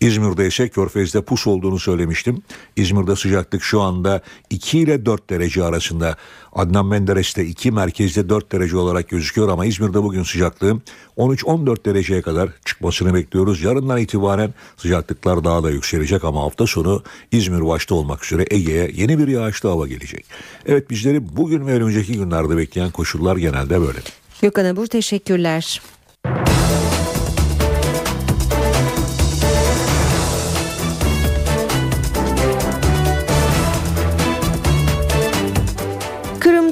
İzmir'de 0.00 0.46
ise 0.46 0.68
Körfez'de 0.68 1.22
pus 1.22 1.46
olduğunu 1.46 1.78
söylemiştim. 1.78 2.42
İzmir'de 2.76 3.16
sıcaklık 3.16 3.62
şu 3.62 3.80
anda 3.80 4.20
2 4.50 4.78
ile 4.78 5.06
4 5.06 5.30
derece 5.30 5.64
arasında. 5.64 6.16
Adnan 6.52 6.86
Menderes'te 6.86 7.44
2 7.44 7.70
merkezde 7.70 8.28
4 8.28 8.52
derece 8.52 8.76
olarak 8.76 9.08
gözüküyor 9.08 9.48
ama 9.48 9.66
İzmir'de 9.66 10.02
bugün 10.02 10.22
sıcaklığım 10.22 10.82
13-14 11.16 11.84
dereceye 11.84 12.22
kadar 12.22 12.50
çıkmasını 12.64 13.14
bekliyoruz. 13.14 13.62
Yarından 13.62 13.98
itibaren 13.98 14.54
sıcaklıklar 14.76 15.44
daha 15.44 15.62
da 15.62 15.70
yükselecek 15.70 16.24
ama 16.24 16.42
hafta 16.42 16.66
sonu 16.66 17.02
İzmir 17.32 17.66
başta 17.66 17.94
olmak 17.94 18.24
üzere 18.24 18.46
Ege'ye 18.50 18.90
yeni 18.94 19.18
bir 19.18 19.28
yağışlı 19.28 19.68
hava 19.68 19.86
gelecek. 19.86 20.24
Evet 20.66 20.90
bizleri 20.90 21.36
bugün 21.36 21.66
ve 21.66 21.72
önümüzdeki 21.72 22.12
günlerde 22.12 22.56
bekleyen 22.56 22.90
koşullar 22.90 23.36
genelde 23.36 23.80
böyle. 23.80 23.98
Gökhan 24.42 24.64
Abur 24.64 24.86
teşekkürler. 24.86 25.80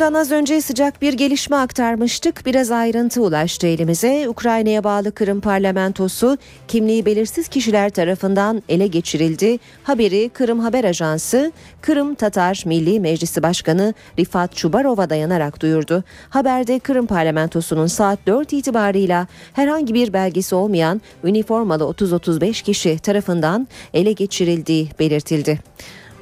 Kırım'dan 0.09 0.21
az 0.21 0.33
önce 0.33 0.61
sıcak 0.61 1.03
bir 1.03 1.13
gelişme 1.13 1.57
aktarmıştık. 1.57 2.47
Biraz 2.47 2.71
ayrıntı 2.71 3.23
ulaştı 3.23 3.67
elimize. 3.67 4.29
Ukrayna'ya 4.29 4.85
bağlı 4.85 5.13
Kırım 5.13 5.41
parlamentosu 5.41 6.39
kimliği 6.69 7.07
belirsiz 7.07 7.49
kişiler 7.49 7.91
tarafından 7.91 8.63
ele 8.69 8.87
geçirildi. 8.87 9.59
Haberi 9.83 10.29
Kırım 10.29 10.59
Haber 10.61 10.85
Ajansı, 10.85 11.53
Kırım 11.81 12.15
Tatar 12.15 12.63
Milli 12.67 13.01
Meclisi 13.01 13.43
Başkanı 13.43 13.95
Rifat 14.19 14.57
Çubarov'a 14.57 15.11
dayanarak 15.11 15.63
duyurdu. 15.63 16.05
Haberde 16.31 16.79
Kırım 16.79 17.07
parlamentosunun 17.07 17.87
saat 17.87 18.19
4 18.27 18.53
itibarıyla 18.53 19.27
herhangi 19.53 19.95
bir 19.95 20.13
belgesi 20.13 20.55
olmayan 20.55 21.01
üniformalı 21.25 21.85
30-35 21.85 22.63
kişi 22.63 22.99
tarafından 22.99 23.69
ele 23.95 24.13
geçirildiği 24.13 24.89
belirtildi. 24.99 25.59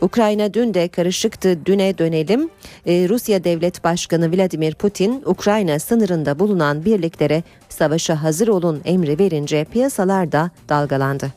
Ukrayna 0.01 0.55
dün 0.55 0.75
de 0.75 0.89
karışıktı. 0.89 1.67
Düne 1.67 1.99
dönelim. 1.99 2.51
Ee, 2.87 3.09
Rusya 3.09 3.45
Devlet 3.45 3.85
Başkanı 3.85 4.37
Vladimir 4.37 4.75
Putin, 4.75 5.23
Ukrayna 5.27 5.79
sınırında 5.79 6.39
bulunan 6.39 6.85
birliklere 6.85 7.43
savaşa 7.69 8.23
hazır 8.23 8.49
olun 8.49 8.83
emri 8.85 9.19
verince 9.19 9.65
piyasalar 9.65 10.33
da 10.33 10.51
dalgalandı. 10.69 11.33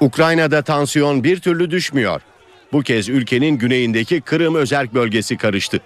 Ukrayna'da 0.00 0.62
tansiyon 0.62 1.24
bir 1.24 1.40
türlü 1.40 1.70
düşmüyor. 1.70 2.20
Bu 2.72 2.82
kez 2.82 3.08
ülkenin 3.08 3.58
güneyindeki 3.58 4.20
Kırım 4.20 4.54
özerk 4.54 4.94
bölgesi 4.94 5.36
karıştı. 5.36 5.80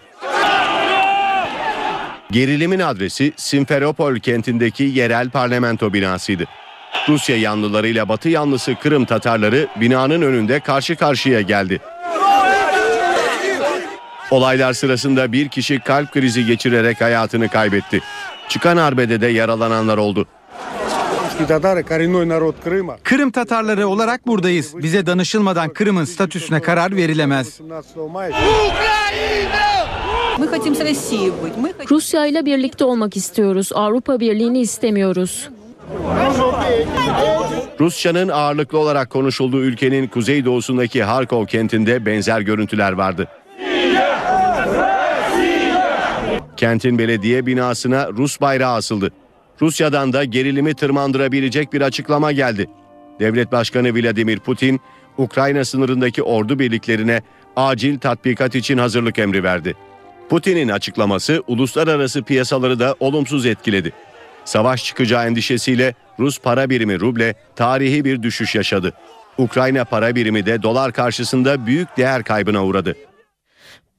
Gerilimin 2.30 2.80
adresi 2.80 3.32
Simferopol 3.36 4.16
kentindeki 4.16 4.84
yerel 4.84 5.30
parlamento 5.30 5.92
binasıydı. 5.92 6.44
Rusya 7.08 7.36
yanlılarıyla 7.36 8.08
Batı 8.08 8.28
yanlısı 8.28 8.74
Kırım 8.82 9.04
Tatarları 9.04 9.68
binanın 9.76 10.22
önünde 10.22 10.60
karşı 10.60 10.96
karşıya 10.96 11.40
geldi. 11.40 11.80
Olaylar 14.30 14.72
sırasında 14.72 15.32
bir 15.32 15.48
kişi 15.48 15.80
kalp 15.80 16.12
krizi 16.12 16.46
geçirerek 16.46 17.00
hayatını 17.00 17.48
kaybetti. 17.48 18.00
Çıkan 18.48 18.76
arbedede 18.76 19.26
yaralananlar 19.26 19.98
oldu. 19.98 20.26
Kırım 23.02 23.30
Tatarları 23.30 23.88
olarak 23.88 24.26
buradayız. 24.26 24.74
Bize 24.78 25.06
danışılmadan 25.06 25.68
Kırım'ın 25.68 26.04
statüsüne 26.04 26.60
karar 26.62 26.96
verilemez. 26.96 27.60
Rusya 31.90 32.26
ile 32.26 32.46
birlikte 32.46 32.84
olmak 32.84 33.16
istiyoruz. 33.16 33.70
Avrupa 33.74 34.20
Birliği'ni 34.20 34.60
istemiyoruz. 34.60 35.48
Rusçanın 37.80 38.28
ağırlıklı 38.28 38.78
olarak 38.78 39.10
konuşulduğu 39.10 39.60
ülkenin 39.60 40.08
kuzeydoğusundaki 40.08 41.02
Harkov 41.02 41.46
kentinde 41.46 42.06
benzer 42.06 42.40
görüntüler 42.40 42.92
vardı. 42.92 43.28
Kentin 46.56 46.98
belediye 46.98 47.46
binasına 47.46 48.08
Rus 48.08 48.40
bayrağı 48.40 48.74
asıldı. 48.74 49.10
Rusya'dan 49.62 50.12
da 50.12 50.24
gerilimi 50.24 50.74
tırmandırabilecek 50.74 51.72
bir 51.72 51.80
açıklama 51.80 52.32
geldi. 52.32 52.66
Devlet 53.20 53.52
Başkanı 53.52 53.94
Vladimir 53.94 54.38
Putin, 54.38 54.80
Ukrayna 55.18 55.64
sınırındaki 55.64 56.22
ordu 56.22 56.58
birliklerine 56.58 57.22
acil 57.56 57.98
tatbikat 57.98 58.54
için 58.54 58.78
hazırlık 58.78 59.18
emri 59.18 59.42
verdi. 59.44 59.74
Putin'in 60.28 60.68
açıklaması 60.68 61.42
uluslararası 61.46 62.22
piyasaları 62.22 62.78
da 62.78 62.94
olumsuz 63.00 63.46
etkiledi. 63.46 63.92
Savaş 64.50 64.84
çıkacağı 64.84 65.26
endişesiyle 65.26 65.94
Rus 66.18 66.38
para 66.38 66.70
birimi 66.70 67.00
ruble 67.00 67.34
tarihi 67.56 68.04
bir 68.04 68.22
düşüş 68.22 68.54
yaşadı. 68.54 68.92
Ukrayna 69.38 69.84
para 69.84 70.14
birimi 70.14 70.46
de 70.46 70.62
dolar 70.62 70.92
karşısında 70.92 71.66
büyük 71.66 71.96
değer 71.96 72.24
kaybına 72.24 72.64
uğradı. 72.64 72.96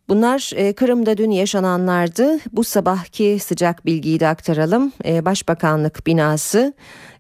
Bunlar 0.10 0.52
e, 0.56 0.74
Kırım'da 0.74 1.18
dün 1.18 1.32
yaşananlardı. 1.32 2.38
Bu 2.52 2.64
sabahki 2.64 3.39
sıcak 3.39 3.86
bilgiyi 3.86 4.20
de 4.20 4.28
aktaralım. 4.28 4.91
E, 5.06 5.26
Başbakanlık 5.26 6.08
binası 6.08 6.74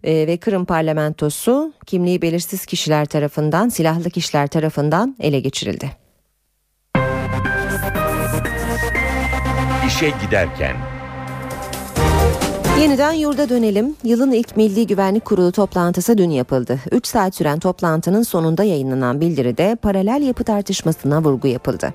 e, 0.03 0.27
ve 0.27 0.37
Kırım 0.37 0.65
parlamentosu 0.65 1.73
kimliği 1.85 2.21
belirsiz 2.21 2.65
kişiler 2.65 3.05
tarafından, 3.05 3.69
silahlı 3.69 4.09
kişiler 4.09 4.47
tarafından 4.47 5.15
ele 5.19 5.39
geçirildi. 5.39 5.91
İşe 9.87 10.13
giderken 10.25 10.90
Yeniden 12.81 13.11
yurda 13.11 13.49
dönelim. 13.49 13.95
Yılın 14.03 14.31
ilk 14.31 14.57
Milli 14.57 14.87
Güvenlik 14.87 15.25
Kurulu 15.25 15.51
toplantısı 15.51 16.17
dün 16.17 16.29
yapıldı. 16.29 16.79
3 16.91 17.07
saat 17.07 17.35
süren 17.35 17.59
toplantının 17.59 18.23
sonunda 18.23 18.63
yayınlanan 18.63 19.21
bildiride 19.21 19.77
paralel 19.81 20.21
yapı 20.21 20.43
tartışmasına 20.43 21.23
vurgu 21.23 21.47
yapıldı. 21.47 21.93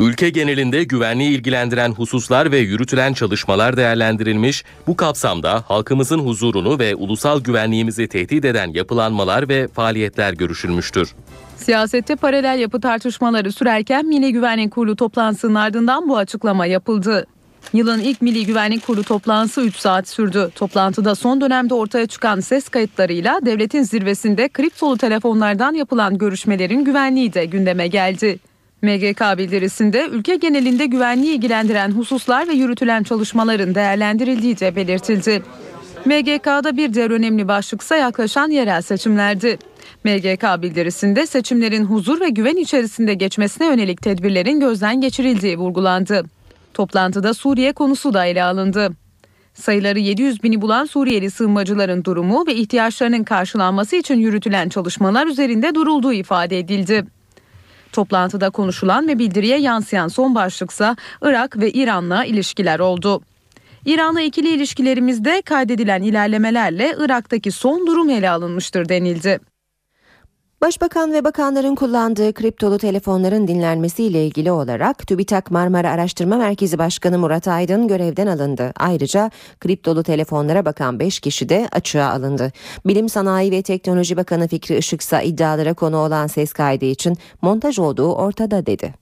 Ülke 0.00 0.30
genelinde 0.30 0.84
güvenliği 0.84 1.30
ilgilendiren 1.30 1.92
hususlar 1.92 2.52
ve 2.52 2.58
yürütülen 2.58 3.12
çalışmalar 3.12 3.76
değerlendirilmiş, 3.76 4.64
bu 4.86 4.96
kapsamda 4.96 5.64
halkımızın 5.68 6.18
huzurunu 6.18 6.78
ve 6.78 6.94
ulusal 6.94 7.40
güvenliğimizi 7.40 8.08
tehdit 8.08 8.44
eden 8.44 8.72
yapılanmalar 8.72 9.48
ve 9.48 9.68
faaliyetler 9.68 10.32
görüşülmüştür. 10.32 11.14
Siyasette 11.56 12.16
paralel 12.16 12.58
yapı 12.58 12.80
tartışmaları 12.80 13.52
sürerken 13.52 14.06
Milli 14.06 14.32
Güvenlik 14.32 14.72
Kurulu 14.72 14.96
toplantısının 14.96 15.54
ardından 15.54 16.08
bu 16.08 16.16
açıklama 16.16 16.66
yapıldı. 16.66 17.26
Yılın 17.72 18.00
ilk 18.00 18.22
Milli 18.22 18.46
Güvenlik 18.46 18.86
Kurulu 18.86 19.04
toplantısı 19.04 19.60
3 19.60 19.76
saat 19.76 20.08
sürdü. 20.08 20.50
Toplantıda 20.54 21.14
son 21.14 21.40
dönemde 21.40 21.74
ortaya 21.74 22.06
çıkan 22.06 22.40
ses 22.40 22.68
kayıtlarıyla 22.68 23.40
devletin 23.46 23.82
zirvesinde 23.82 24.48
kriptolu 24.48 24.98
telefonlardan 24.98 25.74
yapılan 25.74 26.18
görüşmelerin 26.18 26.84
güvenliği 26.84 27.34
de 27.34 27.44
gündeme 27.44 27.88
geldi. 27.88 28.38
MGK 28.82 29.38
bildirisinde 29.38 30.06
ülke 30.06 30.36
genelinde 30.36 30.86
güvenliği 30.86 31.34
ilgilendiren 31.34 31.90
hususlar 31.90 32.48
ve 32.48 32.52
yürütülen 32.52 33.02
çalışmaların 33.02 33.74
değerlendirildiği 33.74 34.60
de 34.60 34.76
belirtildi. 34.76 35.42
MGK'da 36.04 36.76
bir 36.76 36.94
diğer 36.94 37.10
önemli 37.10 37.48
başlıksa 37.48 37.96
yaklaşan 37.96 38.50
yerel 38.50 38.82
seçimlerdi. 38.82 39.58
MGK 40.04 40.62
bildirisinde 40.62 41.26
seçimlerin 41.26 41.84
huzur 41.84 42.20
ve 42.20 42.28
güven 42.28 42.56
içerisinde 42.56 43.14
geçmesine 43.14 43.66
yönelik 43.66 44.02
tedbirlerin 44.02 44.60
gözden 44.60 45.00
geçirildiği 45.00 45.58
vurgulandı. 45.58 46.24
Toplantıda 46.74 47.34
Suriye 47.34 47.72
konusu 47.72 48.14
da 48.14 48.26
ele 48.26 48.44
alındı. 48.44 48.90
Sayıları 49.54 49.98
700 49.98 50.42
bini 50.42 50.60
bulan 50.60 50.84
Suriyeli 50.84 51.30
sığınmacıların 51.30 52.04
durumu 52.04 52.46
ve 52.46 52.54
ihtiyaçlarının 52.54 53.24
karşılanması 53.24 53.96
için 53.96 54.14
yürütülen 54.14 54.68
çalışmalar 54.68 55.26
üzerinde 55.26 55.74
durulduğu 55.74 56.12
ifade 56.12 56.58
edildi. 56.58 57.04
Toplantıda 57.92 58.50
konuşulan 58.50 59.08
ve 59.08 59.18
bildiriye 59.18 59.58
yansıyan 59.58 60.08
son 60.08 60.34
başlıksa 60.34 60.96
Irak 61.22 61.56
ve 61.56 61.70
İran'la 61.70 62.24
ilişkiler 62.24 62.80
oldu. 62.80 63.22
İran'la 63.84 64.20
ikili 64.20 64.48
ilişkilerimizde 64.48 65.42
kaydedilen 65.42 66.02
ilerlemelerle 66.02 66.94
Irak'taki 66.98 67.50
son 67.50 67.86
durum 67.86 68.10
ele 68.10 68.30
alınmıştır 68.30 68.88
denildi. 68.88 69.51
Başbakan 70.62 71.12
ve 71.12 71.24
bakanların 71.24 71.74
kullandığı 71.74 72.32
kriptolu 72.32 72.78
telefonların 72.78 73.48
dinlenmesiyle 73.48 74.26
ilgili 74.26 74.50
olarak 74.50 75.06
TÜBİTAK 75.06 75.50
Marmara 75.50 75.90
Araştırma 75.90 76.36
Merkezi 76.36 76.78
Başkanı 76.78 77.18
Murat 77.18 77.48
Aydın 77.48 77.88
görevden 77.88 78.26
alındı. 78.26 78.72
Ayrıca 78.76 79.30
kriptolu 79.60 80.02
telefonlara 80.02 80.64
bakan 80.64 80.98
5 80.98 81.20
kişi 81.20 81.48
de 81.48 81.68
açığa 81.72 82.10
alındı. 82.10 82.52
Bilim 82.86 83.08
Sanayi 83.08 83.50
ve 83.50 83.62
Teknoloji 83.62 84.16
Bakanı 84.16 84.48
Fikri 84.48 84.76
Işıksa 84.76 85.22
iddialara 85.22 85.74
konu 85.74 85.96
olan 85.96 86.26
ses 86.26 86.52
kaydı 86.52 86.84
için 86.84 87.16
montaj 87.42 87.78
olduğu 87.78 88.14
ortada 88.14 88.66
dedi. 88.66 88.94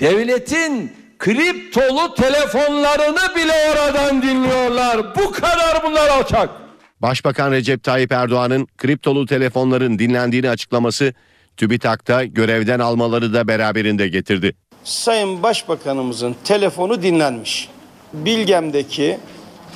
Devletin 0.00 0.92
kriptolu 1.18 2.14
telefonlarını 2.14 3.34
bile 3.36 3.54
oradan 3.72 4.22
dinliyorlar. 4.22 5.14
Bu 5.16 5.32
kadar 5.32 5.82
bunlar 5.84 6.08
alçak. 6.08 6.61
Başbakan 7.02 7.52
Recep 7.52 7.82
Tayyip 7.82 8.12
Erdoğan'ın 8.12 8.66
kriptolu 8.78 9.26
telefonların 9.26 9.98
dinlendiğini 9.98 10.50
açıklaması 10.50 11.14
TÜBİTAK'ta 11.56 12.24
görevden 12.24 12.78
almaları 12.78 13.34
da 13.34 13.48
beraberinde 13.48 14.08
getirdi. 14.08 14.54
Sayın 14.84 15.42
Başbakanımızın 15.42 16.36
telefonu 16.44 17.02
dinlenmiş. 17.02 17.68
Bilgem'deki 18.12 19.18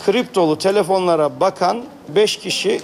kriptolu 0.07 0.59
telefonlara 0.59 1.41
bakan 1.41 1.85
5 2.09 2.37
kişi 2.37 2.81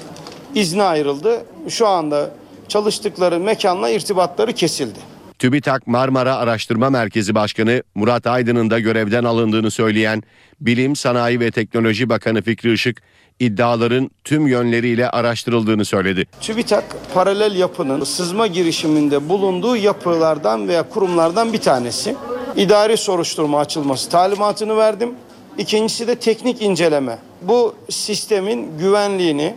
izne 0.55 0.83
ayrıldı. 0.83 1.45
Şu 1.69 1.87
anda 1.87 2.31
çalıştıkları 2.69 3.41
mekanla 3.41 3.91
irtibatları 3.91 4.53
kesildi. 4.53 4.99
TÜBİTAK 5.39 5.87
Marmara 5.87 6.37
Araştırma 6.37 6.91
Merkezi 6.91 7.35
Başkanı 7.35 7.83
Murat 7.95 8.27
Aydın'ın 8.27 8.71
da 8.71 8.79
görevden 8.79 9.25
alındığını 9.25 9.71
söyleyen 9.71 10.23
Bilim, 10.61 10.97
Sanayi 10.97 11.41
ve 11.41 11.51
Teknoloji 11.51 12.09
Bakanı 12.09 12.43
Fikri 12.43 12.73
Işık, 12.73 13.03
iddiaların 13.41 14.11
tüm 14.25 14.47
yönleriyle 14.47 15.11
araştırıldığını 15.11 15.85
söyledi. 15.85 16.27
TÜBİTAK 16.41 16.85
paralel 17.15 17.55
yapının 17.57 18.05
sızma 18.05 18.47
girişiminde 18.47 19.29
bulunduğu 19.29 19.77
yapılardan 19.77 20.69
veya 20.69 20.83
kurumlardan 20.83 21.53
bir 21.53 21.61
tanesi. 21.61 22.17
İdari 22.57 22.97
soruşturma 22.97 23.61
açılması 23.61 24.11
talimatını 24.11 24.77
verdim. 24.77 25.15
İkincisi 25.59 26.09
de 26.09 26.15
teknik 26.15 26.63
inceleme. 26.63 27.19
Bu 27.43 27.75
sistemin 27.91 28.79
güvenliğini, 28.79 29.55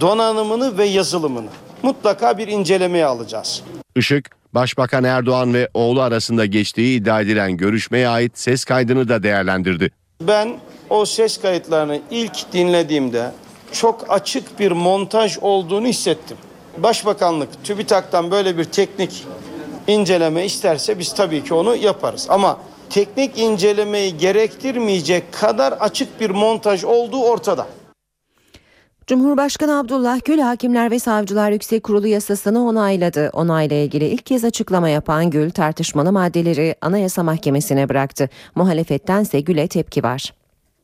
donanımını 0.00 0.78
ve 0.78 0.84
yazılımını 0.84 1.48
mutlaka 1.82 2.38
bir 2.38 2.48
incelemeye 2.48 3.04
alacağız. 3.04 3.62
Işık, 3.96 4.30
Başbakan 4.54 5.04
Erdoğan 5.04 5.54
ve 5.54 5.68
oğlu 5.74 6.02
arasında 6.02 6.46
geçtiği 6.46 7.00
iddia 7.00 7.20
edilen 7.20 7.56
görüşmeye 7.56 8.08
ait 8.08 8.38
ses 8.38 8.64
kaydını 8.64 9.08
da 9.08 9.22
değerlendirdi. 9.22 9.90
Ben 10.20 10.56
o 10.90 11.06
ses 11.06 11.38
kayıtlarını 11.38 12.00
ilk 12.10 12.52
dinlediğimde 12.52 13.30
çok 13.72 14.04
açık 14.08 14.60
bir 14.60 14.72
montaj 14.72 15.38
olduğunu 15.40 15.86
hissettim. 15.86 16.36
Başbakanlık 16.78 17.64
TÜBİTAK'tan 17.64 18.30
böyle 18.30 18.58
bir 18.58 18.64
teknik 18.64 19.26
inceleme 19.86 20.44
isterse 20.44 20.98
biz 20.98 21.14
tabii 21.14 21.44
ki 21.44 21.54
onu 21.54 21.76
yaparız. 21.76 22.26
Ama 22.30 22.58
teknik 22.90 23.38
incelemeyi 23.38 24.16
gerektirmeyecek 24.16 25.32
kadar 25.32 25.72
açık 25.72 26.20
bir 26.20 26.30
montaj 26.30 26.84
olduğu 26.84 27.22
ortada. 27.22 27.66
Cumhurbaşkanı 29.10 29.78
Abdullah 29.78 30.24
Gül 30.24 30.38
Hakimler 30.38 30.90
ve 30.90 30.98
Savcılar 30.98 31.50
Yüksek 31.50 31.82
Kurulu 31.82 32.06
yasasını 32.06 32.66
onayladı. 32.66 33.30
Onayla 33.32 33.76
ilgili 33.76 34.04
ilk 34.04 34.26
kez 34.26 34.44
açıklama 34.44 34.88
yapan 34.88 35.30
Gül 35.30 35.50
tartışmalı 35.50 36.12
maddeleri 36.12 36.74
Anayasa 36.80 37.22
Mahkemesi'ne 37.22 37.88
bıraktı. 37.88 38.28
Muhalefettense 38.54 39.40
Gül'e 39.40 39.68
tepki 39.68 40.02
var. 40.02 40.34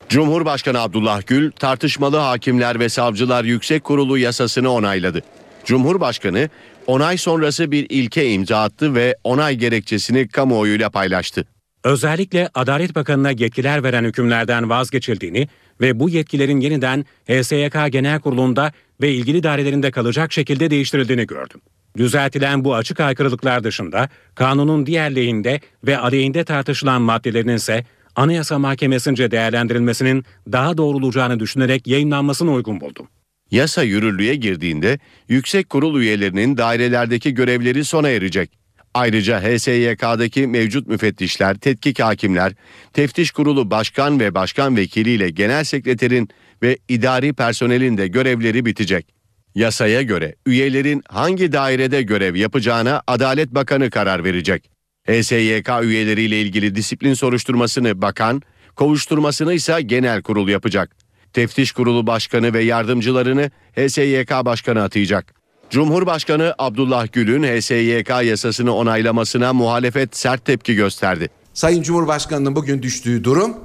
Cumhurbaşkanı 0.08 0.80
Abdullah 0.80 1.26
Gül 1.26 1.50
tartışmalı 1.50 2.16
Hakimler 2.16 2.80
ve 2.80 2.88
Savcılar 2.88 3.44
Yüksek 3.44 3.84
Kurulu 3.84 4.18
yasasını 4.18 4.70
onayladı. 4.70 5.22
Cumhurbaşkanı 5.64 6.48
onay 6.86 7.18
sonrası 7.18 7.70
bir 7.70 7.86
ilke 7.88 8.30
imza 8.30 8.62
attı 8.62 8.94
ve 8.94 9.16
onay 9.24 9.56
gerekçesini 9.56 10.28
kamuoyuyla 10.28 10.90
paylaştı. 10.90 11.44
Özellikle 11.84 12.50
Adalet 12.54 12.94
Bakanı'na 12.94 13.30
yetkiler 13.30 13.82
veren 13.82 14.04
hükümlerden 14.04 14.70
vazgeçildiğini 14.70 15.48
ve 15.80 16.00
bu 16.00 16.10
yetkilerin 16.10 16.60
yeniden 16.60 17.04
HSYK 17.28 17.92
Genel 17.92 18.20
Kurulu'nda 18.20 18.72
ve 19.00 19.12
ilgili 19.12 19.42
dairelerinde 19.42 19.90
kalacak 19.90 20.32
şekilde 20.32 20.70
değiştirildiğini 20.70 21.26
gördüm. 21.26 21.60
Düzeltilen 21.96 22.64
bu 22.64 22.74
açık 22.74 23.00
aykırılıklar 23.00 23.64
dışında 23.64 24.08
kanunun 24.34 24.86
diğer 24.86 25.16
lehinde 25.16 25.60
ve 25.86 25.98
aleyhinde 25.98 26.44
tartışılan 26.44 27.02
maddelerinin 27.02 27.56
ise 27.56 27.84
Anayasa 28.16 28.58
Mahkemesi'nce 28.58 29.30
değerlendirilmesinin 29.30 30.24
daha 30.52 30.76
doğru 30.76 30.96
olacağını 30.96 31.40
düşünerek 31.40 31.86
yayınlanmasını 31.86 32.52
uygun 32.52 32.80
buldum. 32.80 33.08
Yasa 33.50 33.82
yürürlüğe 33.82 34.34
girdiğinde 34.34 34.98
yüksek 35.28 35.70
kurul 35.70 36.00
üyelerinin 36.00 36.56
dairelerdeki 36.56 37.34
görevleri 37.34 37.84
sona 37.84 38.08
erecek. 38.08 38.65
Ayrıca 38.96 39.40
HSYK'daki 39.42 40.46
mevcut 40.46 40.86
müfettişler, 40.86 41.54
tetkik 41.54 42.00
hakimler, 42.00 42.52
teftiş 42.92 43.30
kurulu 43.30 43.70
başkan 43.70 44.20
ve 44.20 44.34
başkan 44.34 44.76
vekiliyle 44.76 45.30
genel 45.30 45.64
sekreterin 45.64 46.28
ve 46.62 46.78
idari 46.88 47.32
personelin 47.32 47.98
de 47.98 48.08
görevleri 48.08 48.64
bitecek. 48.64 49.06
Yasaya 49.54 50.02
göre 50.02 50.34
üyelerin 50.46 51.02
hangi 51.08 51.52
dairede 51.52 52.02
görev 52.02 52.34
yapacağına 52.34 53.02
Adalet 53.06 53.50
Bakanı 53.50 53.90
karar 53.90 54.24
verecek. 54.24 54.70
HSYK 55.06 55.70
üyeleriyle 55.82 56.40
ilgili 56.40 56.74
disiplin 56.74 57.14
soruşturmasını 57.14 58.02
bakan, 58.02 58.42
kovuşturmasını 58.76 59.54
ise 59.54 59.80
genel 59.82 60.22
kurul 60.22 60.48
yapacak. 60.48 60.96
Teftiş 61.32 61.72
kurulu 61.72 62.06
başkanı 62.06 62.54
ve 62.54 62.64
yardımcılarını 62.64 63.50
HSYK 63.74 64.30
başkanı 64.44 64.82
atayacak. 64.82 65.35
Cumhurbaşkanı 65.70 66.54
Abdullah 66.58 67.12
Gül'ün 67.12 67.42
HSYK 67.42 68.10
yasasını 68.24 68.74
onaylamasına 68.74 69.52
muhalefet 69.52 70.16
sert 70.16 70.44
tepki 70.44 70.74
gösterdi. 70.74 71.30
Sayın 71.54 71.82
Cumhurbaşkanı'nın 71.82 72.56
bugün 72.56 72.82
düştüğü 72.82 73.24
durum 73.24 73.56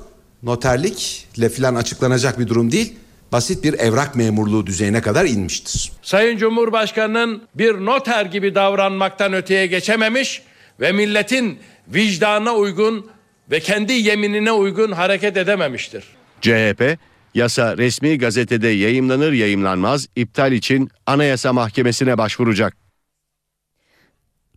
noterlikle 0.43 1.49
filan 1.49 1.75
açıklanacak 1.75 2.39
bir 2.39 2.47
durum 2.47 2.71
değil. 2.71 2.93
Basit 3.31 3.63
bir 3.63 3.73
evrak 3.73 4.15
memurluğu 4.15 4.67
düzeyine 4.67 5.01
kadar 5.01 5.25
inmiştir. 5.25 5.91
Sayın 6.01 6.37
Cumhurbaşkanı'nın 6.37 7.41
bir 7.55 7.73
noter 7.73 8.25
gibi 8.25 8.55
davranmaktan 8.55 9.33
öteye 9.33 9.67
geçememiş 9.67 10.41
ve 10.79 10.91
milletin 10.91 11.59
vicdanına 11.87 12.55
uygun 12.55 13.09
ve 13.51 13.59
kendi 13.59 13.93
yeminine 13.93 14.51
uygun 14.51 14.91
hareket 14.91 15.37
edememiştir. 15.37 16.03
CHP, 16.41 16.97
yasa 17.33 17.77
resmi 17.77 18.17
gazetede 18.17 18.67
yayımlanır 18.67 19.31
yayımlanmaz 19.31 20.07
iptal 20.15 20.51
için 20.51 20.89
Anayasa 21.05 21.53
Mahkemesi'ne 21.53 22.17
başvuracak. 22.17 22.81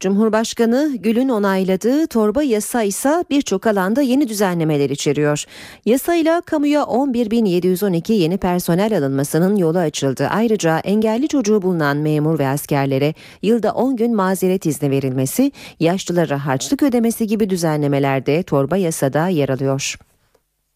Cumhurbaşkanı 0.01 0.97
Gül'ün 0.97 1.29
onayladığı 1.29 2.07
torba 2.07 2.43
yasa 2.43 2.83
ise 2.83 3.25
birçok 3.31 3.67
alanda 3.67 4.03
yeni 4.03 4.29
düzenlemeler 4.29 4.91
içeriyor. 4.91 5.45
Yasayla 5.85 6.41
kamuya 6.41 6.83
11.712 6.83 8.13
yeni 8.13 8.39
personel 8.39 8.99
alınmasının 8.99 9.57
yolu 9.57 9.79
açıldı. 9.79 10.29
Ayrıca 10.31 10.79
engelli 10.79 11.29
çocuğu 11.29 11.63
bulunan 11.63 11.97
memur 11.97 12.39
ve 12.39 12.49
askerlere 12.49 13.15
yılda 13.43 13.73
10 13.73 13.97
gün 13.97 14.15
mazeret 14.17 14.67
izni 14.67 14.91
verilmesi, 14.91 15.53
yaşlılara 15.81 16.47
harçlık 16.47 16.83
ödemesi 16.83 17.27
gibi 17.27 17.51
düzenlemelerde 17.51 18.43
torba 18.43 18.77
yasada 18.77 19.29
yer 19.29 19.49
alıyor. 19.49 19.97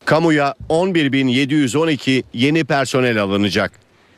Kamuya 0.09 0.55
11.712 0.69 2.23
yeni 2.33 2.65
personel 2.65 3.23
alınacak. 3.23 3.73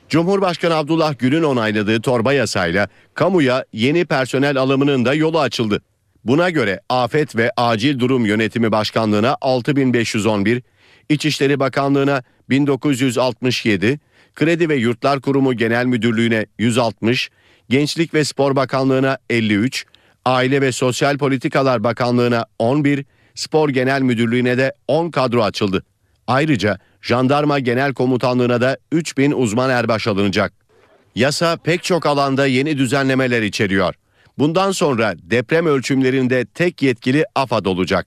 Cumhurbaşkanı 0.08 0.74
Abdullah 0.74 1.18
Gül'ün 1.18 1.42
onayladığı 1.42 2.00
torba 2.00 2.32
yasayla 2.32 2.88
kamuya 3.14 3.64
yeni 3.72 4.04
personel 4.04 4.56
alımının 4.56 5.04
da 5.04 5.14
yolu 5.14 5.40
açıldı. 5.40 5.82
Buna 6.24 6.50
göre 6.50 6.80
Afet 6.88 7.36
ve 7.36 7.50
Acil 7.56 7.98
Durum 7.98 8.26
Yönetimi 8.26 8.72
Başkanlığı'na 8.72 9.36
6511, 9.40 10.62
İçişleri 11.08 11.60
Bakanlığı'na 11.60 12.22
1967, 12.50 14.00
Kredi 14.34 14.68
ve 14.68 14.76
Yurtlar 14.76 15.20
Kurumu 15.20 15.54
Genel 15.54 15.86
Müdürlüğü'ne 15.86 16.46
160, 16.58 17.30
Gençlik 17.68 18.14
ve 18.14 18.24
Spor 18.24 18.56
Bakanlığı'na 18.56 19.18
53, 19.30 19.86
Aile 20.24 20.60
ve 20.60 20.72
Sosyal 20.72 21.18
Politikalar 21.18 21.84
Bakanlığı'na 21.84 22.46
11, 22.58 23.04
Spor 23.34 23.68
Genel 23.68 24.02
Müdürlüğü'ne 24.02 24.58
de 24.58 24.72
10 24.88 25.10
kadro 25.10 25.42
açıldı. 25.42 25.84
Ayrıca 26.26 26.78
Jandarma 27.02 27.58
Genel 27.58 27.94
Komutanlığı'na 27.94 28.60
da 28.60 28.76
3000 28.92 29.32
uzman 29.32 29.70
erbaş 29.70 30.06
alınacak. 30.06 30.52
Yasa 31.14 31.56
pek 31.56 31.82
çok 31.82 32.06
alanda 32.06 32.46
yeni 32.46 32.78
düzenlemeler 32.78 33.42
içeriyor. 33.42 33.94
Bundan 34.38 34.72
sonra 34.72 35.14
deprem 35.22 35.66
ölçümlerinde 35.66 36.44
tek 36.44 36.82
yetkili 36.82 37.24
AFAD 37.34 37.64
olacak. 37.64 38.06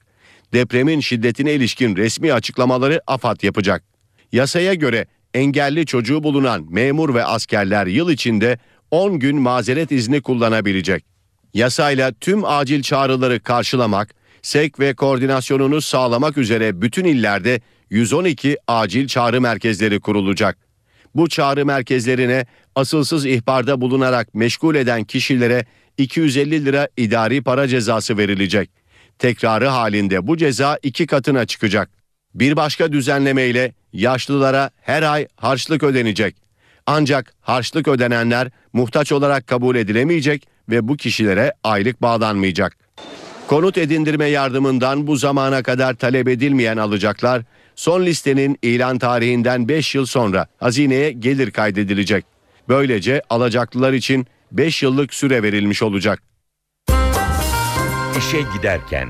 Depremin 0.54 1.00
şiddetine 1.00 1.54
ilişkin 1.54 1.96
resmi 1.96 2.34
açıklamaları 2.34 3.02
AFAD 3.08 3.44
yapacak. 3.44 3.84
Yasaya 4.32 4.74
göre 4.74 5.06
engelli 5.34 5.86
çocuğu 5.86 6.24
bulunan 6.24 6.66
memur 6.70 7.14
ve 7.14 7.26
askerler 7.26 7.88
yıl 7.88 8.10
içinde 8.10 8.58
10 8.92 9.20
gün 9.20 9.42
mazeret 9.42 9.92
izni 9.92 10.22
kullanabilecek. 10.22 11.06
Yasayla 11.54 12.12
tüm 12.22 12.46
acil 12.46 12.82
çağrıları 12.82 13.40
karşılamak, 13.40 14.16
sevk 14.44 14.80
ve 14.80 14.94
koordinasyonunu 14.94 15.82
sağlamak 15.82 16.38
üzere 16.38 16.82
bütün 16.82 17.06
illerde 17.06 17.62
112 17.90 18.58
acil 18.68 19.08
çağrı 19.08 19.42
merkezleri 19.42 20.00
kurulacak. 20.00 20.58
Bu 21.16 21.30
çağrı 21.30 21.66
merkezlerine 21.66 22.46
asılsız 22.76 23.26
ihbarda 23.26 23.82
bulunarak 23.82 24.36
meşgul 24.36 24.76
eden 24.76 25.04
kişilere 25.04 25.66
250 25.98 26.66
lira 26.66 26.88
idari 26.98 27.44
para 27.44 27.68
cezası 27.68 28.18
verilecek. 28.18 28.70
Tekrarı 29.20 29.68
halinde 29.68 30.28
bu 30.28 30.38
ceza 30.38 30.80
iki 30.84 31.08
katına 31.08 31.46
çıkacak. 31.46 31.90
Bir 32.36 32.56
başka 32.56 32.92
düzenlemeyle 32.92 33.74
yaşlılara 33.94 34.70
her 34.82 35.04
ay 35.04 35.28
harçlık 35.36 35.84
ödenecek. 35.84 36.36
Ancak 36.86 37.34
harçlık 37.42 37.88
ödenenler 37.88 38.52
muhtaç 38.74 39.12
olarak 39.12 39.48
kabul 39.48 39.76
edilemeyecek 39.76 40.48
ve 40.70 40.88
bu 40.88 40.98
kişilere 40.98 41.54
aylık 41.64 42.02
bağlanmayacak. 42.02 42.83
Konut 43.48 43.78
edindirme 43.78 44.26
yardımından 44.26 45.08
bu 45.08 45.16
zamana 45.16 45.64
kadar 45.64 45.94
talep 45.94 46.28
edilmeyen 46.28 46.78
alacaklar 46.78 47.42
son 47.76 48.06
listenin 48.06 48.58
ilan 48.62 49.00
tarihinden 49.00 49.68
5 49.68 49.96
yıl 49.96 50.06
sonra 50.06 50.48
hazineye 50.58 51.12
gelir 51.12 51.52
kaydedilecek. 51.52 52.26
Böylece 52.70 53.22
alacaklılar 53.30 53.94
için 53.94 54.28
5 54.52 54.84
yıllık 54.84 55.14
süre 55.14 55.44
verilmiş 55.44 55.84
olacak. 55.84 56.24
İşe 58.18 58.42
giderken 58.58 59.10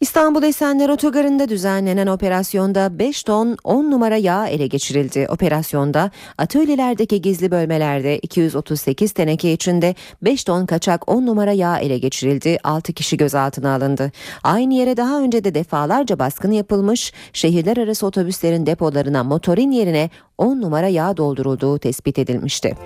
İstanbul 0.00 0.42
Esenler 0.42 0.88
Otogarı'nda 0.88 1.48
düzenlenen 1.48 2.06
operasyonda 2.06 2.98
5 2.98 3.22
ton 3.22 3.56
10 3.64 3.90
numara 3.90 4.16
yağ 4.16 4.46
ele 4.46 4.66
geçirildi. 4.66 5.26
Operasyonda 5.28 6.10
atölyelerdeki 6.38 7.22
gizli 7.22 7.50
bölmelerde 7.50 8.18
238 8.18 9.12
teneke 9.12 9.52
içinde 9.52 9.94
5 10.22 10.44
ton 10.44 10.66
kaçak 10.66 11.08
10 11.08 11.26
numara 11.26 11.52
yağ 11.52 11.78
ele 11.78 11.98
geçirildi. 11.98 12.58
6 12.64 12.92
kişi 12.92 13.16
gözaltına 13.16 13.74
alındı. 13.74 14.12
Aynı 14.42 14.74
yere 14.74 14.96
daha 14.96 15.20
önce 15.20 15.44
de 15.44 15.54
defalarca 15.54 16.18
baskın 16.18 16.52
yapılmış, 16.52 17.12
şehirler 17.32 17.76
arası 17.76 18.06
otobüslerin 18.06 18.66
depolarına 18.66 19.24
motorin 19.24 19.70
yerine 19.70 20.10
10 20.38 20.60
numara 20.60 20.88
yağ 20.88 21.16
doldurulduğu 21.16 21.78
tespit 21.78 22.18
edilmişti. 22.18 22.76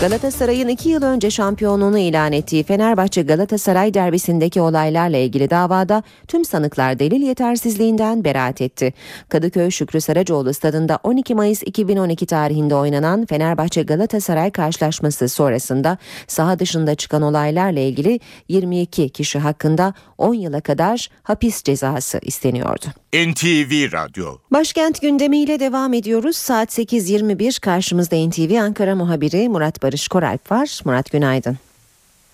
Galatasaray'ın 0.00 0.68
iki 0.68 0.88
yıl 0.88 1.02
önce 1.02 1.30
şampiyonluğunu 1.30 1.98
ilan 1.98 2.32
ettiği 2.32 2.64
Fenerbahçe 2.64 3.22
Galatasaray 3.22 3.94
derbisindeki 3.94 4.60
olaylarla 4.60 5.16
ilgili 5.16 5.50
davada 5.50 6.02
tüm 6.28 6.44
sanıklar 6.44 6.98
delil 6.98 7.22
yetersizliğinden 7.22 8.24
beraat 8.24 8.60
etti. 8.60 8.92
Kadıköy 9.28 9.70
Şükrü 9.70 10.00
Saracoğlu 10.00 10.54
stadında 10.54 10.98
12 11.02 11.34
Mayıs 11.34 11.62
2012 11.62 12.26
tarihinde 12.26 12.74
oynanan 12.74 13.26
Fenerbahçe 13.26 13.82
Galatasaray 13.82 14.50
karşılaşması 14.50 15.28
sonrasında 15.28 15.98
saha 16.26 16.58
dışında 16.58 16.94
çıkan 16.94 17.22
olaylarla 17.22 17.80
ilgili 17.80 18.20
22 18.48 19.08
kişi 19.08 19.38
hakkında 19.38 19.94
10 20.18 20.34
yıla 20.34 20.60
kadar 20.60 21.08
hapis 21.22 21.62
cezası 21.62 22.18
isteniyordu. 22.22 22.99
NTV 23.14 23.92
Radyo 23.92 24.26
Başkent 24.52 25.02
gündemiyle 25.02 25.60
devam 25.60 25.94
ediyoruz. 25.94 26.36
Saat 26.36 26.78
8.21 26.78 27.60
karşımızda 27.60 28.16
NTV 28.28 28.60
Ankara 28.60 28.94
muhabiri 28.94 29.48
Murat 29.48 29.82
Barış 29.82 30.08
Koralp 30.08 30.50
var. 30.52 30.80
Murat 30.84 31.12
günaydın. 31.12 31.58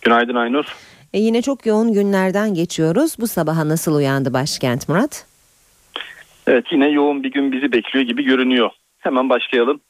Günaydın 0.03 0.35
Aynur. 0.35 0.65
E 1.13 1.21
yine 1.21 1.43
çok 1.43 1.67
yoğun 1.67 1.93
günlerden 1.93 2.55
geçiyoruz. 2.55 3.17
Bu 3.21 3.27
sabaha 3.27 3.69
nasıl 3.69 3.95
uyandı 3.95 4.33
başkent 4.33 4.89
Murat? 4.89 5.27
Evet 6.47 6.65
yine 6.71 6.89
yoğun 6.89 7.23
bir 7.23 7.33
gün 7.33 7.53
bizi 7.53 7.73
bekliyor 7.73 8.07
gibi 8.07 8.25
görünüyor. 8.25 8.71
Hemen 8.99 9.29
başlayalım. 9.29 9.81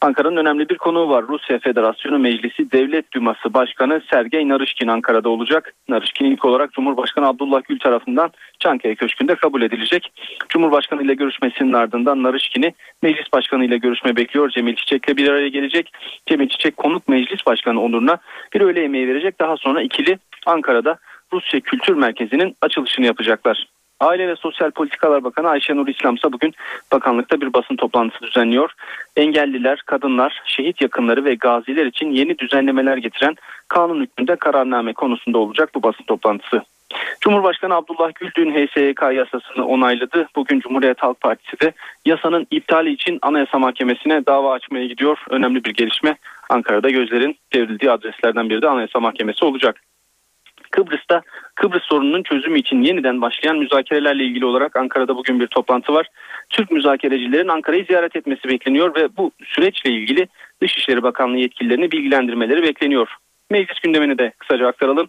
Ankara'nın 0.00 0.36
önemli 0.36 0.68
bir 0.68 0.78
konuğu 0.78 1.08
var. 1.08 1.24
Rusya 1.28 1.58
Federasyonu 1.58 2.18
Meclisi 2.18 2.72
Devlet 2.72 3.12
Düması 3.12 3.54
Başkanı 3.54 4.02
Sergey 4.10 4.48
Narışkin 4.48 4.88
Ankara'da 4.88 5.28
olacak. 5.28 5.74
Narışkin 5.88 6.24
ilk 6.24 6.44
olarak 6.44 6.72
Cumhurbaşkanı 6.72 7.26
Abdullah 7.26 7.62
Gül 7.68 7.78
tarafından 7.78 8.30
Çankaya 8.58 8.94
Köşkü'nde 8.94 9.34
kabul 9.34 9.62
edilecek. 9.62 10.12
Cumhurbaşkanı 10.48 11.02
ile 11.02 11.14
görüşmesinin 11.14 11.72
ardından 11.72 12.22
Narışkin'i 12.22 12.74
Meclis 13.02 13.32
Başkanı 13.32 13.64
ile 13.64 13.78
görüşme 13.78 14.16
bekliyor. 14.16 14.50
Cemil 14.50 14.76
Çiçek'le 14.76 15.16
bir 15.16 15.28
araya 15.28 15.48
gelecek. 15.48 15.92
Cemil 16.26 16.48
Çiçek 16.48 16.76
konuk 16.76 17.08
Meclis 17.08 17.46
Başkanı 17.46 17.82
onuruna 17.82 18.18
bir 18.54 18.60
öğle 18.60 18.80
yemeği 18.80 19.08
verecek. 19.08 19.40
Daha 19.40 19.56
sonra 19.56 19.82
ikili 19.82 20.18
Ankara'da 20.46 20.98
Rusya 21.32 21.60
Kültür 21.60 21.94
Merkezi'nin 21.94 22.56
açılışını 22.62 23.06
yapacaklar. 23.06 23.66
Aile 24.00 24.28
ve 24.28 24.36
Sosyal 24.36 24.70
Politikalar 24.70 25.24
Bakanı 25.24 25.48
Ayşenur 25.48 25.88
İslam 25.88 26.14
ise 26.14 26.32
bugün 26.32 26.54
bakanlıkta 26.92 27.40
bir 27.40 27.52
basın 27.52 27.76
toplantısı 27.76 28.22
düzenliyor. 28.22 28.70
Engelliler, 29.16 29.82
kadınlar, 29.86 30.42
şehit 30.44 30.80
yakınları 30.80 31.24
ve 31.24 31.34
gaziler 31.34 31.86
için 31.86 32.10
yeni 32.10 32.38
düzenlemeler 32.38 32.96
getiren 32.96 33.34
kanun 33.68 34.02
hükmünde 34.02 34.36
kararname 34.36 34.92
konusunda 34.92 35.38
olacak 35.38 35.70
bu 35.74 35.82
basın 35.82 36.04
toplantısı. 36.04 36.62
Cumhurbaşkanı 37.20 37.74
Abdullah 37.74 38.10
Gül 38.14 38.30
dün 38.36 38.50
HSYK 38.50 39.02
yasasını 39.02 39.66
onayladı. 39.66 40.28
Bugün 40.36 40.60
Cumhuriyet 40.60 41.02
Halk 41.02 41.20
Partisi 41.20 41.60
de 41.60 41.72
yasanın 42.04 42.46
iptali 42.50 42.90
için 42.90 43.18
Anayasa 43.22 43.58
Mahkemesi'ne 43.58 44.26
dava 44.26 44.52
açmaya 44.52 44.86
gidiyor. 44.86 45.18
Önemli 45.30 45.64
bir 45.64 45.74
gelişme. 45.74 46.16
Ankara'da 46.50 46.90
gözlerin 46.90 47.36
çevrildiği 47.52 47.90
adreslerden 47.90 48.50
biri 48.50 48.62
de 48.62 48.68
Anayasa 48.68 49.00
Mahkemesi 49.00 49.44
olacak. 49.44 49.80
Kıbrıs'ta 50.70 51.22
Kıbrıs 51.54 51.82
sorununun 51.82 52.22
çözümü 52.22 52.58
için 52.58 52.82
yeniden 52.82 53.20
başlayan 53.20 53.56
müzakerelerle 53.56 54.24
ilgili 54.24 54.44
olarak 54.44 54.76
Ankara'da 54.76 55.16
bugün 55.16 55.40
bir 55.40 55.46
toplantı 55.46 55.94
var. 55.94 56.06
Türk 56.50 56.70
müzakerecilerin 56.70 57.48
Ankara'yı 57.48 57.84
ziyaret 57.84 58.16
etmesi 58.16 58.48
bekleniyor 58.48 58.94
ve 58.94 59.16
bu 59.16 59.30
süreçle 59.44 59.90
ilgili 59.90 60.28
Dışişleri 60.60 61.02
Bakanlığı 61.02 61.38
yetkililerini 61.38 61.92
bilgilendirmeleri 61.92 62.62
bekleniyor. 62.62 63.08
Meclis 63.50 63.80
gündemini 63.80 64.18
de 64.18 64.32
kısaca 64.38 64.66
aktaralım. 64.66 65.08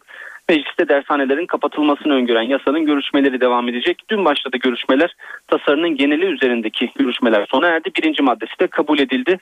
Mecliste 0.50 0.90
dershanelerin 0.90 1.46
kapatılmasını 1.46 2.14
öngören 2.14 2.42
yasanın 2.42 2.86
görüşmeleri 2.86 3.42
devam 3.42 3.70
edecek. 3.70 4.04
Dün 4.10 4.26
başladı 4.26 4.58
görüşmeler. 4.58 5.16
Tasarının 5.48 5.96
geneli 5.96 6.26
üzerindeki 6.26 6.92
görüşmeler 6.96 7.48
sona 7.52 7.68
erdi. 7.68 7.92
Birinci 7.98 8.24
maddesi 8.24 8.60
de 8.60 8.68
kabul 8.68 9.00
edildi. 9.00 9.38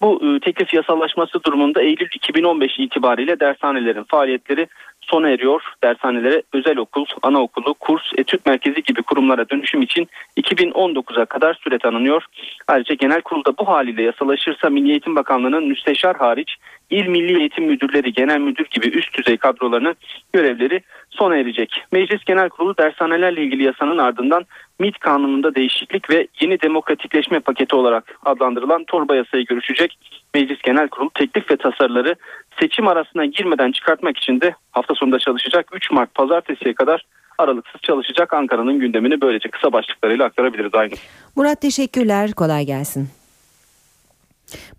Bu 0.00 0.20
e, 0.24 0.40
teklif 0.40 0.74
yasallaşması 0.74 1.44
durumunda 1.44 1.82
Eylül 1.82 2.08
2015 2.14 2.78
itibariyle 2.78 3.40
dershanelerin 3.40 4.04
faaliyetleri 4.04 4.66
sona 5.10 5.28
eriyor. 5.28 5.62
Dershanelere 5.84 6.42
özel 6.52 6.76
okul, 6.78 7.04
anaokulu, 7.22 7.74
kurs, 7.74 8.02
etüt 8.16 8.46
merkezi 8.46 8.82
gibi 8.82 9.02
kurumlara 9.02 9.48
dönüşüm 9.48 9.82
için 9.82 10.08
2019'a 10.36 11.24
kadar 11.24 11.54
süre 11.54 11.78
tanınıyor. 11.78 12.24
Ayrıca 12.68 12.94
genel 12.94 13.20
kurulda 13.20 13.58
bu 13.58 13.68
haliyle 13.68 14.02
yasalaşırsa 14.02 14.70
Milli 14.70 14.90
Eğitim 14.90 15.16
Bakanlığı'nın 15.16 15.68
müsteşar 15.68 16.16
hariç 16.16 16.56
il 16.90 17.06
milli 17.06 17.40
eğitim 17.40 17.64
müdürleri, 17.64 18.12
genel 18.12 18.38
müdür 18.38 18.66
gibi 18.70 18.88
üst 18.88 19.18
düzey 19.18 19.36
kadrolarının 19.36 19.94
görevleri 20.32 20.80
sona 21.10 21.36
erecek. 21.36 21.84
Meclis 21.92 22.24
Genel 22.24 22.48
Kurulu 22.48 22.76
dershanelerle 22.76 23.42
ilgili 23.42 23.62
yasanın 23.62 23.98
ardından 23.98 24.46
MİT 24.78 24.98
kanununda 24.98 25.54
değişiklik 25.54 26.10
ve 26.10 26.26
yeni 26.40 26.60
demokratikleşme 26.60 27.40
paketi 27.40 27.76
olarak 27.76 28.18
adlandırılan 28.24 28.84
torba 28.84 29.14
yasayı 29.16 29.44
görüşecek. 29.44 29.98
Meclis 30.34 30.62
Genel 30.62 30.88
Kurulu 30.88 31.10
teklif 31.14 31.50
ve 31.50 31.56
tasarıları 31.56 32.14
seçim 32.60 32.88
arasına 32.88 33.24
girmeden 33.24 33.72
çıkartmak 33.72 34.18
için 34.18 34.40
de 34.40 34.54
hafta 34.70 34.94
sonunda 34.94 35.18
çalışacak. 35.18 35.66
3 35.72 35.90
Mart 35.90 36.14
pazartesiye 36.14 36.74
kadar 36.74 37.04
aralıksız 37.38 37.80
çalışacak 37.82 38.34
Ankara'nın 38.34 38.78
gündemini 38.78 39.20
böylece 39.20 39.48
kısa 39.48 39.72
başlıklarıyla 39.72 40.24
aktarabiliriz 40.24 40.74
aynı. 40.74 40.94
Murat 41.36 41.60
teşekkürler. 41.60 42.30
Kolay 42.36 42.66
gelsin. 42.66 43.19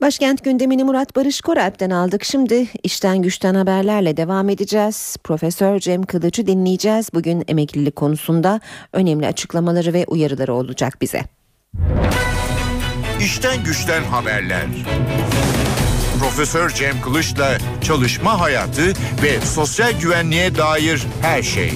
Başkent 0.02 0.44
gündemini 0.44 0.84
Murat 0.84 1.16
Barış 1.16 1.42
Koralp'ten 1.42 1.90
aldık. 1.90 2.24
Şimdi 2.24 2.68
işten 2.84 3.22
güçten 3.22 3.56
haberlerle 3.56 4.18
devam 4.18 4.50
edeceğiz. 4.50 5.18
Profesör 5.24 5.80
Cem 5.80 6.04
Kılıç'ı 6.04 6.48
dinleyeceğiz. 6.48 7.10
Bugün 7.14 7.44
emeklilik 7.48 7.96
konusunda 7.96 8.60
önemli 8.94 9.28
açıklamaları 9.28 9.94
ve 9.94 10.06
uyarıları 10.08 10.54
olacak 10.54 11.02
bize. 11.02 11.22
İşten 13.20 13.64
güçten 13.64 14.04
haberler. 14.04 14.66
Profesör 16.20 16.70
Cem 16.70 17.02
Kılıç'la 17.02 17.58
çalışma 17.82 18.40
hayatı 18.40 18.88
ve 19.24 19.42
sosyal 19.42 20.00
güvenliğe 20.00 20.56
dair 20.56 21.08
her 21.22 21.44
şey. 21.44 21.74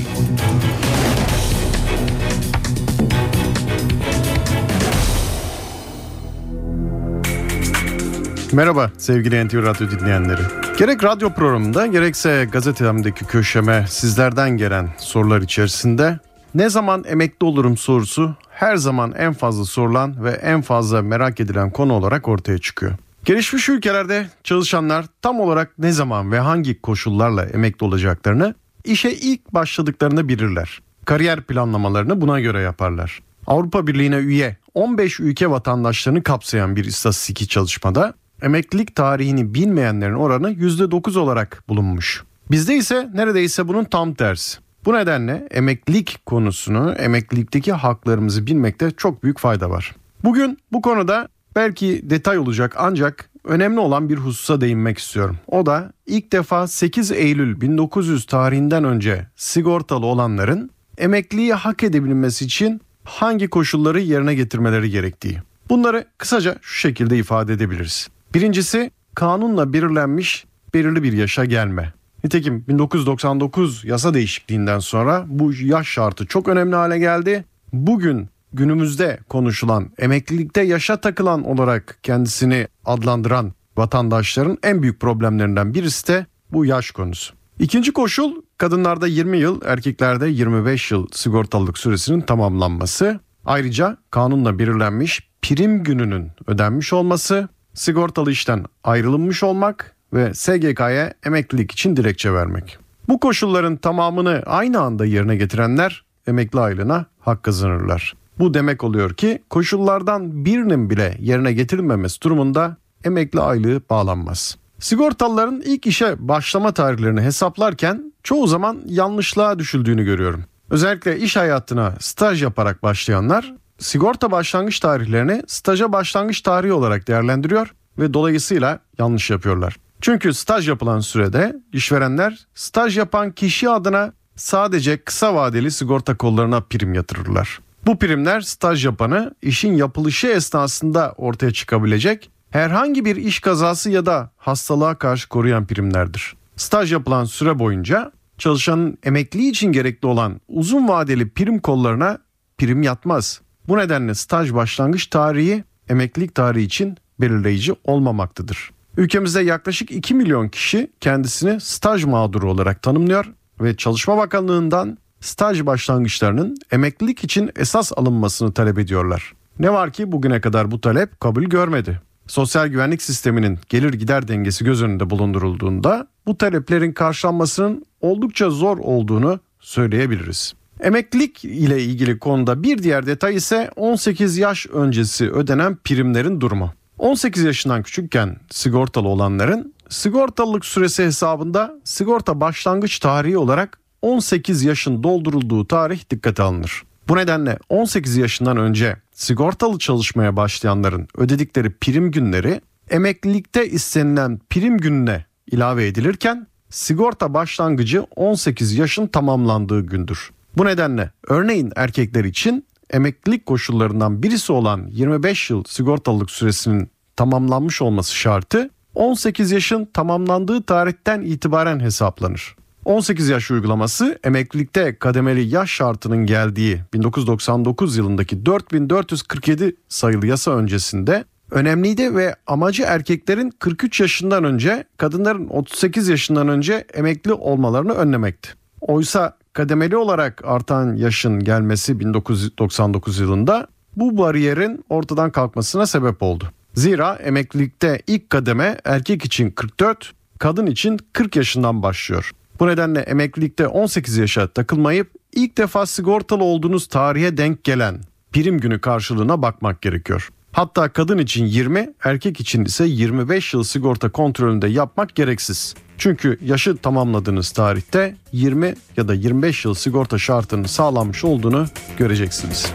Merhaba 8.56 8.92
sevgili 8.98 9.48
NTV 9.48 9.64
Radyo 9.64 9.90
dinleyenleri. 9.92 10.42
Gerek 10.78 11.04
radyo 11.04 11.30
programında 11.30 11.86
gerekse 11.86 12.48
gazetemdeki 12.52 13.26
köşeme 13.26 13.86
sizlerden 13.90 14.50
gelen 14.50 14.90
sorular 14.98 15.42
içerisinde 15.42 16.20
ne 16.54 16.70
zaman 16.70 17.04
emekli 17.08 17.46
olurum 17.46 17.78
sorusu 17.78 18.36
her 18.50 18.76
zaman 18.76 19.14
en 19.18 19.34
fazla 19.34 19.66
sorulan 19.66 20.24
ve 20.24 20.30
en 20.30 20.62
fazla 20.62 21.02
merak 21.02 21.40
edilen 21.40 21.72
konu 21.72 21.94
olarak 21.94 22.28
ortaya 22.28 22.58
çıkıyor. 22.58 22.94
Gelişmiş 23.26 23.70
ülkelerde 23.70 24.30
çalışanlar 24.44 25.06
tam 25.22 25.40
olarak 25.40 25.80
ne 25.80 25.92
zaman 25.92 26.32
ve 26.32 26.40
hangi 26.40 26.82
koşullarla 26.82 27.46
emekli 27.46 27.86
olacaklarını 27.86 28.56
işe 28.84 29.12
ilk 29.12 29.54
başladıklarında 29.54 30.28
bilirler. 30.28 30.82
Kariyer 31.06 31.42
planlamalarını 31.42 32.22
buna 32.22 32.40
göre 32.40 32.62
yaparlar. 32.62 33.20
Avrupa 33.48 33.88
Birliği'ne 33.88 34.18
üye 34.18 34.58
15 34.74 35.20
ülke 35.20 35.50
vatandaşlarını 35.50 36.24
kapsayan 36.24 36.76
bir 36.76 36.86
istatistik 36.86 37.50
çalışmada 37.50 38.14
emeklilik 38.46 38.96
tarihini 38.96 39.54
bilmeyenlerin 39.54 40.14
oranı 40.14 40.52
%9 40.52 41.20
olarak 41.20 41.64
bulunmuş. 41.70 42.24
Bizde 42.52 42.76
ise 42.76 43.10
neredeyse 43.14 43.68
bunun 43.68 43.84
tam 43.84 44.14
tersi. 44.14 44.58
Bu 44.86 44.94
nedenle 44.94 45.48
emeklilik 45.52 46.26
konusunu, 46.26 46.92
emeklilikteki 46.92 47.74
haklarımızı 47.74 48.48
bilmekte 48.48 48.92
çok 48.92 49.24
büyük 49.24 49.40
fayda 49.40 49.70
var. 49.70 49.96
Bugün 50.24 50.58
bu 50.72 50.82
konuda 50.82 51.28
belki 51.56 52.02
detay 52.10 52.38
olacak 52.38 52.76
ancak 52.78 53.30
önemli 53.44 53.80
olan 53.80 54.10
bir 54.10 54.18
hususa 54.18 54.62
değinmek 54.62 54.98
istiyorum. 54.98 55.38
O 55.48 55.66
da 55.66 55.94
ilk 56.06 56.32
defa 56.32 56.68
8 56.68 57.12
Eylül 57.12 57.62
1900 57.62 58.26
tarihinden 58.26 58.84
önce 58.84 59.28
sigortalı 59.36 60.06
olanların 60.06 60.70
emekliliği 60.98 61.54
hak 61.54 61.84
edebilmesi 61.84 62.46
için 62.46 62.82
hangi 63.04 63.48
koşulları 63.48 64.00
yerine 64.00 64.36
getirmeleri 64.36 64.90
gerektiği. 64.90 65.38
Bunları 65.70 66.06
kısaca 66.18 66.56
şu 66.62 66.80
şekilde 66.80 67.18
ifade 67.18 67.54
edebiliriz. 67.54 68.10
Birincisi 68.36 68.92
kanunla 69.16 69.74
belirlenmiş 69.74 70.46
belirli 70.74 71.04
bir 71.04 71.14
yaşa 71.14 71.46
gelme. 71.46 71.94
Nitekim 72.24 72.66
1999 72.68 73.86
yasa 73.86 74.14
değişikliğinden 74.14 74.80
sonra 74.80 75.26
bu 75.28 75.54
yaş 75.54 75.88
şartı 75.88 76.26
çok 76.26 76.48
önemli 76.48 76.76
hale 76.76 77.00
geldi. 77.00 77.46
Bugün 77.74 78.30
günümüzde 78.54 79.20
konuşulan 79.30 79.90
emeklilikte 79.98 80.62
yaşa 80.62 81.02
takılan 81.02 81.44
olarak 81.44 82.00
kendisini 82.04 82.68
adlandıran 82.86 83.54
vatandaşların 83.78 84.58
en 84.64 84.82
büyük 84.82 85.00
problemlerinden 85.00 85.74
birisi 85.74 86.08
de 86.08 86.26
bu 86.52 86.66
yaş 86.66 86.92
konusu. 86.92 87.34
İkinci 87.60 87.94
koşul 87.94 88.42
kadınlarda 88.58 89.08
20 89.08 89.38
yıl, 89.38 89.62
erkeklerde 89.66 90.30
25 90.30 90.92
yıl 90.92 91.08
sigortalılık 91.12 91.78
süresinin 91.78 92.22
tamamlanması. 92.22 93.20
Ayrıca 93.46 93.98
kanunla 94.12 94.60
belirlenmiş 94.60 95.30
prim 95.42 95.84
gününün 95.84 96.32
ödenmiş 96.48 96.94
olması, 96.94 97.50
sigortalı 97.76 98.32
işten 98.32 98.66
ayrılmış 98.84 99.44
olmak 99.44 99.96
ve 100.14 100.34
SGK'ya 100.34 101.14
emeklilik 101.26 101.72
için 101.72 101.96
dilekçe 101.96 102.34
vermek. 102.34 102.78
Bu 103.08 103.20
koşulların 103.20 103.78
tamamını 103.78 104.44
aynı 104.46 104.80
anda 104.80 105.06
yerine 105.06 105.36
getirenler 105.36 106.04
emekli 106.28 106.60
aylığına 106.60 107.06
hak 107.20 107.44
kazanırlar. 107.44 108.16
Bu 108.40 108.54
demek 108.54 108.84
oluyor 108.84 109.14
ki 109.14 109.44
koşullardan 109.50 110.46
birinin 110.46 110.90
bile 110.90 111.18
yerine 111.20 111.54
getirilmemesi 111.54 112.22
durumunda 112.22 112.78
emekli 113.04 113.40
aylığı 113.42 113.82
bağlanmaz. 113.90 114.58
Sigortalıların 114.80 115.62
ilk 115.66 115.88
işe 115.88 116.28
başlama 116.28 116.72
tarihlerini 116.72 117.22
hesaplarken 117.22 118.14
çoğu 118.24 118.48
zaman 118.48 118.82
yanlışlığa 118.86 119.60
düşüldüğünü 119.60 120.04
görüyorum. 120.04 120.44
Özellikle 120.70 121.20
iş 121.20 121.36
hayatına 121.36 121.94
staj 122.00 122.44
yaparak 122.44 122.84
başlayanlar 122.84 123.54
sigorta 123.80 124.32
başlangıç 124.32 124.80
tarihlerini 124.80 125.44
staja 125.48 125.92
başlangıç 125.92 126.42
tarihi 126.42 126.74
olarak 126.74 127.08
değerlendiriyor 127.08 127.74
ve 128.00 128.14
dolayısıyla 128.14 128.80
yanlış 129.00 129.30
yapıyorlar. 129.30 129.76
Çünkü 130.02 130.34
staj 130.34 130.70
yapılan 130.70 131.00
sürede 131.00 131.56
işverenler 131.74 132.48
staj 132.56 132.98
yapan 132.98 133.32
kişi 133.32 133.70
adına 133.70 134.14
sadece 134.36 134.98
kısa 134.98 135.36
vadeli 135.36 135.72
sigorta 135.72 136.18
kollarına 136.18 136.62
prim 136.62 136.94
yatırırlar. 136.94 137.60
Bu 137.86 138.00
primler 138.00 138.42
staj 138.42 138.86
yapanı 138.86 139.36
işin 139.42 139.74
yapılışı 139.74 140.28
esnasında 140.28 141.14
ortaya 141.18 141.52
çıkabilecek 141.52 142.30
herhangi 142.50 143.06
bir 143.06 143.16
iş 143.16 143.40
kazası 143.40 143.90
ya 143.90 144.06
da 144.06 144.32
hastalığa 144.38 144.96
karşı 144.96 145.30
koruyan 145.30 145.68
primlerdir. 145.68 146.36
Staj 146.56 146.92
yapılan 146.92 147.26
süre 147.26 147.60
boyunca 147.60 148.12
çalışanın 148.38 148.98
emekli 149.04 149.50
için 149.50 149.72
gerekli 149.72 150.08
olan 150.08 150.42
uzun 150.48 150.88
vadeli 150.88 151.30
prim 151.30 151.60
kollarına 151.60 152.18
prim 152.58 152.84
yatmaz. 152.84 153.42
Bu 153.68 153.78
nedenle 153.78 154.16
staj 154.16 154.54
başlangıç 154.54 155.08
tarihi 155.08 155.64
emeklilik 155.90 156.36
tarihi 156.36 156.66
için 156.66 156.98
belirleyici 157.20 157.74
olmamaktadır. 157.84 158.72
Ülkemizde 158.98 159.42
yaklaşık 159.42 159.92
2 159.92 160.14
milyon 160.14 160.50
kişi 160.50 160.92
kendisini 161.00 161.62
staj 161.62 162.04
mağduru 162.04 162.52
olarak 162.52 162.82
tanımlıyor 162.82 163.26
ve 163.62 163.76
Çalışma 163.78 164.18
Bakanlığı'ndan 164.18 164.98
staj 165.22 165.66
başlangıçlarının 165.66 166.58
emeklilik 166.72 167.24
için 167.24 167.52
esas 167.56 167.92
alınmasını 167.96 168.54
talep 168.54 168.80
ediyorlar. 168.80 169.34
Ne 169.60 169.74
var 169.74 169.92
ki 169.92 170.12
bugüne 170.12 170.42
kadar 170.42 170.72
bu 170.72 170.82
talep 170.82 171.20
kabul 171.20 171.44
görmedi. 171.44 172.02
Sosyal 172.28 172.68
güvenlik 172.68 173.02
sisteminin 173.02 173.60
gelir 173.70 173.94
gider 173.94 174.28
dengesi 174.28 174.66
göz 174.66 174.84
önünde 174.84 175.10
bulundurulduğunda 175.10 176.08
bu 176.26 176.38
taleplerin 176.38 176.92
karşılanmasının 176.92 177.86
oldukça 178.02 178.50
zor 178.50 178.78
olduğunu 178.78 179.40
söyleyebiliriz. 179.60 180.54
Emeklilik 180.82 181.46
ile 181.46 181.84
ilgili 181.84 182.20
konuda 182.20 182.64
bir 182.64 182.84
diğer 182.84 183.06
detay 183.06 183.36
ise 183.36 183.70
18 183.76 184.38
yaş 184.38 184.68
öncesi 184.68 185.32
ödenen 185.32 185.76
primlerin 185.76 186.42
durumu. 186.42 186.74
18 186.98 187.44
yaşından 187.44 187.84
küçükken 187.84 188.38
sigortalı 188.50 189.08
olanların 189.08 189.74
sigortalılık 189.90 190.66
süresi 190.66 191.04
hesabında 191.04 191.74
sigorta 191.84 192.42
başlangıç 192.42 193.00
tarihi 193.00 193.38
olarak 193.38 193.80
18 194.02 194.64
yaşın 194.64 195.04
doldurulduğu 195.04 195.68
tarih 195.68 196.10
dikkate 196.10 196.44
alınır. 196.44 196.84
Bu 197.08 197.16
nedenle 197.16 197.60
18 197.70 198.18
yaşından 198.18 198.58
önce 198.58 198.98
sigortalı 199.12 199.80
çalışmaya 199.80 200.36
başlayanların 200.36 201.08
ödedikleri 201.18 201.70
prim 201.70 202.12
günleri 202.12 202.62
emeklilikte 202.90 203.70
istenilen 203.70 204.40
prim 204.50 204.78
gününe 204.78 205.26
ilave 205.52 205.88
edilirken 205.88 206.48
sigorta 206.70 207.34
başlangıcı 207.34 208.04
18 208.16 208.74
yaşın 208.74 209.08
tamamlandığı 209.08 209.82
gündür. 209.82 210.32
Bu 210.58 210.66
nedenle 210.66 211.12
örneğin 211.28 211.72
erkekler 211.76 212.24
için 212.24 212.66
emeklilik 212.90 213.46
koşullarından 213.46 214.24
birisi 214.24 214.52
olan 214.52 214.88
25 214.88 215.50
yıl 215.50 215.64
sigortalılık 215.68 216.32
süresinin 216.32 216.90
tamamlanmış 217.16 217.82
olması 217.82 218.16
şartı 218.16 218.70
18 218.96 219.52
yaşın 219.52 219.86
tamamlandığı 219.86 220.64
tarihten 220.64 221.22
itibaren 221.22 221.80
hesaplanır. 221.80 222.56
18 222.86 223.30
yaş 223.30 223.52
uygulaması 223.52 224.20
emeklilikte 224.24 224.96
kademeli 224.96 225.48
yaş 225.48 225.72
şartının 225.72 226.26
geldiği 226.26 226.82
1999 226.94 227.98
yılındaki 227.98 228.46
4447 228.46 229.76
sayılı 229.90 230.28
yasa 230.28 230.52
öncesinde 230.52 231.26
önemliydi 231.52 232.16
ve 232.16 232.36
amacı 232.48 232.84
erkeklerin 232.84 233.50
43 233.60 234.00
yaşından 234.00 234.44
önce, 234.44 234.84
kadınların 234.98 235.48
38 235.48 236.10
yaşından 236.10 236.48
önce 236.48 236.86
emekli 236.94 237.34
olmalarını 237.34 237.94
önlemekti. 237.94 238.50
Oysa 238.82 239.38
kademeli 239.56 239.98
olarak 239.98 240.42
artan 240.46 240.96
yaşın 240.96 241.40
gelmesi 241.40 242.00
1999 242.00 243.20
yılında 243.20 243.68
bu 243.96 244.18
bariyerin 244.18 244.86
ortadan 244.90 245.32
kalkmasına 245.32 245.86
sebep 245.86 246.24
oldu. 246.24 246.52
Zira 246.74 247.16
emeklilikte 247.16 248.02
ilk 248.08 248.30
kademe 248.30 248.78
erkek 248.86 249.26
için 249.26 249.52
44, 249.52 250.14
kadın 250.40 250.66
için 250.66 251.00
40 251.14 251.36
yaşından 251.36 251.84
başlıyor. 251.84 252.32
Bu 252.60 252.68
nedenle 252.68 253.00
emeklilikte 253.00 253.68
18 253.68 254.18
yaşa 254.18 254.48
takılmayıp 254.48 255.12
ilk 255.34 255.58
defa 255.58 255.86
sigortalı 255.86 256.44
olduğunuz 256.44 256.88
tarihe 256.88 257.38
denk 257.38 257.64
gelen 257.64 258.02
prim 258.32 258.60
günü 258.60 258.82
karşılığına 258.82 259.42
bakmak 259.42 259.82
gerekiyor. 259.82 260.30
Hatta 260.56 260.90
kadın 260.90 261.18
için 261.18 261.46
20, 261.46 261.94
erkek 262.04 262.40
için 262.40 262.66
ise 262.66 262.86
25 262.86 263.54
yıl 263.54 263.64
sigorta 263.64 264.12
kontrolünde 264.12 264.68
yapmak 264.68 265.16
gereksiz. 265.16 265.76
Çünkü 265.98 266.40
yaşı 266.46 266.78
tamamladığınız 266.78 267.52
tarihte 267.52 268.16
20 268.32 268.76
ya 268.98 269.08
da 269.08 269.14
25 269.14 269.66
yıl 269.66 269.74
sigorta 269.74 270.18
şartının 270.18 270.64
sağlanmış 270.64 271.24
olduğunu 271.24 271.66
göreceksiniz. 271.98 272.74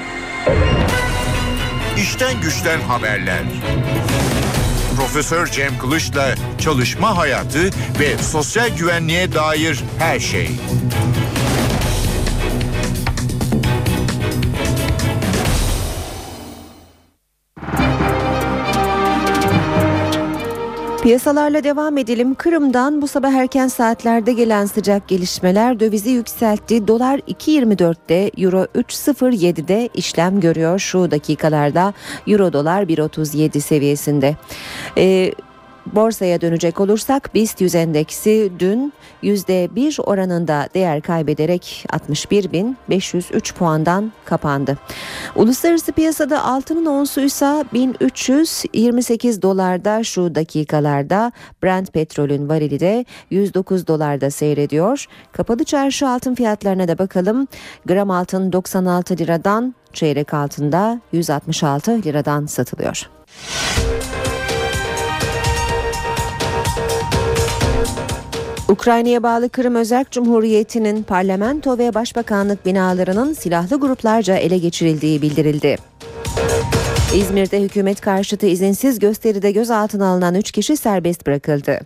İşten 1.96 2.40
güçten 2.40 2.80
haberler. 2.80 3.42
Profesör 4.96 5.46
Cem 5.46 5.78
Kılıç'la 5.78 6.34
çalışma 6.58 7.16
hayatı 7.16 7.70
ve 8.00 8.18
sosyal 8.22 8.68
güvenliğe 8.76 9.32
dair 9.32 9.84
her 9.98 10.20
şey. 10.20 10.50
Piyasalarla 21.06 21.64
devam 21.64 21.98
edelim. 21.98 22.34
Kırım'dan 22.34 23.02
bu 23.02 23.08
sabah 23.08 23.32
erken 23.32 23.68
saatlerde 23.68 24.32
gelen 24.32 24.66
sıcak 24.66 25.08
gelişmeler 25.08 25.80
dövizi 25.80 26.10
yükseltti. 26.10 26.88
Dolar 26.88 27.18
2.24'te, 27.18 28.30
Euro 28.36 28.64
3.07'de 28.64 29.88
işlem 29.94 30.40
görüyor 30.40 30.78
şu 30.78 31.10
dakikalarda. 31.10 31.94
Euro 32.26 32.52
dolar 32.52 32.82
1.37 32.82 33.60
seviyesinde. 33.60 34.36
Ee, 34.98 35.32
Borsaya 35.86 36.40
dönecek 36.40 36.80
olursak 36.80 37.34
BIST 37.34 37.60
100 37.60 37.74
endeksi 37.74 38.52
dün 38.58 38.92
%1 39.22 40.02
oranında 40.02 40.68
değer 40.74 41.00
kaybederek 41.00 41.84
61.503 41.88 43.54
puandan 43.54 44.12
kapandı. 44.24 44.78
Uluslararası 45.36 45.92
piyasada 45.92 46.44
altının 46.44 46.86
onsu 46.86 47.20
ise 47.20 47.64
1328 47.72 49.42
dolarda 49.42 50.04
şu 50.04 50.34
dakikalarda 50.34 51.32
Brent 51.62 51.92
petrolün 51.92 52.48
varili 52.48 52.80
de 52.80 53.04
109 53.30 53.86
dolarda 53.86 54.30
seyrediyor. 54.30 55.06
Kapalı 55.32 55.64
çarşı 55.64 56.08
altın 56.08 56.34
fiyatlarına 56.34 56.88
da 56.88 56.98
bakalım. 56.98 57.46
Gram 57.86 58.10
altın 58.10 58.52
96 58.52 59.16
liradan 59.16 59.74
çeyrek 59.92 60.34
altında 60.34 61.00
166 61.12 62.02
liradan 62.02 62.46
satılıyor. 62.46 63.10
Ukrayna'ya 68.68 69.22
bağlı 69.22 69.48
Kırım 69.48 69.74
Özerk 69.74 70.10
Cumhuriyeti'nin 70.10 71.02
parlamento 71.02 71.78
ve 71.78 71.94
başbakanlık 71.94 72.66
binalarının 72.66 73.32
silahlı 73.32 73.80
gruplarca 73.80 74.36
ele 74.36 74.58
geçirildiği 74.58 75.22
bildirildi. 75.22 75.76
İzmir'de 77.14 77.62
hükümet 77.62 78.00
karşıtı 78.00 78.46
izinsiz 78.46 78.98
gösteride 78.98 79.50
gözaltına 79.50 80.06
alınan 80.06 80.34
3 80.34 80.50
kişi 80.52 80.76
serbest 80.76 81.26
bırakıldı. 81.26 81.80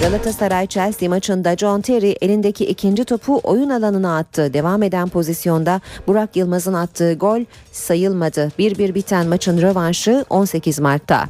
Galatasaray 0.00 0.66
Chelsea 0.66 1.08
maçında 1.08 1.56
John 1.56 1.80
Terry 1.80 2.16
elindeki 2.20 2.64
ikinci 2.64 3.04
topu 3.04 3.40
oyun 3.42 3.70
alanına 3.70 4.18
attı. 4.18 4.54
Devam 4.54 4.82
eden 4.82 5.08
pozisyonda 5.08 5.80
Burak 6.06 6.36
Yılmaz'ın 6.36 6.74
attığı 6.74 7.14
gol 7.14 7.40
sayılmadı. 7.72 8.52
1-1 8.58 8.94
biten 8.94 9.26
maçın 9.26 9.62
rövanşı 9.62 10.24
18 10.30 10.78
Mart'ta. 10.80 11.28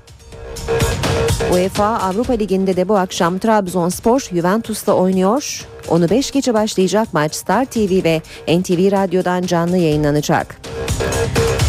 UEFA 1.53 1.87
Avrupa 1.87 2.33
Ligi'nde 2.33 2.77
de 2.77 2.89
bu 2.89 2.97
akşam 2.97 3.39
Trabzonspor 3.39 4.21
Juventus'ta 4.21 4.93
oynuyor. 4.93 5.67
Onu 5.89 6.11
5 6.11 6.31
gece 6.31 6.55
başlayacak 6.55 7.09
maç 7.13 7.35
Star 7.35 7.65
TV 7.65 8.05
ve 8.05 8.23
NTV 8.49 8.93
Radyo'dan 8.93 9.43
canlı 9.43 9.77
yayınlanacak. 9.77 10.57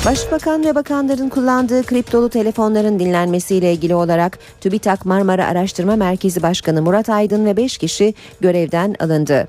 Başbakan 0.06 0.66
ve 0.66 0.76
bakanların 0.76 1.30
kullandığı 1.30 1.84
kriptolu 1.84 2.30
telefonların 2.30 3.00
dinlenmesiyle 3.00 3.74
ilgili 3.74 3.96
olarak 3.96 4.40
TÜBİTAK 4.62 5.06
Marmara 5.06 5.46
Araştırma 5.48 5.96
Merkezi 5.96 6.44
Başkanı 6.44 6.82
Murat 6.82 7.10
Aydın 7.10 7.46
ve 7.46 7.58
5 7.58 7.78
kişi 7.78 8.14
görevden 8.42 8.96
alındı. 9.00 9.48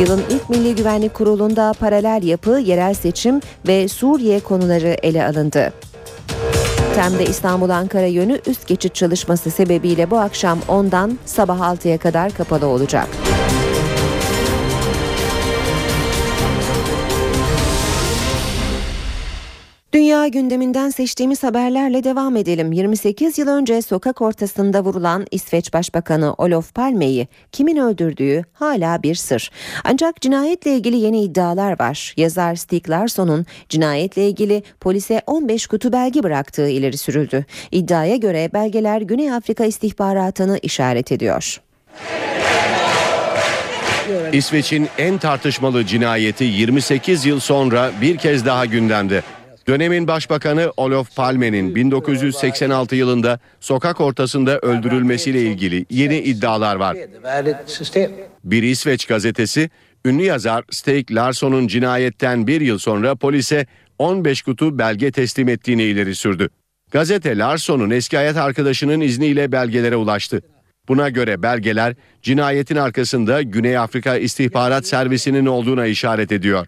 Yılın 0.00 0.22
ilk 0.30 0.50
Milli 0.50 0.74
Güvenlik 0.74 1.14
Kurulu'nda 1.14 1.74
paralel 1.80 2.22
yapı, 2.22 2.50
yerel 2.50 2.94
seçim 2.94 3.40
ve 3.66 3.88
Suriye 3.88 4.40
konuları 4.40 4.96
ele 5.02 5.26
alındı. 5.26 5.72
Tem'de 6.98 7.26
İstanbul-Ankara 7.26 8.06
yönü 8.06 8.40
üst 8.46 8.66
geçit 8.66 8.94
çalışması 8.94 9.50
sebebiyle 9.50 10.10
bu 10.10 10.18
akşam 10.18 10.58
10'dan 10.68 11.18
sabah 11.24 11.58
6'ya 11.58 11.98
kadar 11.98 12.32
kapalı 12.32 12.66
olacak. 12.66 13.08
Dünya 19.98 20.28
gündeminden 20.28 20.90
seçtiğimiz 20.90 21.42
haberlerle 21.42 22.04
devam 22.04 22.36
edelim. 22.36 22.72
28 22.72 23.38
yıl 23.38 23.48
önce 23.48 23.82
sokak 23.82 24.22
ortasında 24.22 24.84
vurulan 24.84 25.26
İsveç 25.30 25.72
Başbakanı 25.72 26.34
Olof 26.34 26.74
Palme'yi 26.74 27.28
kimin 27.52 27.76
öldürdüğü 27.76 28.44
hala 28.52 29.02
bir 29.02 29.14
sır. 29.14 29.50
Ancak 29.84 30.20
cinayetle 30.20 30.74
ilgili 30.76 30.96
yeni 30.96 31.22
iddialar 31.22 31.80
var. 31.80 32.14
Yazar 32.16 32.54
Stig 32.54 32.88
Larsson'un 32.88 33.46
cinayetle 33.68 34.28
ilgili 34.28 34.62
polise 34.80 35.22
15 35.26 35.66
kutu 35.66 35.92
belge 35.92 36.22
bıraktığı 36.22 36.68
ileri 36.68 36.98
sürüldü. 36.98 37.44
İddiaya 37.72 38.16
göre 38.16 38.50
belgeler 38.54 39.00
Güney 39.00 39.32
Afrika 39.32 39.64
istihbaratını 39.64 40.58
işaret 40.62 41.12
ediyor. 41.12 41.60
İsveç'in 44.32 44.88
en 44.98 45.18
tartışmalı 45.18 45.86
cinayeti 45.86 46.44
28 46.44 47.26
yıl 47.26 47.40
sonra 47.40 47.90
bir 48.00 48.16
kez 48.16 48.46
daha 48.46 48.64
gündemde. 48.66 49.22
Dönemin 49.68 50.08
başbakanı 50.08 50.72
Olof 50.76 51.16
Palme'nin 51.16 51.74
1986 51.74 52.96
yılında 52.96 53.38
sokak 53.60 54.00
ortasında 54.00 54.58
öldürülmesiyle 54.58 55.42
ilgili 55.42 55.86
yeni 55.90 56.18
iddialar 56.18 56.76
var. 56.76 56.96
Bir 58.44 58.62
İsveç 58.62 59.06
gazetesi, 59.06 59.70
ünlü 60.04 60.22
yazar 60.22 60.64
Stig 60.70 61.12
Larsson'un 61.12 61.66
cinayetten 61.66 62.46
bir 62.46 62.60
yıl 62.60 62.78
sonra 62.78 63.16
polise 63.16 63.66
15 63.98 64.42
kutu 64.42 64.78
belge 64.78 65.10
teslim 65.10 65.48
ettiğini 65.48 65.82
ileri 65.82 66.14
sürdü. 66.14 66.50
Gazete 66.90 67.38
Larsson'un 67.38 67.90
eski 67.90 68.16
hayat 68.16 68.36
arkadaşının 68.36 69.00
izniyle 69.00 69.52
belgelere 69.52 69.96
ulaştı. 69.96 70.42
Buna 70.88 71.08
göre 71.08 71.42
belgeler 71.42 71.94
cinayetin 72.22 72.76
arkasında 72.76 73.42
Güney 73.42 73.78
Afrika 73.78 74.16
İstihbarat 74.16 74.86
Servisi'nin 74.86 75.46
olduğuna 75.46 75.86
işaret 75.86 76.32
ediyor. 76.32 76.66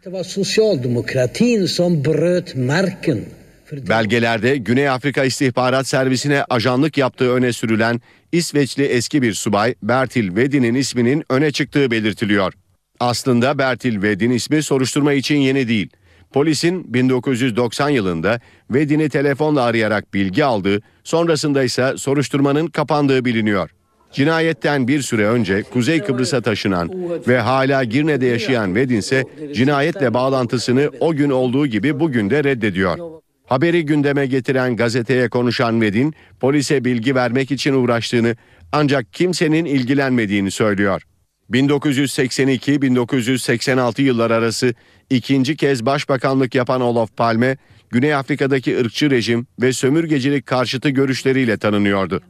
Belgelerde 3.72 4.56
Güney 4.56 4.88
Afrika 4.88 5.24
İstihbarat 5.24 5.86
Servisi'ne 5.86 6.44
ajanlık 6.50 6.98
yaptığı 6.98 7.32
öne 7.32 7.52
sürülen 7.52 8.00
İsveçli 8.32 8.84
eski 8.84 9.22
bir 9.22 9.34
subay 9.34 9.74
Bertil 9.82 10.36
Vedin'in 10.36 10.74
isminin 10.74 11.24
öne 11.30 11.52
çıktığı 11.52 11.90
belirtiliyor. 11.90 12.52
Aslında 13.00 13.58
Bertil 13.58 14.02
Vedin 14.02 14.30
ismi 14.30 14.62
soruşturma 14.62 15.12
için 15.12 15.36
yeni 15.36 15.68
değil. 15.68 15.90
Polisin 16.32 16.94
1990 16.94 17.88
yılında 17.88 18.40
Vedin'i 18.70 19.08
telefonla 19.08 19.62
arayarak 19.62 20.14
bilgi 20.14 20.44
aldığı, 20.44 20.80
sonrasında 21.04 21.64
ise 21.64 21.92
soruşturmanın 21.96 22.66
kapandığı 22.66 23.24
biliniyor. 23.24 23.70
Cinayetten 24.12 24.88
bir 24.88 25.02
süre 25.02 25.26
önce 25.26 25.62
Kuzey 25.62 26.00
Kıbrıs'a 26.00 26.40
taşınan 26.40 26.90
ve 27.28 27.38
hala 27.38 27.84
Girne'de 27.84 28.26
yaşayan 28.26 28.74
Vedin 28.74 28.96
ise 28.96 29.24
cinayetle 29.54 30.14
bağlantısını 30.14 30.90
o 31.00 31.14
gün 31.14 31.30
olduğu 31.30 31.66
gibi 31.66 32.00
bugün 32.00 32.30
de 32.30 32.44
reddediyor. 32.44 32.98
Haberi 33.46 33.86
gündeme 33.86 34.26
getiren 34.26 34.76
gazeteye 34.76 35.28
konuşan 35.28 35.80
Vedin, 35.80 36.14
polise 36.40 36.84
bilgi 36.84 37.14
vermek 37.14 37.50
için 37.50 37.74
uğraştığını 37.74 38.36
ancak 38.72 39.12
kimsenin 39.12 39.64
ilgilenmediğini 39.64 40.50
söylüyor. 40.50 41.02
1982-1986 41.50 44.02
yıllar 44.02 44.30
arası 44.30 44.74
ikinci 45.11 45.56
kez 45.56 45.86
başbakanlık 45.86 46.54
yapan 46.54 46.80
Olof 46.80 47.16
Palme, 47.16 47.56
Güney 47.90 48.14
Afrika'daki 48.14 48.78
ırkçı 48.78 49.11
rejim 49.11 49.46
ve 49.61 49.72
sömürgecilik 49.72 50.46
karşıtı 50.46 50.88
görüşleriyle 50.88 51.56
tanınıyordu. 51.56 52.22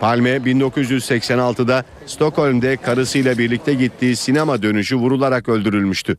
Palme 0.00 0.36
1986'da 0.36 1.84
Stockholm'de 2.06 2.76
karısıyla 2.76 3.38
birlikte 3.38 3.74
gittiği 3.74 4.16
sinema 4.16 4.62
dönüşü 4.62 4.96
vurularak 4.96 5.48
öldürülmüştü. 5.48 6.16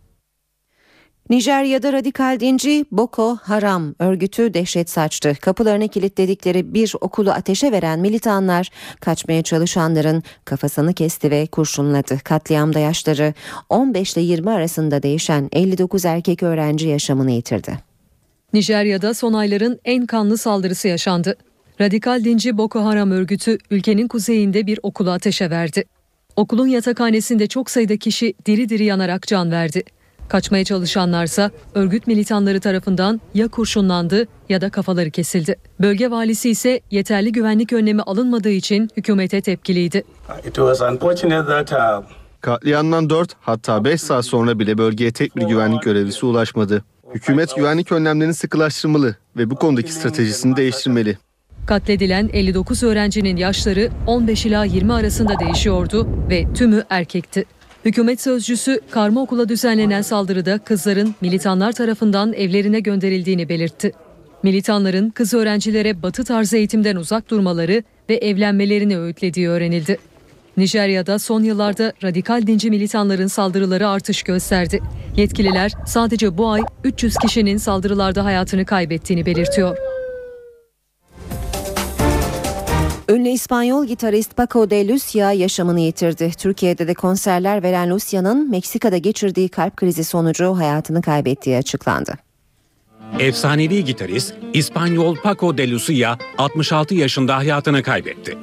Nijerya'da 1.30 1.94
radikal 1.94 2.40
dinci 2.40 2.86
Boko 2.92 3.38
Haram 3.42 3.96
örgütü 4.00 4.54
dehşet 4.54 4.90
saçtı. 4.90 5.36
Kapılarını 5.42 5.88
kilitledikleri 5.88 6.74
bir 6.74 6.94
okulu 7.02 7.32
ateşe 7.32 7.72
veren 7.72 8.00
militanlar 8.00 8.70
kaçmaya 9.00 9.44
çalışanların 9.44 10.24
kafasını 10.46 10.94
kesti 10.94 11.32
ve 11.32 11.48
kurşunladı. 11.48 12.20
Katliamda 12.24 12.80
yaşları 12.80 13.34
15 13.70 14.14
ile 14.14 14.22
20 14.22 14.50
arasında 14.50 15.04
değişen 15.04 15.50
59 15.52 16.06
erkek 16.06 16.44
öğrenci 16.44 16.88
yaşamını 16.88 17.32
yitirdi. 17.32 17.78
Nijerya'da 18.54 19.14
son 19.14 19.34
ayların 19.34 19.80
en 19.86 20.06
kanlı 20.06 20.38
saldırısı 20.38 20.88
yaşandı. 20.88 21.36
Radikal 21.82 22.24
dinci 22.24 22.58
Boko 22.58 22.86
Haram 22.86 23.12
örgütü 23.12 23.58
ülkenin 23.72 24.08
kuzeyinde 24.08 24.68
bir 24.68 24.80
okulu 24.84 25.12
ateşe 25.12 25.50
verdi. 25.50 25.84
Okulun 26.36 26.68
yatakhanesinde 26.68 27.48
çok 27.48 27.70
sayıda 27.70 27.98
kişi 27.98 28.34
diri 28.46 28.70
diri 28.70 28.86
yanarak 28.86 29.28
can 29.28 29.52
verdi. 29.52 29.84
Kaçmaya 30.28 30.64
çalışanlarsa 30.64 31.52
örgüt 31.76 32.08
militanları 32.08 32.60
tarafından 32.60 33.22
ya 33.34 33.48
kurşunlandı 33.48 34.28
ya 34.50 34.62
da 34.62 34.70
kafaları 34.70 35.12
kesildi. 35.12 35.56
Bölge 35.80 36.12
valisi 36.12 36.50
ise 36.50 36.82
yeterli 36.92 37.32
güvenlik 37.32 37.74
önlemi 37.74 38.02
alınmadığı 38.02 38.50
için 38.50 38.90
hükümete 38.98 39.42
tepkiliydi. 39.42 40.04
Katliamdan 42.42 43.10
4 43.10 43.32
hatta 43.42 43.84
5 43.86 44.02
saat 44.02 44.26
sonra 44.26 44.60
bile 44.60 44.78
bölgeye 44.78 45.12
tek 45.12 45.36
bir 45.36 45.44
güvenlik 45.44 45.84
görevlisi 45.84 46.26
ulaşmadı. 46.26 46.84
Hükümet 47.14 47.56
güvenlik 47.56 47.92
önlemlerini 47.92 48.34
sıkılaştırmalı 48.34 49.16
ve 49.38 49.50
bu 49.50 49.56
konudaki 49.56 49.94
stratejisini 49.94 50.56
değiştirmeli. 50.58 51.18
Katledilen 51.66 52.30
59 52.34 52.84
öğrencinin 52.84 53.38
yaşları 53.38 53.90
15 54.08 54.46
ila 54.46 54.66
20 54.66 54.94
arasında 54.94 55.40
değişiyordu 55.40 56.08
ve 56.30 56.54
tümü 56.54 56.84
erkekti. 56.90 57.46
Hükümet 57.86 58.22
sözcüsü 58.22 58.80
karma 58.92 59.22
okula 59.22 59.50
düzenlenen 59.50 60.02
saldırıda 60.02 60.58
kızların 60.58 61.16
militanlar 61.22 61.72
tarafından 61.72 62.34
evlerine 62.34 62.80
gönderildiğini 62.80 63.50
belirtti. 63.50 63.92
Militanların 64.44 65.10
kız 65.10 65.34
öğrencilere 65.34 66.04
batı 66.04 66.24
tarzı 66.24 66.58
eğitimden 66.58 66.96
uzak 66.96 67.30
durmaları 67.30 67.84
ve 68.10 68.16
evlenmelerini 68.16 69.00
öğütlediği 69.00 69.50
öğrenildi. 69.50 69.98
Nijerya'da 70.58 71.20
son 71.20 71.44
yıllarda 71.44 71.94
radikal 72.04 72.48
dinci 72.48 72.70
militanların 72.70 73.28
saldırıları 73.28 73.90
artış 73.90 74.24
gösterdi. 74.24 74.80
Yetkililer 75.18 75.72
sadece 75.86 76.38
bu 76.38 76.50
ay 76.50 76.62
300 76.84 77.16
kişinin 77.16 77.58
saldırılarda 77.58 78.26
hayatını 78.26 78.66
kaybettiğini 78.66 79.26
belirtiyor. 79.26 79.78
Ünlü 83.12 83.30
İspanyol 83.30 83.86
gitarist 83.86 84.38
Paco 84.38 84.70
de 84.70 84.88
Lucia 84.88 85.32
yaşamını 85.32 85.80
yitirdi. 85.80 86.32
Türkiye'de 86.38 86.88
de 86.88 86.94
konserler 86.94 87.64
veren 87.64 87.90
Lucia'nın 87.90 88.52
Meksika'da 88.52 88.98
geçirdiği 88.98 89.50
kalp 89.50 89.78
krizi 89.78 90.04
sonucu 90.04 90.58
hayatını 90.58 91.02
kaybettiği 91.02 91.58
açıklandı. 91.58 92.14
Efsanevi 93.20 93.86
gitarist 93.86 94.34
İspanyol 94.54 95.16
Paco 95.16 95.58
de 95.58 95.72
Lucia 95.72 96.18
66 96.38 96.96
yaşında 96.96 97.38
hayatını 97.38 97.84
kaybetti. 97.84 98.38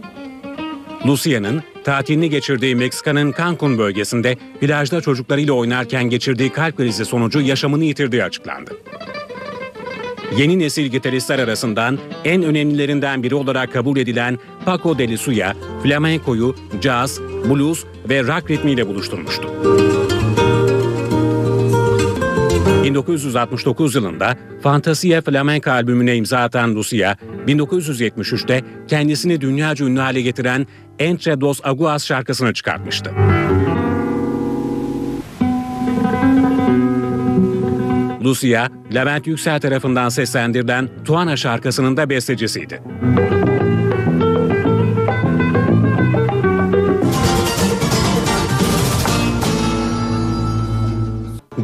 Lucia'nın 1.07 1.63
tatilini 1.85 2.31
geçirdiği 2.31 2.77
Meksika'nın 2.77 3.35
Cancun 3.39 3.79
bölgesinde 3.79 4.37
plajda 4.61 5.01
çocuklarıyla 5.01 5.53
oynarken 5.53 6.05
geçirdiği 6.05 6.53
kalp 6.53 6.77
krizi 6.77 7.05
sonucu 7.05 7.41
yaşamını 7.41 7.85
yitirdiği 7.85 8.25
açıklandı. 8.25 8.77
Yeni 10.37 10.59
nesil 10.59 10.87
gitaristler 10.87 11.39
arasından 11.39 11.99
en 12.25 12.43
önemlilerinden 12.43 13.23
biri 13.23 13.35
olarak 13.35 13.73
kabul 13.73 13.97
edilen 13.97 14.39
Paco 14.65 14.99
de 14.99 15.13
Lucia, 15.13 15.55
flamenkoyu 15.83 16.57
caz, 16.81 17.21
blues 17.21 17.85
ve 18.09 18.23
rock 18.23 18.51
ritmiyle 18.51 18.87
buluşturmuştu. 18.89 19.49
1969 22.83 23.95
yılında 23.95 24.37
Fantasia 24.63 25.21
Flamenca 25.21 25.73
albümüne 25.73 26.17
imza 26.17 26.39
atan 26.39 26.75
Lucia, 26.75 27.17
1973'te 27.47 28.63
kendisini 28.89 29.41
dünyaca 29.41 29.87
ünlü 29.87 30.01
hale 30.01 30.21
getiren 30.23 30.67
Entre 30.99 31.41
Dos 31.41 31.61
Aguas 31.65 32.07
şarkısını 32.07 32.55
çıkartmıştı. 32.55 33.11
Lucia, 38.29 38.69
Levent 38.95 39.27
Yüksel 39.27 39.61
tarafından 39.61 40.09
seslendirilen 40.09 40.89
Tuana 41.05 41.37
şarkısının 41.37 41.97
da 41.97 42.11
bestecisiydi. 42.11 42.83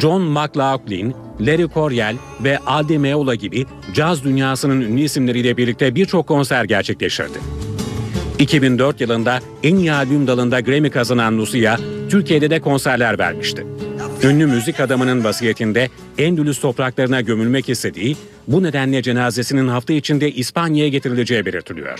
John 0.00 0.22
McLaughlin, 0.22 1.14
Larry 1.40 1.68
Coryell 1.74 2.16
ve 2.44 2.58
Aldi 2.58 2.98
Meola 2.98 3.34
gibi 3.34 3.66
caz 3.94 4.24
dünyasının 4.24 4.80
ünlü 4.80 5.00
isimleriyle 5.00 5.56
birlikte 5.56 5.94
birçok 5.94 6.26
konser 6.26 6.64
gerçekleştirdi. 6.64 7.38
2004 8.38 9.00
yılında 9.00 9.38
en 9.62 9.76
iyi 9.76 9.92
albüm 9.92 10.26
dalında 10.26 10.60
Grammy 10.60 10.90
kazanan 10.90 11.38
Lucia, 11.38 11.76
Türkiye'de 12.10 12.50
de 12.50 12.60
konserler 12.60 13.18
vermişti. 13.18 13.66
Ünlü 14.22 14.46
müzik 14.46 14.80
adamının 14.80 15.24
vasiyetinde 15.24 15.88
Endülüs 16.18 16.60
topraklarına 16.60 17.20
gömülmek 17.20 17.68
istediği, 17.68 18.16
bu 18.48 18.62
nedenle 18.62 19.02
cenazesinin 19.02 19.68
hafta 19.68 19.92
içinde 19.92 20.32
İspanya'ya 20.32 20.88
getirileceği 20.88 21.46
belirtiliyor. 21.46 21.98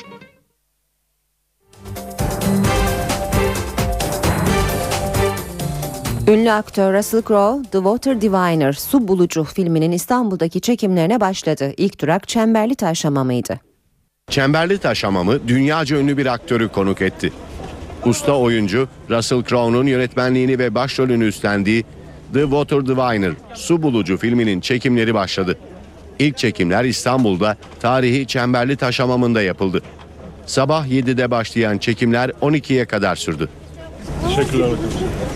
Ünlü 6.29 6.51
aktör 6.51 6.95
Russell 6.95 7.23
Crowe, 7.23 7.71
The 7.71 7.79
Water 7.79 8.21
Diviner, 8.21 8.73
Su 8.73 9.09
Bulucu 9.09 9.45
filminin 9.45 9.93
İstanbul'daki 9.93 10.61
çekimlerine 10.61 11.21
başladı. 11.21 11.73
İlk 11.77 12.01
durak 12.01 12.29
Çemberli 12.29 12.75
Taş 12.75 13.05
Hamamı'ydı. 13.05 13.61
Çemberli 14.31 14.79
Taş 14.79 15.05
Hamamı 15.05 15.49
dünyaca 15.49 15.97
ünlü 15.97 16.17
bir 16.17 16.27
aktörü 16.27 16.69
konuk 16.69 17.03
etti. 17.03 17.33
Usta 18.07 18.39
oyuncu 18.39 18.89
Russell 19.11 19.43
Crowe'nun 19.43 19.87
yönetmenliğini 19.87 20.59
ve 20.59 20.75
başrolünü 20.75 21.25
üstlendiği 21.25 21.85
The 22.35 22.43
Water 22.43 22.87
Diviner, 22.87 23.33
Su 23.55 23.83
Bulucu 23.83 24.17
filminin 24.17 24.61
çekimleri 24.61 25.15
başladı. 25.15 25.59
İlk 26.19 26.39
çekimler 26.39 26.85
İstanbul'da 26.85 27.57
tarihi 27.81 28.27
Çemberli 28.27 28.77
Taş 28.77 29.01
Hamamı'nda 29.01 29.43
yapıldı. 29.43 29.83
Sabah 30.47 30.87
7'de 30.87 31.31
başlayan 31.31 31.79
çekimler 31.79 32.29
12'ye 32.29 32.85
kadar 32.85 33.17
sürdü. 33.17 33.49
Teşekkürler 34.29 34.69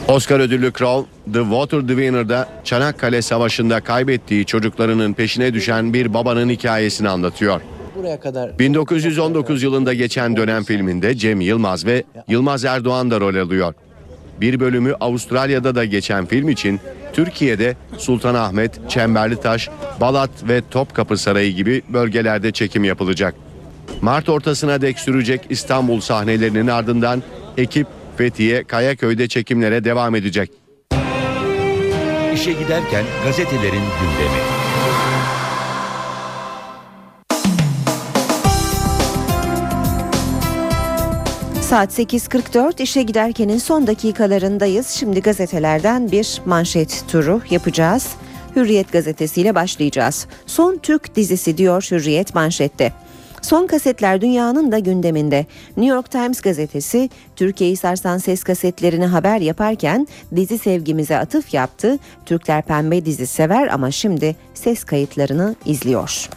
Oscar 0.09 0.40
ödüllü 0.40 0.72
Crowe, 0.72 1.09
The 1.32 1.40
Water 1.40 1.88
Diviner'da 1.88 2.49
Çanakkale 2.64 3.22
Savaşı'nda 3.22 3.80
kaybettiği 3.80 4.44
çocuklarının 4.44 5.12
peşine 5.12 5.55
düşen 5.55 5.94
bir 5.94 6.14
babanın 6.14 6.49
hikayesini 6.49 7.09
anlatıyor. 7.09 7.61
Buraya 7.96 8.20
kadar 8.20 8.59
1919 8.59 9.62
yılında 9.62 9.94
geçen 9.94 10.36
dönem 10.36 10.64
filminde 10.64 11.14
Cem 11.14 11.40
Yılmaz 11.40 11.86
ve 11.86 12.05
Yılmaz 12.28 12.64
Erdoğan 12.64 13.11
da 13.11 13.20
rol 13.20 13.36
alıyor. 13.36 13.74
Bir 14.41 14.61
bölümü 14.61 14.95
Avustralya'da 15.01 15.74
da 15.74 15.84
geçen 15.84 16.26
film 16.26 16.49
için 16.49 16.80
Türkiye'de 17.12 17.76
Sultanahmet, 17.99 18.91
Çemberlitaş, 18.91 19.68
Balat 20.01 20.30
ve 20.49 20.62
Topkapı 20.70 21.16
Sarayı 21.16 21.53
gibi 21.53 21.82
bölgelerde 21.89 22.53
çekim 22.53 22.84
yapılacak. 22.84 23.34
Mart 24.03 24.28
ortasına 24.28 24.80
dek 24.82 24.99
sürecek 24.99 25.41
İstanbul 25.51 26.01
sahnelerinin 26.01 26.66
ardından 26.66 27.22
ekip 27.57 27.86
Fethiye, 28.16 28.64
Kayaköy'de 28.64 29.28
çekimlere 29.28 29.84
devam 29.84 30.14
edecek. 30.14 30.51
İşe 32.34 32.53
giderken 32.53 33.05
gazetelerin 33.24 33.72
gündemi. 33.72 34.67
Saat 41.68 41.98
8.44 41.98 42.82
işe 42.82 43.02
giderkenin 43.02 43.58
son 43.58 43.86
dakikalarındayız. 43.86 44.88
Şimdi 44.88 45.22
gazetelerden 45.22 46.12
bir 46.12 46.42
manşet 46.46 47.04
turu 47.08 47.40
yapacağız. 47.50 48.08
Hürriyet 48.56 48.92
gazetesiyle 48.92 49.54
başlayacağız. 49.54 50.26
Son 50.46 50.76
Türk 50.76 51.16
dizisi 51.16 51.58
diyor 51.58 51.88
Hürriyet 51.90 52.34
manşette. 52.34 52.92
Son 53.42 53.66
kasetler 53.66 54.20
dünyanın 54.20 54.72
da 54.72 54.78
gündeminde. 54.78 55.46
New 55.76 55.94
York 55.94 56.10
Times 56.10 56.40
gazetesi 56.40 57.10
Türkiye'yi 57.36 57.76
sarsan 57.76 58.18
ses 58.18 58.42
kasetlerini 58.44 59.06
haber 59.06 59.40
yaparken 59.40 60.08
dizi 60.36 60.58
sevgimize 60.58 61.18
atıf 61.18 61.54
yaptı. 61.54 61.98
Türkler 62.26 62.62
pembe 62.62 63.04
dizi 63.04 63.26
sever 63.26 63.68
ama 63.68 63.90
şimdi 63.90 64.36
ses 64.54 64.84
kayıtlarını 64.84 65.54
izliyor. 65.64 66.28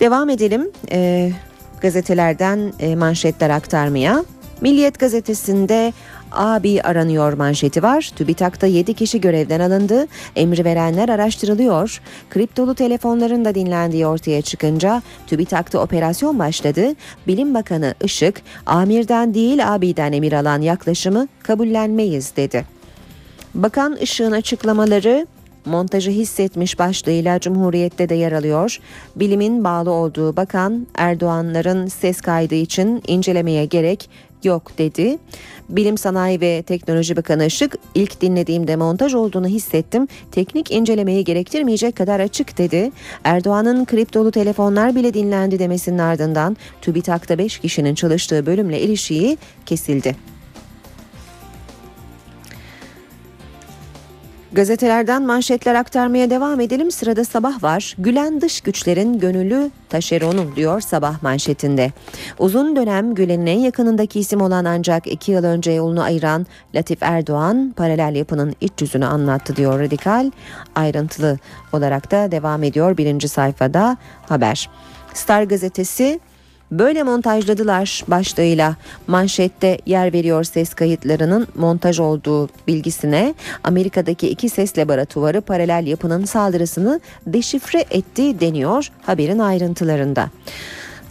Devam 0.00 0.30
edelim 0.30 0.70
ee, 0.90 1.32
gazetelerden 1.80 2.72
e, 2.80 2.96
manşetler 2.96 3.50
aktarmaya. 3.50 4.24
Milliyet 4.60 4.98
gazetesinde 4.98 5.92
abi 6.32 6.82
aranıyor 6.82 7.32
manşeti 7.32 7.82
var. 7.82 8.10
TÜBİTAK'ta 8.16 8.66
7 8.66 8.94
kişi 8.94 9.20
görevden 9.20 9.60
alındı. 9.60 10.06
Emri 10.36 10.64
verenler 10.64 11.08
araştırılıyor. 11.08 12.00
Kriptolu 12.30 12.74
telefonların 12.74 13.44
da 13.44 13.54
dinlendiği 13.54 14.06
ortaya 14.06 14.42
çıkınca 14.42 15.02
TÜBİTAK'ta 15.26 15.78
operasyon 15.78 16.38
başladı. 16.38 16.94
Bilim 17.26 17.54
Bakanı 17.54 17.94
Işık, 18.04 18.42
amirden 18.66 19.34
değil 19.34 19.74
abiden 19.74 20.12
emir 20.12 20.32
alan 20.32 20.60
yaklaşımı 20.60 21.28
kabullenmeyiz 21.42 22.36
dedi. 22.36 22.64
Bakan 23.54 23.96
Işık'ın 23.96 24.32
açıklamaları 24.32 25.26
montajı 25.66 26.10
hissetmiş 26.10 26.78
başlığıyla 26.78 27.40
Cumhuriyet'te 27.40 28.08
de 28.08 28.14
yer 28.14 28.32
alıyor. 28.32 28.78
Bilimin 29.16 29.64
bağlı 29.64 29.90
olduğu 29.90 30.36
bakan 30.36 30.86
Erdoğanların 30.94 31.86
ses 31.86 32.20
kaydı 32.20 32.54
için 32.54 33.02
incelemeye 33.06 33.64
gerek 33.64 34.10
yok 34.44 34.78
dedi. 34.78 35.18
Bilim 35.68 35.98
Sanayi 35.98 36.40
ve 36.40 36.62
Teknoloji 36.62 37.16
Bakanı 37.16 37.46
Işık 37.46 37.76
ilk 37.94 38.20
dinlediğimde 38.20 38.76
montaj 38.76 39.14
olduğunu 39.14 39.46
hissettim. 39.46 40.08
Teknik 40.32 40.70
incelemeyi 40.70 41.24
gerektirmeyecek 41.24 41.96
kadar 41.96 42.20
açık 42.20 42.58
dedi. 42.58 42.92
Erdoğan'ın 43.24 43.84
kriptolu 43.84 44.30
telefonlar 44.30 44.94
bile 44.94 45.14
dinlendi 45.14 45.58
demesinin 45.58 45.98
ardından 45.98 46.56
TÜBİTAK'ta 46.82 47.38
5 47.38 47.58
kişinin 47.58 47.94
çalıştığı 47.94 48.46
bölümle 48.46 48.80
ilişiği 48.80 49.38
kesildi. 49.66 50.35
Gazetelerden 54.52 55.22
manşetler 55.22 55.74
aktarmaya 55.74 56.30
devam 56.30 56.60
edelim. 56.60 56.90
Sırada 56.90 57.24
sabah 57.24 57.62
var. 57.62 57.94
Gülen 57.98 58.40
dış 58.40 58.60
güçlerin 58.60 59.18
gönüllü 59.18 59.70
taşeronu 59.88 60.56
diyor 60.56 60.80
sabah 60.80 61.22
manşetinde. 61.22 61.92
Uzun 62.38 62.76
dönem 62.76 63.14
Gülen'in 63.14 63.46
en 63.46 63.58
yakınındaki 63.58 64.20
isim 64.20 64.40
olan 64.40 64.64
ancak 64.64 65.06
iki 65.06 65.32
yıl 65.32 65.44
önce 65.44 65.70
yolunu 65.70 66.02
ayıran 66.02 66.46
Latif 66.74 67.02
Erdoğan 67.02 67.74
paralel 67.76 68.14
yapının 68.14 68.54
iç 68.60 68.72
yüzünü 68.80 69.06
anlattı 69.06 69.56
diyor 69.56 69.80
Radikal. 69.80 70.30
Ayrıntılı 70.74 71.38
olarak 71.72 72.10
da 72.10 72.32
devam 72.32 72.62
ediyor 72.62 72.96
birinci 72.96 73.28
sayfada 73.28 73.96
haber. 74.28 74.70
Star 75.14 75.42
gazetesi 75.42 76.20
Böyle 76.70 77.02
montajladılar 77.02 78.04
başlığıyla 78.08 78.76
manşette 79.06 79.78
yer 79.86 80.12
veriyor 80.12 80.44
ses 80.44 80.74
kayıtlarının 80.74 81.46
montaj 81.54 82.00
olduğu 82.00 82.48
bilgisine 82.66 83.34
Amerika'daki 83.64 84.28
iki 84.28 84.48
ses 84.48 84.78
laboratuvarı 84.78 85.40
paralel 85.40 85.86
yapının 85.86 86.24
saldırısını 86.24 87.00
deşifre 87.26 87.84
etti 87.90 88.40
deniyor 88.40 88.90
haberin 89.02 89.38
ayrıntılarında. 89.38 90.30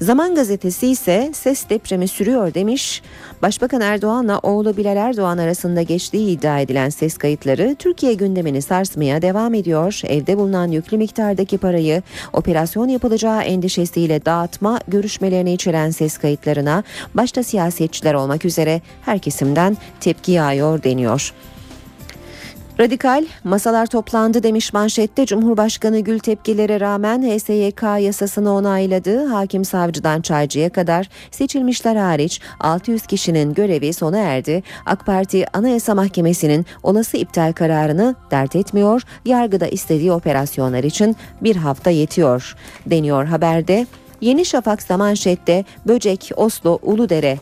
Zaman 0.02 0.36
gazetesi 0.36 0.88
ise 0.88 1.32
ses 1.34 1.70
depremi 1.70 2.08
sürüyor 2.08 2.54
demiş. 2.54 3.02
Başbakan 3.41 3.82
Erdoğan'la 3.82 4.39
oğlu 4.39 4.78
Bilal 4.78 4.98
Erdoğan 4.98 5.38
arasında 5.38 5.82
geçtiği 5.82 6.30
iddia 6.30 6.60
edilen 6.60 6.89
ses 6.89 7.18
kayıtları 7.18 7.76
Türkiye 7.80 8.14
gündemini 8.14 8.62
sarsmaya 8.62 9.22
devam 9.22 9.54
ediyor. 9.54 10.02
Evde 10.08 10.38
bulunan 10.38 10.68
yüklü 10.68 10.98
miktardaki 10.98 11.58
parayı 11.58 12.04
operasyon 12.34 12.88
yapılacağı 12.88 13.41
endişesiyle 13.41 14.26
dağıtma 14.26 14.80
görüşmelerini 14.88 15.54
içeren 15.54 15.89
ses 15.89 16.18
kayıtlarına 16.18 16.84
başta 17.14 17.43
siyasetçiler 17.43 18.14
olmak 18.14 18.46
üzere 18.46 18.82
her 19.02 19.20
kesimden 19.20 19.78
tepki 20.00 20.32
yağıyor 20.32 20.84
deniyor. 20.84 21.34
Radikal 22.80 23.26
masalar 23.43 23.86
toplandı 23.86 24.43
demiş 24.43 24.73
manşette 24.73 25.26
Cumhurbaşkanı 25.26 25.99
Gül 25.99 26.19
tepkilere 26.19 26.80
rağmen 26.80 27.21
HSYK 27.21 27.84
yasasını 27.84 28.53
onayladı. 28.53 29.26
Hakim 29.26 29.65
savcıdan 29.65 30.21
çaycıya 30.21 30.69
kadar 30.69 31.09
seçilmişler 31.32 31.95
hariç 31.95 32.41
600 32.59 33.07
kişinin 33.07 33.53
görevi 33.53 33.93
sona 33.93 34.17
erdi. 34.17 34.63
AK 34.86 35.05
Parti 35.05 35.57
Anayasa 35.57 35.95
Mahkemesi'nin 35.95 36.65
olası 36.84 37.17
iptal 37.17 37.53
kararını 37.53 38.15
dert 38.32 38.55
etmiyor. 38.55 39.01
Yargıda 39.26 39.67
istediği 39.67 40.11
operasyonlar 40.11 40.84
için 40.84 41.15
bir 41.41 41.55
hafta 41.55 41.89
yetiyor 41.89 42.55
deniyor 42.86 43.26
haberde. 43.26 43.88
Yeni 44.21 44.45
Şafak'ta 44.45 44.97
manşette 44.97 45.65
Böcek, 45.88 46.32
Oslo, 46.36 46.80
Uludere 46.82 47.38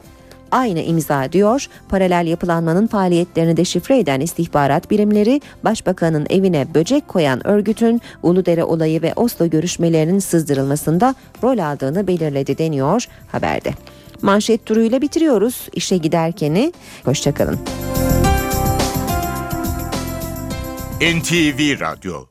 aynı 0.54 0.80
imza 0.82 1.32
diyor. 1.32 1.68
Paralel 1.90 2.28
yapılanmanın 2.28 2.88
faaliyetlerini 2.88 3.58
deşifre 3.58 4.00
eden 4.00 4.20
istihbarat 4.20 4.92
birimleri 4.92 5.42
Başbakanın 5.64 6.28
evine 6.30 6.74
böcek 6.74 7.08
koyan 7.08 7.48
örgütün 7.48 8.02
Uludere 8.24 8.64
olayı 8.64 9.02
ve 9.02 9.14
Oslo 9.16 9.50
görüşmelerinin 9.50 10.20
sızdırılmasında 10.20 11.16
rol 11.44 11.58
aldığını 11.58 12.08
belirledi 12.08 12.58
deniyor 12.58 13.06
haberde. 13.32 13.74
Manşet 14.22 14.66
turuyla 14.66 15.02
bitiriyoruz. 15.02 15.68
İşe 15.74 15.98
giderkeni. 15.98 16.74
Hoşçakalın. 17.06 17.60
NTV 21.02 21.80
Radyo 21.80 22.26